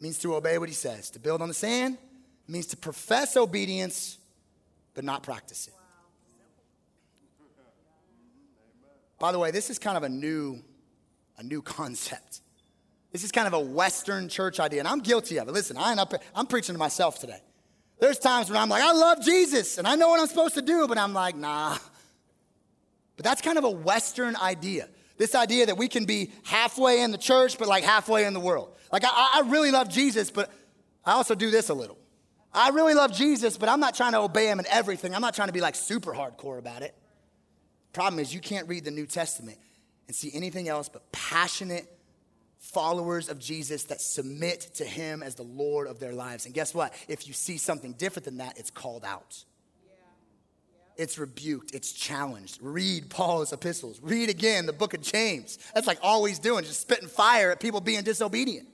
means 0.00 0.18
to 0.20 0.34
obey 0.34 0.58
what 0.58 0.68
he 0.68 0.74
says. 0.74 1.10
To 1.10 1.18
build 1.18 1.42
on 1.42 1.48
the 1.48 1.54
sand 1.54 1.98
means 2.46 2.66
to 2.66 2.76
profess 2.76 3.36
obedience 3.36 4.18
but 4.94 5.04
not 5.04 5.22
practice 5.22 5.66
it. 5.66 5.74
By 9.18 9.32
the 9.32 9.38
way, 9.38 9.50
this 9.50 9.70
is 9.70 9.78
kind 9.78 9.96
of 9.96 10.02
a 10.02 10.08
new, 10.08 10.62
a 11.38 11.42
new 11.42 11.62
concept. 11.62 12.40
This 13.12 13.24
is 13.24 13.30
kind 13.30 13.46
of 13.46 13.52
a 13.52 13.60
Western 13.60 14.28
church 14.28 14.58
idea, 14.58 14.80
and 14.80 14.88
I'm 14.88 15.00
guilty 15.00 15.38
of 15.38 15.48
it. 15.48 15.52
Listen, 15.52 15.76
I 15.76 15.94
up, 15.94 16.12
I'm 16.34 16.46
preaching 16.46 16.74
to 16.74 16.78
myself 16.78 17.20
today. 17.20 17.40
There's 18.00 18.18
times 18.18 18.50
when 18.50 18.58
I'm 18.58 18.68
like, 18.68 18.82
I 18.82 18.92
love 18.92 19.24
Jesus, 19.24 19.78
and 19.78 19.86
I 19.86 19.94
know 19.94 20.08
what 20.08 20.20
I'm 20.20 20.26
supposed 20.26 20.54
to 20.54 20.62
do, 20.62 20.88
but 20.88 20.98
I'm 20.98 21.12
like, 21.12 21.36
nah, 21.36 21.78
but 23.16 23.24
that's 23.24 23.40
kind 23.40 23.58
of 23.58 23.64
a 23.64 23.70
Western 23.70 24.36
idea. 24.36 24.88
This 25.16 25.34
idea 25.34 25.66
that 25.66 25.76
we 25.76 25.88
can 25.88 26.04
be 26.04 26.32
halfway 26.44 27.00
in 27.00 27.12
the 27.12 27.18
church, 27.18 27.58
but 27.58 27.68
like 27.68 27.84
halfway 27.84 28.24
in 28.24 28.32
the 28.32 28.40
world. 28.40 28.74
Like, 28.90 29.04
I, 29.04 29.30
I 29.34 29.42
really 29.46 29.70
love 29.70 29.88
Jesus, 29.88 30.30
but 30.30 30.52
I 31.04 31.12
also 31.12 31.34
do 31.34 31.50
this 31.50 31.68
a 31.68 31.74
little. 31.74 31.98
I 32.52 32.70
really 32.70 32.94
love 32.94 33.12
Jesus, 33.12 33.56
but 33.56 33.68
I'm 33.68 33.80
not 33.80 33.94
trying 33.94 34.12
to 34.12 34.20
obey 34.20 34.46
him 34.46 34.58
in 34.58 34.66
everything. 34.68 35.14
I'm 35.14 35.20
not 35.20 35.34
trying 35.34 35.48
to 35.48 35.52
be 35.52 35.60
like 35.60 35.74
super 35.74 36.12
hardcore 36.12 36.58
about 36.58 36.82
it. 36.82 36.94
Problem 37.92 38.18
is, 38.18 38.34
you 38.34 38.40
can't 38.40 38.68
read 38.68 38.84
the 38.84 38.90
New 38.90 39.06
Testament 39.06 39.58
and 40.06 40.16
see 40.16 40.30
anything 40.34 40.68
else 40.68 40.88
but 40.88 41.10
passionate 41.12 41.86
followers 42.58 43.28
of 43.28 43.38
Jesus 43.38 43.84
that 43.84 44.00
submit 44.00 44.60
to 44.74 44.84
him 44.84 45.22
as 45.22 45.34
the 45.34 45.42
Lord 45.42 45.86
of 45.86 46.00
their 46.00 46.12
lives. 46.12 46.46
And 46.46 46.54
guess 46.54 46.74
what? 46.74 46.92
If 47.08 47.28
you 47.28 47.34
see 47.34 47.56
something 47.56 47.92
different 47.92 48.24
than 48.24 48.38
that, 48.38 48.58
it's 48.58 48.70
called 48.70 49.04
out 49.04 49.44
it's 50.96 51.18
rebuked, 51.18 51.74
it's 51.74 51.92
challenged. 51.92 52.58
Read 52.60 53.10
Paul's 53.10 53.52
epistles. 53.52 54.00
Read 54.02 54.28
again 54.28 54.66
the 54.66 54.72
book 54.72 54.94
of 54.94 55.00
James. 55.00 55.58
That's 55.74 55.86
like 55.86 55.98
all 56.02 56.24
he's 56.24 56.38
doing, 56.38 56.64
just 56.64 56.80
spitting 56.80 57.08
fire 57.08 57.50
at 57.50 57.60
people 57.60 57.80
being 57.80 58.02
disobedient. 58.02 58.68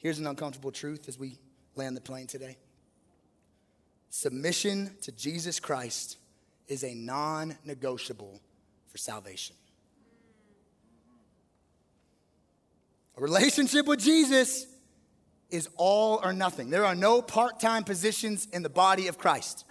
Here's 0.00 0.18
an 0.18 0.26
uncomfortable 0.26 0.70
truth 0.70 1.08
as 1.08 1.18
we 1.18 1.38
land 1.76 1.96
the 1.96 2.00
plane 2.00 2.26
today 2.26 2.56
submission 4.10 4.94
to 5.00 5.10
Jesus 5.10 5.58
Christ 5.58 6.18
is 6.68 6.84
a 6.84 6.94
non 6.94 7.56
negotiable 7.64 8.40
for 8.88 8.98
salvation. 8.98 9.56
A 13.16 13.20
relationship 13.20 13.86
with 13.86 14.00
Jesus 14.00 14.66
is 15.54 15.68
all 15.76 16.20
or 16.22 16.32
nothing. 16.32 16.70
There 16.70 16.84
are 16.84 16.94
no 16.94 17.22
part 17.22 17.60
time 17.60 17.84
positions 17.84 18.46
in 18.52 18.62
the 18.62 18.68
body 18.68 19.08
of 19.08 19.18
Christ. 19.18 19.64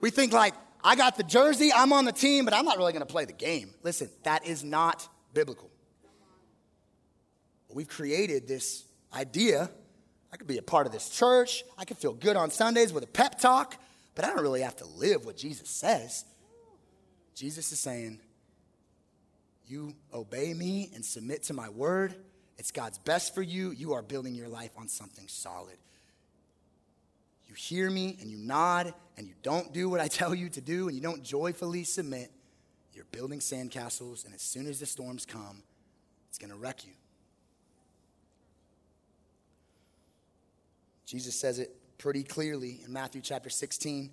We 0.00 0.10
think, 0.10 0.32
like, 0.32 0.54
I 0.82 0.96
got 0.96 1.16
the 1.16 1.22
jersey, 1.22 1.72
I'm 1.74 1.92
on 1.92 2.04
the 2.04 2.12
team, 2.12 2.44
but 2.44 2.52
I'm 2.52 2.66
not 2.66 2.76
really 2.76 2.92
going 2.92 3.06
to 3.06 3.10
play 3.10 3.24
the 3.24 3.32
game. 3.32 3.70
Listen, 3.82 4.10
that 4.24 4.46
is 4.46 4.62
not 4.62 5.08
biblical. 5.32 5.70
We've 7.72 7.88
created 7.88 8.46
this 8.46 8.84
idea 9.12 9.70
I 10.34 10.36
could 10.36 10.48
be 10.48 10.58
a 10.58 10.62
part 10.62 10.88
of 10.88 10.92
this 10.92 11.10
church, 11.10 11.62
I 11.78 11.84
could 11.84 11.96
feel 11.96 12.12
good 12.12 12.36
on 12.36 12.50
Sundays 12.50 12.92
with 12.92 13.04
a 13.04 13.06
pep 13.06 13.38
talk, 13.38 13.80
but 14.16 14.24
I 14.24 14.30
don't 14.30 14.42
really 14.42 14.62
have 14.62 14.74
to 14.78 14.84
live 14.84 15.24
what 15.24 15.36
Jesus 15.36 15.70
says. 15.70 16.24
Jesus 17.36 17.70
is 17.70 17.78
saying, 17.78 18.18
You 19.64 19.94
obey 20.12 20.52
me 20.52 20.90
and 20.92 21.04
submit 21.04 21.44
to 21.44 21.54
my 21.54 21.68
word 21.68 22.16
it's 22.58 22.70
God's 22.70 22.98
best 22.98 23.34
for 23.34 23.42
you. 23.42 23.70
You 23.70 23.94
are 23.94 24.02
building 24.02 24.34
your 24.34 24.48
life 24.48 24.70
on 24.76 24.88
something 24.88 25.26
solid. 25.28 25.76
You 27.48 27.54
hear 27.54 27.90
me 27.90 28.16
and 28.20 28.30
you 28.30 28.38
nod 28.38 28.94
and 29.16 29.26
you 29.26 29.34
don't 29.42 29.72
do 29.72 29.88
what 29.88 30.00
I 30.00 30.08
tell 30.08 30.34
you 30.34 30.48
to 30.50 30.60
do 30.60 30.88
and 30.88 30.96
you 30.96 31.02
don't 31.02 31.22
joyfully 31.22 31.84
submit. 31.84 32.30
You're 32.92 33.06
building 33.10 33.40
sandcastles, 33.40 34.24
and 34.24 34.32
as 34.34 34.40
soon 34.40 34.68
as 34.68 34.78
the 34.78 34.86
storms 34.86 35.26
come, 35.26 35.64
it's 36.28 36.38
going 36.38 36.50
to 36.50 36.56
wreck 36.56 36.86
you. 36.86 36.92
Jesus 41.04 41.38
says 41.38 41.58
it 41.58 41.74
pretty 41.98 42.22
clearly 42.22 42.80
in 42.84 42.92
Matthew 42.92 43.20
chapter 43.20 43.50
16. 43.50 44.10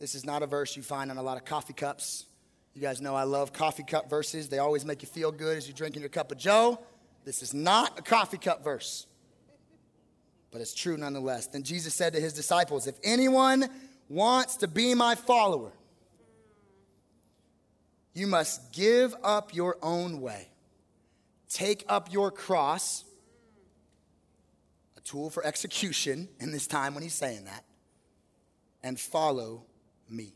This 0.00 0.16
is 0.16 0.26
not 0.26 0.42
a 0.42 0.46
verse 0.46 0.76
you 0.76 0.82
find 0.82 1.12
on 1.12 1.16
a 1.16 1.22
lot 1.22 1.36
of 1.36 1.44
coffee 1.44 1.72
cups. 1.72 2.26
You 2.74 2.82
guys 2.82 3.00
know 3.00 3.14
I 3.14 3.22
love 3.22 3.52
coffee 3.52 3.84
cup 3.84 4.10
verses. 4.10 4.48
They 4.48 4.58
always 4.58 4.84
make 4.84 5.02
you 5.02 5.08
feel 5.08 5.30
good 5.30 5.56
as 5.56 5.68
you're 5.68 5.76
drinking 5.76 6.00
your 6.02 6.08
cup 6.08 6.32
of 6.32 6.38
Joe. 6.38 6.80
This 7.24 7.42
is 7.42 7.54
not 7.54 7.98
a 7.98 8.02
coffee 8.02 8.38
cup 8.38 8.62
verse, 8.62 9.06
but 10.50 10.60
it's 10.60 10.74
true 10.74 10.96
nonetheless. 10.96 11.46
Then 11.46 11.62
Jesus 11.62 11.94
said 11.94 12.12
to 12.12 12.20
his 12.20 12.32
disciples, 12.32 12.86
If 12.86 12.96
anyone 13.02 13.68
wants 14.08 14.56
to 14.58 14.68
be 14.68 14.94
my 14.94 15.14
follower, 15.14 15.72
you 18.12 18.26
must 18.26 18.72
give 18.72 19.14
up 19.24 19.54
your 19.54 19.76
own 19.82 20.20
way, 20.20 20.48
take 21.48 21.84
up 21.88 22.12
your 22.12 22.30
cross, 22.30 23.04
a 24.96 25.00
tool 25.00 25.30
for 25.30 25.44
execution 25.44 26.28
in 26.38 26.52
this 26.52 26.66
time 26.66 26.94
when 26.94 27.02
he's 27.02 27.14
saying 27.14 27.44
that, 27.44 27.64
and 28.82 29.00
follow 29.00 29.64
me. 30.08 30.34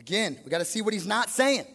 Again, 0.00 0.38
we 0.44 0.50
got 0.50 0.58
to 0.58 0.64
see 0.64 0.80
what 0.82 0.94
he's 0.94 1.06
not 1.06 1.28
saying. 1.28 1.66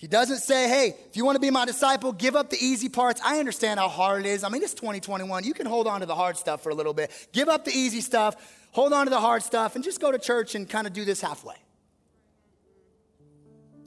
He 0.00 0.06
doesn't 0.06 0.38
say, 0.38 0.66
hey, 0.66 0.94
if 1.10 1.14
you 1.14 1.26
want 1.26 1.36
to 1.36 1.40
be 1.40 1.50
my 1.50 1.66
disciple, 1.66 2.12
give 2.12 2.34
up 2.34 2.48
the 2.48 2.56
easy 2.58 2.88
parts. 2.88 3.20
I 3.22 3.38
understand 3.38 3.78
how 3.78 3.88
hard 3.90 4.24
it 4.24 4.28
is. 4.30 4.44
I 4.44 4.48
mean, 4.48 4.62
it's 4.62 4.72
2021. 4.72 5.44
You 5.44 5.52
can 5.52 5.66
hold 5.66 5.86
on 5.86 6.00
to 6.00 6.06
the 6.06 6.14
hard 6.14 6.38
stuff 6.38 6.62
for 6.62 6.70
a 6.70 6.74
little 6.74 6.94
bit. 6.94 7.10
Give 7.32 7.50
up 7.50 7.66
the 7.66 7.70
easy 7.70 8.00
stuff, 8.00 8.34
hold 8.70 8.94
on 8.94 9.04
to 9.04 9.10
the 9.10 9.20
hard 9.20 9.42
stuff, 9.42 9.74
and 9.74 9.84
just 9.84 10.00
go 10.00 10.10
to 10.10 10.18
church 10.18 10.54
and 10.54 10.66
kind 10.66 10.86
of 10.86 10.94
do 10.94 11.04
this 11.04 11.20
halfway. 11.20 11.56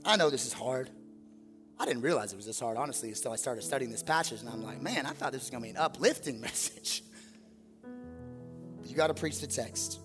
I 0.06 0.16
know 0.16 0.30
this 0.30 0.46
is 0.46 0.54
hard. 0.54 0.92
I 1.80 1.86
didn't 1.86 2.04
realize 2.04 2.32
it 2.32 2.36
was 2.36 2.46
this 2.46 2.60
hard, 2.60 2.78
honestly, 2.78 3.10
until 3.10 3.32
I 3.32 3.36
started 3.36 3.64
studying 3.64 3.90
this 3.90 4.04
passage. 4.04 4.40
And 4.42 4.50
I'm 4.50 4.62
like, 4.62 4.84
man, 4.84 5.08
I 5.08 5.14
thought 5.14 5.32
this 5.32 5.42
was 5.42 5.50
going 5.50 5.64
to 5.64 5.66
be 5.66 5.72
an 5.72 5.78
uplifting 5.78 6.40
message. 6.48 7.02
But 7.82 8.88
you 8.88 8.96
got 8.96 9.08
to 9.08 9.16
preach 9.16 9.42
the 9.42 9.48
text. 9.48 10.00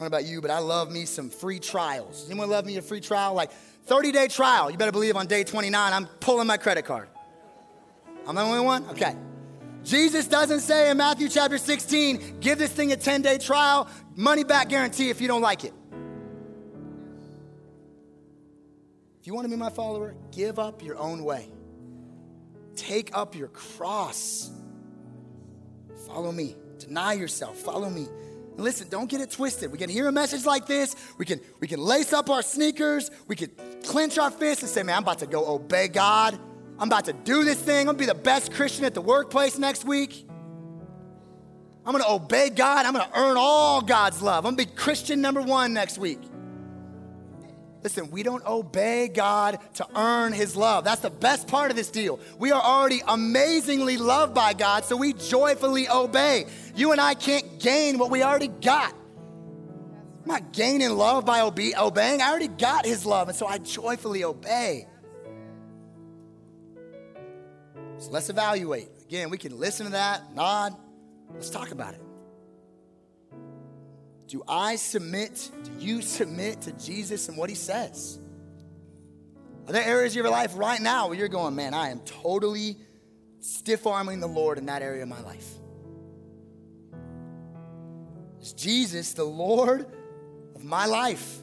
I 0.00 0.02
don't 0.02 0.10
know 0.10 0.18
about 0.18 0.24
you, 0.24 0.40
but 0.40 0.50
I 0.50 0.58
love 0.58 0.90
me 0.90 1.04
some 1.04 1.30
free 1.30 1.60
trials. 1.60 2.26
Anyone 2.28 2.50
love 2.50 2.66
me 2.66 2.76
a 2.76 2.82
free 2.82 3.00
trial? 3.00 3.34
Like, 3.34 3.52
30 3.86 4.12
day 4.12 4.28
trial. 4.28 4.70
You 4.70 4.76
better 4.76 4.92
believe 4.92 5.16
on 5.16 5.26
day 5.26 5.44
29, 5.44 5.92
I'm 5.92 6.06
pulling 6.06 6.46
my 6.46 6.56
credit 6.56 6.84
card. 6.84 7.08
I'm 8.26 8.34
the 8.34 8.42
only 8.42 8.60
one? 8.60 8.86
Okay. 8.90 9.16
Jesus 9.84 10.28
doesn't 10.28 10.60
say 10.60 10.90
in 10.90 10.96
Matthew 10.96 11.28
chapter 11.28 11.58
16, 11.58 12.40
give 12.40 12.58
this 12.58 12.70
thing 12.70 12.92
a 12.92 12.96
10 12.96 13.22
day 13.22 13.38
trial, 13.38 13.88
money 14.14 14.44
back 14.44 14.68
guarantee 14.68 15.10
if 15.10 15.20
you 15.20 15.28
don't 15.28 15.40
like 15.40 15.64
it. 15.64 15.72
If 19.20 19.26
you 19.26 19.34
want 19.34 19.44
to 19.46 19.50
be 19.50 19.56
my 19.56 19.70
follower, 19.70 20.14
give 20.32 20.58
up 20.58 20.82
your 20.82 20.96
own 20.96 21.24
way. 21.24 21.48
Take 22.74 23.16
up 23.16 23.34
your 23.34 23.48
cross. 23.48 24.50
Follow 26.06 26.32
me. 26.32 26.56
Deny 26.78 27.12
yourself. 27.14 27.58
Follow 27.58 27.90
me. 27.90 28.08
And 28.56 28.60
listen, 28.60 28.88
don't 28.88 29.08
get 29.08 29.20
it 29.20 29.30
twisted. 29.30 29.72
We 29.72 29.78
can 29.78 29.90
hear 29.90 30.08
a 30.08 30.12
message 30.12 30.44
like 30.44 30.66
this. 30.66 30.96
We 31.18 31.24
can, 31.24 31.40
we 31.60 31.66
can 31.66 31.80
lace 31.80 32.12
up 32.12 32.30
our 32.30 32.42
sneakers. 32.42 33.10
We 33.26 33.36
can 33.36 33.50
clench 33.84 34.18
our 34.18 34.30
fists 34.30 34.62
and 34.62 34.70
say, 34.70 34.82
man, 34.82 34.96
I'm 34.96 35.02
about 35.02 35.20
to 35.20 35.26
go 35.26 35.46
obey 35.46 35.88
God. 35.88 36.38
I'm 36.78 36.88
about 36.88 37.04
to 37.06 37.12
do 37.12 37.44
this 37.44 37.58
thing. 37.58 37.80
I'm 37.80 37.96
gonna 37.96 37.98
be 37.98 38.06
the 38.06 38.14
best 38.14 38.52
Christian 38.52 38.84
at 38.84 38.94
the 38.94 39.02
workplace 39.02 39.58
next 39.58 39.84
week. 39.84 40.26
I'm 41.84 41.92
gonna 41.92 42.08
obey 42.08 42.50
God. 42.50 42.86
I'm 42.86 42.92
gonna 42.92 43.10
earn 43.14 43.36
all 43.38 43.82
God's 43.82 44.22
love. 44.22 44.44
I'm 44.46 44.54
gonna 44.54 44.68
be 44.68 44.74
Christian 44.74 45.20
number 45.20 45.42
one 45.42 45.72
next 45.72 45.98
week. 45.98 46.20
Listen, 47.82 48.10
we 48.10 48.22
don't 48.22 48.44
obey 48.46 49.08
God 49.08 49.58
to 49.74 49.86
earn 49.96 50.32
His 50.32 50.54
love. 50.54 50.84
That's 50.84 51.00
the 51.00 51.10
best 51.10 51.48
part 51.48 51.70
of 51.70 51.76
this 51.76 51.90
deal. 51.90 52.20
We 52.38 52.52
are 52.52 52.62
already 52.62 53.00
amazingly 53.08 53.96
loved 53.96 54.34
by 54.34 54.52
God, 54.52 54.84
so 54.84 54.96
we 54.96 55.14
joyfully 55.14 55.88
obey. 55.88 56.46
You 56.74 56.92
and 56.92 57.00
I 57.00 57.14
can't 57.14 57.58
gain 57.58 57.98
what 57.98 58.10
we 58.10 58.22
already 58.22 58.48
got. 58.48 58.94
I'm 60.22 60.26
not 60.26 60.52
gaining 60.52 60.90
love 60.90 61.24
by 61.24 61.40
obe- 61.40 61.74
obeying. 61.78 62.20
I 62.20 62.28
already 62.28 62.48
got 62.48 62.84
His 62.84 63.06
love, 63.06 63.28
and 63.28 63.36
so 63.36 63.46
I 63.46 63.58
joyfully 63.58 64.24
obey. 64.24 64.86
So 67.96 68.10
let's 68.10 68.28
evaluate. 68.28 68.88
Again, 69.02 69.30
we 69.30 69.38
can 69.38 69.58
listen 69.58 69.86
to 69.86 69.92
that, 69.92 70.34
nod. 70.34 70.74
Let's 71.32 71.50
talk 71.50 71.70
about 71.70 71.94
it. 71.94 72.02
Do 74.30 74.44
I 74.46 74.76
submit? 74.76 75.50
Do 75.64 75.84
you 75.84 76.02
submit 76.02 76.60
to 76.62 76.72
Jesus 76.72 77.28
and 77.28 77.36
what 77.36 77.50
he 77.50 77.56
says? 77.56 78.16
Are 79.66 79.72
there 79.72 79.84
areas 79.84 80.12
of 80.12 80.22
your 80.22 80.30
life 80.30 80.52
right 80.54 80.80
now 80.80 81.08
where 81.08 81.18
you're 81.18 81.26
going, 81.26 81.56
man, 81.56 81.74
I 81.74 81.88
am 81.88 81.98
totally 82.00 82.76
stiff 83.40 83.88
arming 83.88 84.20
the 84.20 84.28
Lord 84.28 84.56
in 84.56 84.66
that 84.66 84.82
area 84.82 85.02
of 85.02 85.08
my 85.08 85.20
life? 85.22 85.48
Is 88.40 88.52
Jesus 88.52 89.14
the 89.14 89.24
Lord 89.24 89.84
of 90.54 90.62
my 90.62 90.86
life? 90.86 91.42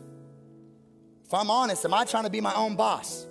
If 1.26 1.34
I'm 1.34 1.52
honest, 1.52 1.84
am 1.84 1.94
I 1.94 2.06
trying 2.06 2.24
to 2.24 2.30
be 2.30 2.40
my 2.40 2.56
own 2.56 2.78
boss? 2.78 3.28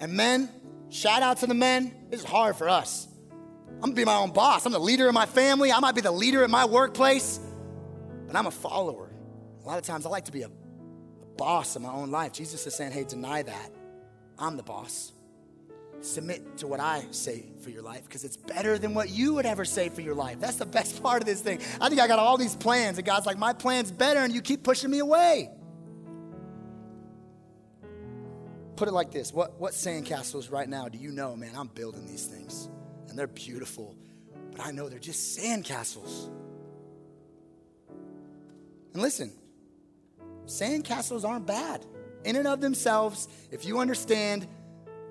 And 0.00 0.14
men, 0.14 0.48
shout 0.88 1.20
out 1.20 1.36
to 1.38 1.46
the 1.46 1.52
men. 1.52 1.94
This 2.08 2.20
is 2.20 2.26
hard 2.26 2.56
for 2.56 2.70
us. 2.70 3.06
I'm 3.74 3.80
gonna 3.80 3.92
be 3.92 4.06
my 4.06 4.16
own 4.16 4.32
boss. 4.32 4.64
I'm 4.64 4.72
the 4.72 4.80
leader 4.80 5.08
of 5.08 5.14
my 5.14 5.26
family. 5.26 5.72
I 5.72 5.78
might 5.78 5.94
be 5.94 6.00
the 6.00 6.10
leader 6.10 6.42
in 6.42 6.50
my 6.50 6.64
workplace, 6.64 7.38
but 8.28 8.36
I'm 8.36 8.46
a 8.46 8.52
follower. 8.52 9.10
A 9.64 9.66
lot 9.66 9.78
of 9.78 9.84
times 9.84 10.06
I 10.06 10.10
like 10.10 10.26
to 10.26 10.32
be 10.32 10.42
a, 10.42 10.48
a 10.48 11.26
boss 11.36 11.74
in 11.76 11.82
my 11.82 11.90
own 11.90 12.10
life. 12.10 12.32
Jesus 12.32 12.64
is 12.66 12.74
saying, 12.74 12.92
hey, 12.92 13.04
deny 13.04 13.42
that. 13.42 13.72
I'm 14.38 14.56
the 14.56 14.62
boss. 14.62 15.12
Submit 16.02 16.58
to 16.58 16.68
what 16.68 16.78
I 16.78 17.06
say 17.10 17.46
for 17.62 17.70
your 17.70 17.82
life 17.82 18.04
because 18.04 18.22
it's 18.22 18.36
better 18.36 18.78
than 18.78 18.94
what 18.94 19.08
you 19.08 19.34
would 19.34 19.46
ever 19.46 19.64
say 19.64 19.88
for 19.88 20.02
your 20.02 20.14
life. 20.14 20.38
That's 20.38 20.56
the 20.56 20.66
best 20.66 21.02
part 21.02 21.22
of 21.22 21.26
this 21.26 21.40
thing. 21.40 21.60
I 21.80 21.88
think 21.88 22.00
I 22.00 22.06
got 22.06 22.18
all 22.18 22.36
these 22.36 22.54
plans, 22.54 22.98
and 22.98 23.06
God's 23.06 23.26
like, 23.26 23.38
my 23.38 23.54
plan's 23.54 23.90
better, 23.90 24.20
and 24.20 24.32
you 24.32 24.42
keep 24.42 24.62
pushing 24.62 24.90
me 24.90 24.98
away. 25.00 25.50
Put 28.76 28.86
it 28.86 28.92
like 28.92 29.10
this 29.10 29.32
what, 29.32 29.58
what 29.58 29.72
sandcastles 29.72 30.52
right 30.52 30.68
now 30.68 30.88
do 30.88 30.98
you 30.98 31.10
know, 31.10 31.34
man? 31.34 31.50
I'm 31.56 31.66
building 31.66 32.06
these 32.06 32.26
things, 32.26 32.68
and 33.08 33.18
they're 33.18 33.26
beautiful, 33.26 33.96
but 34.52 34.64
I 34.64 34.70
know 34.70 34.88
they're 34.88 35.00
just 35.00 35.36
sandcastles. 35.36 36.30
And 38.92 39.02
listen, 39.02 39.32
sandcastles 40.46 41.24
aren't 41.24 41.46
bad 41.46 41.84
in 42.24 42.36
and 42.36 42.46
of 42.46 42.60
themselves 42.60 43.28
if 43.50 43.64
you 43.64 43.78
understand 43.78 44.46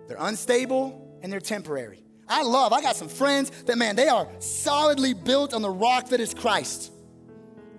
they're 0.08 0.18
unstable 0.20 1.20
and 1.22 1.32
they're 1.32 1.40
temporary. 1.40 2.04
I 2.30 2.44
love, 2.44 2.74
I 2.74 2.82
got 2.82 2.96
some 2.96 3.08
friends 3.08 3.50
that, 3.66 3.78
man, 3.78 3.96
they 3.96 4.10
are 4.10 4.28
solidly 4.40 5.14
built 5.14 5.54
on 5.54 5.62
the 5.62 5.70
rock 5.70 6.10
that 6.10 6.20
is 6.20 6.34
Christ. 6.34 6.92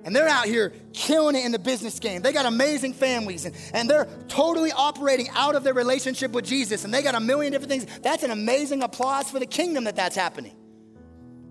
And 0.05 0.17
they're 0.17 0.29
out 0.29 0.47
here 0.47 0.73
killing 0.95 1.37
it 1.37 1.45
in 1.45 1.53
the 1.53 1.59
business 1.59 1.99
game. 1.99 2.23
They 2.23 2.33
got 2.33 2.47
amazing 2.47 2.95
families 2.95 3.45
and, 3.45 3.55
and 3.75 3.91
they're 3.91 4.07
totally 4.29 4.73
operating 4.73 5.29
out 5.35 5.55
of 5.55 5.65
their 5.65 5.75
relationship 5.75 6.31
with 6.31 6.47
Jesus 6.47 6.85
and 6.85 6.95
they 6.95 7.03
got 7.03 7.15
a 7.15 7.21
million 7.21 7.53
different 7.53 7.71
things. 7.71 7.87
That's 8.01 8.23
an 8.23 8.31
amazing 8.31 8.83
applause 8.83 9.31
for 9.31 9.39
the 9.39 9.47
kingdom 9.47 9.85
that 9.85 9.97
that's 9.97 10.17
happening. 10.17 10.57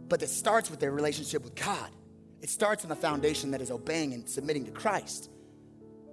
But 0.09 0.23
it 0.23 0.29
starts 0.29 0.71
with 0.71 0.79
their 0.79 0.91
relationship 0.91 1.43
with 1.43 1.53
God. 1.53 1.91
It 2.41 2.49
starts 2.49 2.83
on 2.83 2.89
the 2.89 2.95
foundation 2.95 3.51
that 3.51 3.61
is 3.61 3.71
obeying 3.71 4.13
and 4.13 4.27
submitting 4.27 4.65
to 4.65 4.71
Christ. 4.71 5.29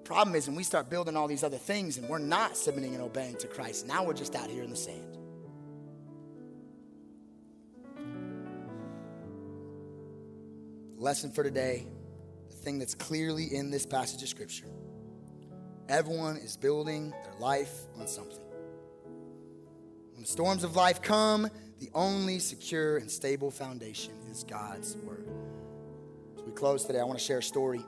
Problem 0.05 0.37
is, 0.37 0.47
when 0.47 0.57
we 0.57 0.64
start 0.64 0.91
building 0.91 1.16
all 1.16 1.27
these 1.27 1.45
other 1.45 1.57
things 1.57 1.97
and 1.97 2.09
we're 2.09 2.18
not 2.18 2.57
submitting 2.57 2.95
and 2.95 3.03
obeying 3.03 3.37
to 3.37 3.47
Christ, 3.47 3.87
now 3.87 4.05
we're 4.05 4.14
just 4.14 4.35
out 4.35 4.51
here 4.51 4.62
in 4.62 4.70
the 4.70 4.77
sand. 4.77 5.18
Lesson 10.97 11.31
for 11.33 11.43
today 11.43 11.87
the 12.49 12.57
thing 12.57 12.79
that's 12.79 12.95
clearly 12.95 13.55
in 13.55 13.70
this 13.70 13.85
passage 13.85 14.22
of 14.22 14.29
Scripture. 14.29 14.66
Everyone 15.89 16.37
is 16.37 16.57
building 16.57 17.11
their 17.11 17.35
life 17.39 17.72
on 17.99 18.07
something. 18.07 18.45
When 20.12 20.22
the 20.22 20.29
storms 20.29 20.64
of 20.64 20.77
life 20.77 21.03
come, 21.03 21.51
the 21.79 21.91
only 21.95 22.39
secure 22.39 22.97
and 22.97 23.11
stable 23.11 23.51
foundation 23.51 24.14
is 24.31 24.45
God's 24.45 24.97
Word. 24.99 25.27
We 26.45 26.53
close 26.53 26.85
today, 26.85 27.01
I 27.01 27.05
want 27.05 27.19
to 27.19 27.25
share 27.25 27.39
a 27.39 27.43
story 27.43 27.81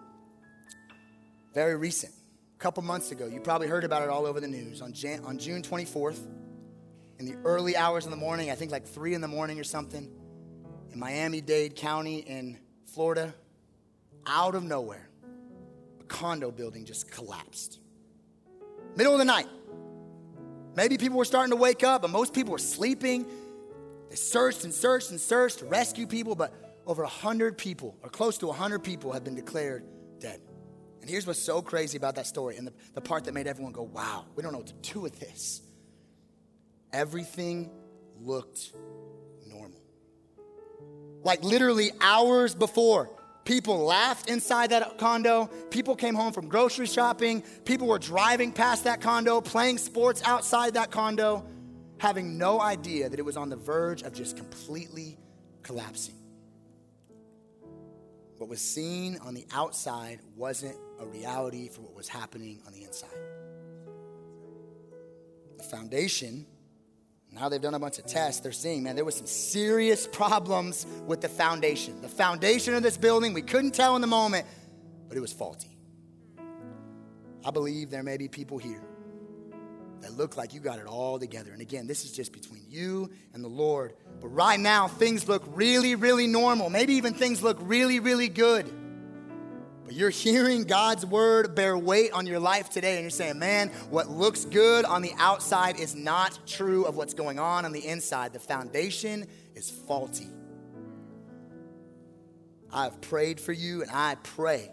very 1.53 1.77
recent, 1.77 2.13
a 2.55 2.59
couple 2.59 2.83
months 2.83 3.13
ago. 3.13 3.27
You 3.27 3.41
probably 3.41 3.67
heard 3.67 3.85
about 3.85 4.03
it 4.03 4.09
all 4.09 4.27
over 4.27 4.41
the 4.41 4.49
news. 4.49 4.83
On, 4.83 4.93
Jan- 4.93 5.25
on 5.25 5.39
June 5.39 5.63
24th, 5.63 6.21
in 7.19 7.25
the 7.25 7.37
early 7.45 7.77
hours 7.77 8.05
of 8.05 8.11
the 8.11 8.17
morning, 8.17 8.51
I 8.51 8.55
think 8.55 8.71
like 8.71 8.87
3 8.87 9.15
in 9.15 9.21
the 9.21 9.29
morning 9.29 9.59
or 9.59 9.65
something, 9.65 10.11
in 10.93 10.99
Miami 10.99 11.41
Dade 11.41 11.75
County 11.77 12.19
in 12.19 12.59
Florida, 12.85 13.35
out 14.27 14.55
of 14.55 14.65
nowhere, 14.65 15.09
a 16.01 16.05
condo 16.05 16.51
building 16.51 16.85
just 16.85 17.11
collapsed. 17.11 17.79
Middle 18.97 19.13
of 19.13 19.19
the 19.19 19.25
night. 19.25 19.49
Maybe 20.75 20.99
people 20.99 21.17
were 21.17 21.25
starting 21.25 21.51
to 21.51 21.57
wake 21.57 21.85
up, 21.85 22.03
but 22.03 22.11
most 22.11 22.35
people 22.35 22.53
were 22.53 22.59
sleeping. 22.59 23.27
They 24.11 24.17
searched 24.17 24.65
and 24.65 24.75
searched 24.75 25.11
and 25.11 25.19
searched 25.19 25.61
to 25.61 25.65
rescue 25.65 26.07
people, 26.07 26.35
but 26.35 26.53
over 26.87 27.03
100 27.03 27.59
people, 27.59 27.97
or 28.03 28.09
close 28.09 28.39
to 28.39 28.47
100 28.47 28.81
people, 28.81 29.13
have 29.13 29.25
been 29.25 29.35
declared 29.35 29.85
dead. 30.19 30.41
And 31.01 31.11
here's 31.11 31.25
what's 31.27 31.39
so 31.41 31.63
crazy 31.63 31.97
about 31.97 32.17
that 32.17 32.27
story, 32.27 32.57
and 32.57 32.67
the, 32.67 32.73
the 32.95 33.01
part 33.01 33.25
that 33.25 33.35
made 33.35 33.47
everyone 33.47 33.73
go, 33.73 33.83
wow, 33.83 34.25
we 34.35 34.43
don't 34.43 34.51
know 34.53 34.59
what 34.59 34.67
to 34.67 34.93
do 34.93 35.01
with 35.01 35.21
this. 35.21 35.63
Everything 36.93 37.71
looked 38.21 38.73
normal. 39.47 39.81
Like 41.23 41.45
literally 41.45 41.93
hours 42.01 42.55
before, 42.55 43.11
people 43.45 43.85
laughed 43.85 44.29
inside 44.29 44.71
that 44.71 44.99
condo. 44.99 45.47
People 45.71 45.95
came 45.95 46.15
home 46.15 46.33
from 46.33 46.49
grocery 46.49 46.87
shopping. 46.87 47.43
People 47.65 47.87
were 47.87 48.01
driving 48.01 48.53
past 48.53 48.85
that 48.85 49.01
condo, 49.01 49.41
playing 49.41 49.79
sports 49.79 50.23
outside 50.25 50.75
that 50.75 50.91
condo, 50.91 51.45
having 51.99 52.37
no 52.37 52.61
idea 52.61 53.09
that 53.09 53.19
it 53.19 53.25
was 53.25 53.37
on 53.37 53.49
the 53.49 53.57
verge 53.57 54.03
of 54.03 54.13
just 54.13 54.37
completely 54.37 55.19
collapsing. 55.63 56.16
What 58.39 58.51
was 58.51 58.61
seen 58.61 59.19
on 59.25 59.35
the 59.35 59.47
outside 59.53 60.21
wasn't 60.37 60.77
a 61.01 61.07
reality 61.07 61.69
for 61.69 61.81
what 61.81 61.95
was 61.95 62.09
happening 62.09 62.61
on 62.67 62.73
the 62.73 62.83
inside. 62.83 63.09
The 65.57 65.63
foundation, 65.65 66.47
now 67.33 67.49
they've 67.49 67.61
done 67.61 67.75
a 67.75 67.79
bunch 67.79 67.99
of 67.99 68.05
tests, 68.05 68.41
they're 68.41 68.53
seeing, 68.53 68.83
man, 68.83 68.95
there 68.95 69.07
was 69.07 69.17
some 69.17 69.27
serious 69.27 70.07
problems 70.07 70.87
with 71.07 71.23
the 71.23 71.29
foundation. 71.29 72.03
The 72.03 72.09
foundation 72.09 72.75
of 72.75 72.83
this 72.83 72.99
building, 72.99 73.33
we 73.33 73.43
couldn't 73.43 73.73
tell 73.73 73.97
in 73.97 74.03
the 74.03 74.07
moment, 74.07 74.47
but 75.09 75.17
it 75.17 75.21
was 75.21 75.33
faulty. 75.33 75.79
I 77.45 77.51
believe 77.51 77.91
there 77.91 78.03
may 78.03 78.19
be 78.19 78.29
people 78.29 78.59
here 78.59 78.83
that 80.01 80.13
look 80.13 80.37
like 80.37 80.55
you 80.55 80.61
got 80.61 80.79
it 80.79 80.87
all 80.87 81.19
together. 81.19 81.53
And 81.53 81.61
again, 81.61 81.87
this 81.87 82.05
is 82.05 82.13
just 82.13 82.33
between 82.33 82.65
you 82.69 83.11
and 83.33 83.43
the 83.43 83.49
Lord. 83.49 83.95
But 84.21 84.29
right 84.29 84.61
now, 84.61 84.89
things 84.89 85.29
look 85.29 85.43
really, 85.49 85.95
really 85.95 86.27
normal. 86.27 86.71
Maybe 86.71 86.95
even 86.95 87.15
things 87.15 87.43
look 87.43 87.59
really, 87.61 88.01
really 88.01 88.29
good. 88.29 88.71
But 89.85 89.95
you're 89.95 90.11
hearing 90.27 90.65
God's 90.65 91.07
word 91.07 91.55
bear 91.55 91.77
weight 91.79 92.13
on 92.13 92.27
your 92.27 92.41
life 92.41 92.69
today, 92.71 92.95
and 92.95 93.03
you're 93.03 93.11
saying, 93.11 93.39
man, 93.39 93.69
what 93.91 94.09
looks 94.09 94.45
good 94.45 94.85
on 94.85 95.03
the 95.03 95.13
outside 95.19 95.81
is 95.81 95.95
not 95.95 96.39
true 96.47 96.85
of 96.85 96.97
what's 96.97 97.15
going 97.15 97.39
on 97.39 97.65
on 97.65 97.73
the 97.73 97.87
inside. 97.87 98.33
The 98.33 98.41
foundation 98.41 99.27
is 99.55 99.71
faulty. 99.71 100.29
I've 102.73 103.01
prayed 103.01 103.41
for 103.41 103.53
you, 103.53 103.83
and 103.83 103.91
I 103.91 104.17
pray 104.17 104.71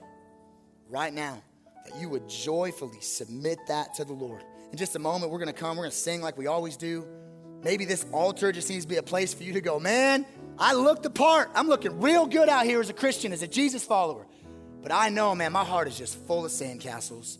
right 0.89 1.13
now 1.13 1.41
that 1.85 1.99
you 1.99 2.09
would 2.09 2.27
joyfully 2.27 2.99
submit 3.01 3.59
that 3.67 3.93
to 3.95 4.05
the 4.05 4.13
Lord. 4.13 4.43
In 4.73 4.79
just 4.79 4.95
a 4.95 4.99
moment, 4.99 5.31
we're 5.31 5.37
gonna 5.37 5.53
come, 5.53 5.77
we're 5.77 5.83
gonna 5.83 5.91
sing 5.91 6.19
like 6.19 6.35
we 6.35 6.47
always 6.47 6.77
do. 6.77 7.05
Maybe 7.63 7.85
this 7.85 8.07
altar 8.11 8.51
just 8.51 8.71
needs 8.71 8.85
to 8.85 8.89
be 8.89 8.95
a 8.95 9.03
place 9.03 9.31
for 9.31 9.43
you 9.43 9.53
to 9.53 9.61
go, 9.61 9.79
man, 9.79 10.25
I 10.57 10.73
look 10.73 11.03
the 11.03 11.11
part. 11.11 11.51
I'm 11.53 11.67
looking 11.67 12.01
real 12.01 12.25
good 12.25 12.49
out 12.49 12.65
here 12.65 12.79
as 12.79 12.89
a 12.89 12.93
Christian, 12.93 13.33
as 13.33 13.43
a 13.43 13.47
Jesus 13.47 13.83
follower. 13.83 14.25
But 14.81 14.91
I 14.91 15.09
know, 15.09 15.35
man, 15.35 15.51
my 15.51 15.63
heart 15.63 15.87
is 15.87 15.95
just 15.95 16.17
full 16.25 16.43
of 16.43 16.51
sandcastles, 16.51 17.37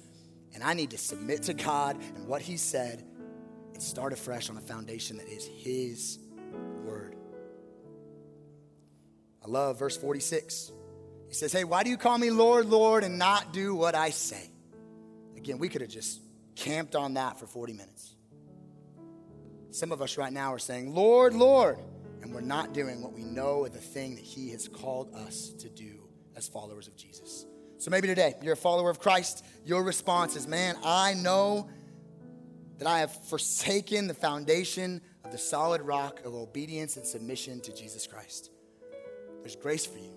and 0.54 0.64
I 0.64 0.76
need 0.76 0.92
to 0.92 0.98
submit 1.00 1.42
to 1.44 1.56
God 1.56 1.98
and 2.16 2.28
what 2.28 2.44
He 2.44 2.56
said 2.56 3.04
and 3.74 3.82
start 3.82 4.14
afresh 4.14 4.52
on 4.52 4.58
a 4.58 4.62
foundation 4.62 5.18
that 5.18 5.28
is 5.28 5.48
His 5.48 6.20
Word. 6.86 7.16
I 9.44 9.50
love 9.50 9.80
verse 9.80 9.98
46. 9.98 10.72
He 11.30 11.34
says, 11.34 11.52
Hey, 11.52 11.64
why 11.64 11.82
do 11.82 11.90
you 11.90 11.98
call 11.98 12.20
me 12.20 12.30
Lord, 12.30 12.68
Lord, 12.68 13.04
and 13.04 13.18
not 13.18 13.54
do 13.54 13.74
what 13.74 13.96
I 13.96 14.12
say? 14.12 14.52
Again, 15.36 15.58
we 15.58 15.68
could 15.68 15.82
have 15.82 15.90
just 15.90 16.20
camped 16.56 16.96
on 16.96 17.16
that 17.16 17.40
for 17.40 17.48
40 17.48 17.74
minutes. 17.74 18.16
Some 19.72 19.92
of 19.92 20.02
us 20.02 20.18
right 20.18 20.32
now 20.32 20.54
are 20.54 20.60
saying, 20.60 20.94
Lord, 20.94 21.34
Lord, 21.34 21.80
and 22.22 22.34
we're 22.34 22.42
not 22.42 22.74
doing 22.74 23.02
what 23.02 23.14
we 23.14 23.24
know 23.24 23.66
is 23.66 23.72
the 23.72 23.80
thing 23.80 24.16
that 24.16 24.24
He 24.24 24.52
has 24.52 24.68
called 24.68 25.14
us 25.16 25.50
to 25.60 25.70
do 25.70 26.08
as 26.36 26.48
followers 26.48 26.88
of 26.88 26.96
Jesus. 26.96 27.46
So 27.80 27.92
maybe 27.92 28.08
today, 28.08 28.36
you're 28.42 28.54
a 28.54 28.58
follower 28.58 28.90
of 28.90 29.00
Christ, 29.00 29.46
your 29.66 29.84
response 29.84 30.36
is, 30.36 30.48
Man, 30.48 30.78
I 30.84 31.16
know 31.16 31.70
that 32.78 32.88
I 32.88 33.00
have 33.00 33.12
forsaken 33.26 34.08
the 34.08 34.14
foundation 34.14 35.02
of 35.26 35.32
the 35.32 35.38
solid 35.38 35.82
rock 35.82 36.22
of 36.24 36.34
obedience 36.34 36.98
and 36.98 37.06
submission 37.06 37.60
to 37.62 37.74
Jesus 37.74 38.08
Christ. 38.08 38.52
There's 39.42 39.56
grace 39.56 39.86
for 39.86 39.98
you 39.98 40.13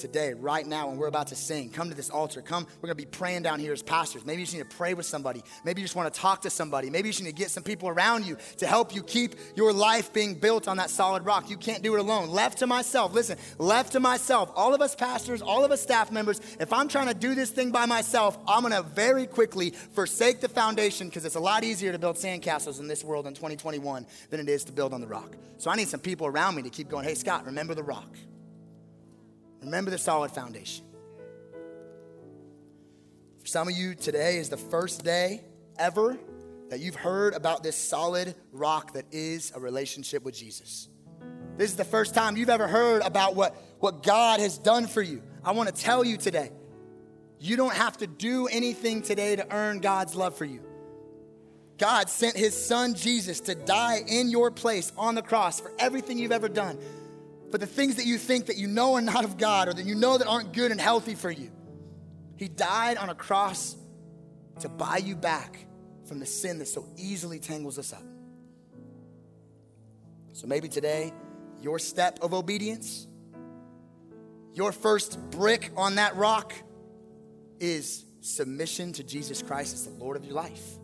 today, 0.00 0.34
right 0.34 0.66
now, 0.66 0.88
when 0.88 0.96
we're 0.96 1.06
about 1.06 1.28
to 1.28 1.36
sing. 1.36 1.70
Come 1.70 1.88
to 1.90 1.94
this 1.94 2.10
altar. 2.10 2.42
Come, 2.42 2.66
we're 2.80 2.88
going 2.88 2.96
to 2.96 3.04
be 3.04 3.10
praying 3.10 3.42
down 3.42 3.60
here 3.60 3.72
as 3.72 3.82
pastors. 3.82 4.24
Maybe 4.24 4.40
you 4.40 4.46
just 4.46 4.56
need 4.56 4.68
to 4.68 4.76
pray 4.76 4.94
with 4.94 5.06
somebody. 5.06 5.42
Maybe 5.64 5.80
you 5.80 5.86
just 5.86 5.96
want 5.96 6.12
to 6.12 6.20
talk 6.20 6.42
to 6.42 6.50
somebody. 6.50 6.90
Maybe 6.90 7.08
you 7.08 7.12
just 7.12 7.22
need 7.22 7.30
to 7.30 7.36
get 7.36 7.50
some 7.50 7.62
people 7.62 7.88
around 7.88 8.26
you 8.26 8.36
to 8.58 8.66
help 8.66 8.94
you 8.94 9.02
keep 9.02 9.34
your 9.54 9.72
life 9.72 10.12
being 10.12 10.34
built 10.34 10.66
on 10.68 10.78
that 10.78 10.90
solid 10.90 11.24
rock. 11.24 11.50
You 11.50 11.56
can't 11.56 11.82
do 11.82 11.94
it 11.94 12.00
alone. 12.00 12.30
Left 12.30 12.58
to 12.58 12.66
myself, 12.66 13.12
listen, 13.12 13.38
left 13.58 13.92
to 13.92 14.00
myself, 14.00 14.50
all 14.56 14.74
of 14.74 14.80
us 14.80 14.94
pastors, 14.94 15.42
all 15.42 15.64
of 15.64 15.70
us 15.70 15.82
staff 15.82 16.10
members, 16.10 16.40
if 16.58 16.72
I'm 16.72 16.88
trying 16.88 17.08
to 17.08 17.14
do 17.14 17.34
this 17.34 17.50
thing 17.50 17.70
by 17.70 17.86
myself, 17.86 18.38
I'm 18.48 18.62
going 18.62 18.72
to 18.72 18.82
very 18.82 19.26
quickly 19.26 19.70
forsake 19.70 20.40
the 20.40 20.48
foundation 20.48 21.08
because 21.08 21.24
it's 21.24 21.36
a 21.36 21.40
lot 21.40 21.64
easier 21.64 21.92
to 21.92 21.98
build 21.98 22.16
sandcastles 22.16 22.80
in 22.80 22.88
this 22.88 23.04
world 23.04 23.26
in 23.26 23.34
2021 23.34 24.06
than 24.30 24.40
it 24.40 24.48
is 24.48 24.64
to 24.64 24.72
build 24.72 24.94
on 24.94 25.00
the 25.00 25.06
rock. 25.06 25.36
So 25.58 25.70
I 25.70 25.76
need 25.76 25.88
some 25.88 26.00
people 26.00 26.26
around 26.26 26.54
me 26.54 26.62
to 26.62 26.70
keep 26.70 26.88
going, 26.88 27.04
hey, 27.04 27.14
Scott, 27.14 27.44
remember 27.44 27.74
the 27.74 27.82
rock. 27.82 28.16
Remember 29.62 29.90
the 29.90 29.98
solid 29.98 30.30
foundation. 30.30 30.84
For 33.40 33.46
some 33.46 33.68
of 33.68 33.74
you, 33.74 33.94
today 33.94 34.36
is 34.36 34.48
the 34.48 34.56
first 34.56 35.04
day 35.04 35.42
ever 35.78 36.18
that 36.68 36.80
you've 36.80 36.94
heard 36.94 37.34
about 37.34 37.62
this 37.62 37.76
solid 37.76 38.34
rock 38.52 38.94
that 38.94 39.06
is 39.10 39.52
a 39.54 39.60
relationship 39.60 40.24
with 40.24 40.34
Jesus. 40.34 40.88
This 41.56 41.70
is 41.70 41.76
the 41.76 41.84
first 41.84 42.14
time 42.14 42.36
you've 42.36 42.50
ever 42.50 42.68
heard 42.68 43.02
about 43.02 43.34
what, 43.34 43.54
what 43.80 44.02
God 44.02 44.40
has 44.40 44.56
done 44.56 44.86
for 44.86 45.02
you. 45.02 45.22
I 45.44 45.52
want 45.52 45.74
to 45.74 45.74
tell 45.74 46.04
you 46.04 46.16
today, 46.16 46.50
you 47.38 47.56
don't 47.56 47.74
have 47.74 47.96
to 47.98 48.06
do 48.06 48.46
anything 48.46 49.02
today 49.02 49.36
to 49.36 49.52
earn 49.52 49.80
God's 49.80 50.14
love 50.14 50.36
for 50.36 50.44
you. 50.44 50.60
God 51.78 52.10
sent 52.10 52.36
his 52.36 52.54
son 52.54 52.94
Jesus 52.94 53.40
to 53.40 53.54
die 53.54 54.00
in 54.06 54.28
your 54.28 54.50
place 54.50 54.92
on 54.98 55.14
the 55.14 55.22
cross 55.22 55.60
for 55.60 55.72
everything 55.78 56.18
you've 56.18 56.30
ever 56.30 56.48
done 56.48 56.78
for 57.50 57.58
the 57.58 57.66
things 57.66 57.96
that 57.96 58.06
you 58.06 58.16
think 58.16 58.46
that 58.46 58.56
you 58.56 58.68
know 58.68 58.94
are 58.94 59.00
not 59.00 59.24
of 59.24 59.36
God 59.36 59.68
or 59.68 59.74
that 59.74 59.84
you 59.84 59.94
know 59.94 60.18
that 60.18 60.26
aren't 60.26 60.52
good 60.52 60.70
and 60.70 60.80
healthy 60.80 61.14
for 61.14 61.30
you. 61.30 61.50
He 62.36 62.48
died 62.48 62.96
on 62.96 63.10
a 63.10 63.14
cross 63.14 63.76
to 64.60 64.68
buy 64.68 64.98
you 64.98 65.16
back 65.16 65.66
from 66.06 66.20
the 66.20 66.26
sin 66.26 66.58
that 66.58 66.68
so 66.68 66.86
easily 66.96 67.38
tangles 67.38 67.78
us 67.78 67.92
up. 67.92 68.02
So 70.32 70.46
maybe 70.46 70.68
today, 70.68 71.12
your 71.60 71.78
step 71.78 72.20
of 72.22 72.32
obedience, 72.32 73.06
your 74.54 74.72
first 74.72 75.18
brick 75.30 75.70
on 75.76 75.96
that 75.96 76.16
rock 76.16 76.54
is 77.58 78.04
submission 78.20 78.92
to 78.94 79.04
Jesus 79.04 79.42
Christ 79.42 79.74
as 79.74 79.86
the 79.86 79.92
Lord 79.92 80.16
of 80.16 80.24
your 80.24 80.34
life 80.34 80.79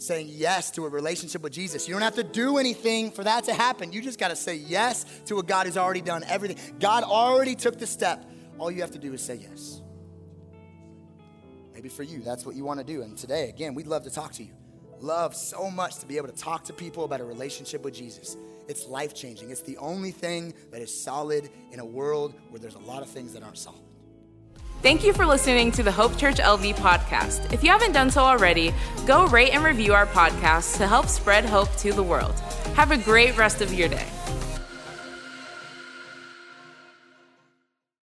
saying 0.00 0.28
yes 0.30 0.70
to 0.72 0.86
a 0.86 0.88
relationship 0.88 1.42
with 1.42 1.52
Jesus. 1.52 1.86
You 1.86 1.94
don't 1.94 2.02
have 2.02 2.14
to 2.16 2.22
do 2.22 2.58
anything 2.58 3.10
for 3.10 3.24
that 3.24 3.44
to 3.44 3.54
happen. 3.54 3.92
You 3.92 4.00
just 4.00 4.18
got 4.18 4.28
to 4.28 4.36
say 4.36 4.56
yes 4.56 5.04
to 5.26 5.36
what 5.36 5.46
God 5.46 5.66
has 5.66 5.76
already 5.76 6.00
done 6.00 6.24
everything. 6.24 6.58
God 6.78 7.04
already 7.04 7.54
took 7.54 7.78
the 7.78 7.86
step. 7.86 8.24
All 8.58 8.70
you 8.70 8.80
have 8.80 8.92
to 8.92 8.98
do 8.98 9.12
is 9.12 9.22
say 9.22 9.36
yes. 9.36 9.82
Maybe 11.74 11.88
for 11.88 12.02
you, 12.02 12.20
that's 12.20 12.44
what 12.44 12.56
you 12.56 12.64
want 12.64 12.80
to 12.80 12.84
do. 12.84 13.02
And 13.02 13.16
today, 13.16 13.48
again, 13.48 13.74
we'd 13.74 13.86
love 13.86 14.04
to 14.04 14.10
talk 14.10 14.32
to 14.32 14.42
you. 14.42 14.52
Love 15.00 15.34
so 15.34 15.70
much 15.70 15.96
to 15.98 16.06
be 16.06 16.18
able 16.18 16.28
to 16.28 16.34
talk 16.34 16.64
to 16.64 16.72
people 16.72 17.04
about 17.04 17.20
a 17.20 17.24
relationship 17.24 17.82
with 17.82 17.94
Jesus. 17.94 18.36
It's 18.68 18.86
life 18.86 19.14
changing. 19.14 19.50
It's 19.50 19.62
the 19.62 19.78
only 19.78 20.10
thing 20.10 20.52
that 20.72 20.82
is 20.82 20.94
solid 20.94 21.48
in 21.72 21.80
a 21.80 21.84
world 21.84 22.34
where 22.50 22.60
there's 22.60 22.74
a 22.74 22.80
lot 22.80 23.02
of 23.02 23.08
things 23.08 23.32
that 23.32 23.42
aren't 23.42 23.58
solid. 23.58 23.80
Thank 24.82 25.04
you 25.04 25.12
for 25.12 25.26
listening 25.26 25.72
to 25.72 25.82
the 25.82 25.92
Hope 25.92 26.16
Church 26.16 26.36
LV 26.36 26.74
podcast. 26.76 27.52
If 27.52 27.62
you 27.62 27.68
haven't 27.68 27.92
done 27.92 28.10
so 28.10 28.22
already, 28.22 28.72
go 29.06 29.26
rate 29.26 29.50
and 29.50 29.62
review 29.62 29.92
our 29.92 30.06
podcast 30.06 30.78
to 30.78 30.86
help 30.86 31.06
spread 31.06 31.44
hope 31.44 31.70
to 31.76 31.92
the 31.92 32.02
world. 32.02 32.32
Have 32.76 32.90
a 32.90 32.96
great 32.96 33.36
rest 33.36 33.60
of 33.60 33.74
your 33.74 33.88
day. 33.88 34.06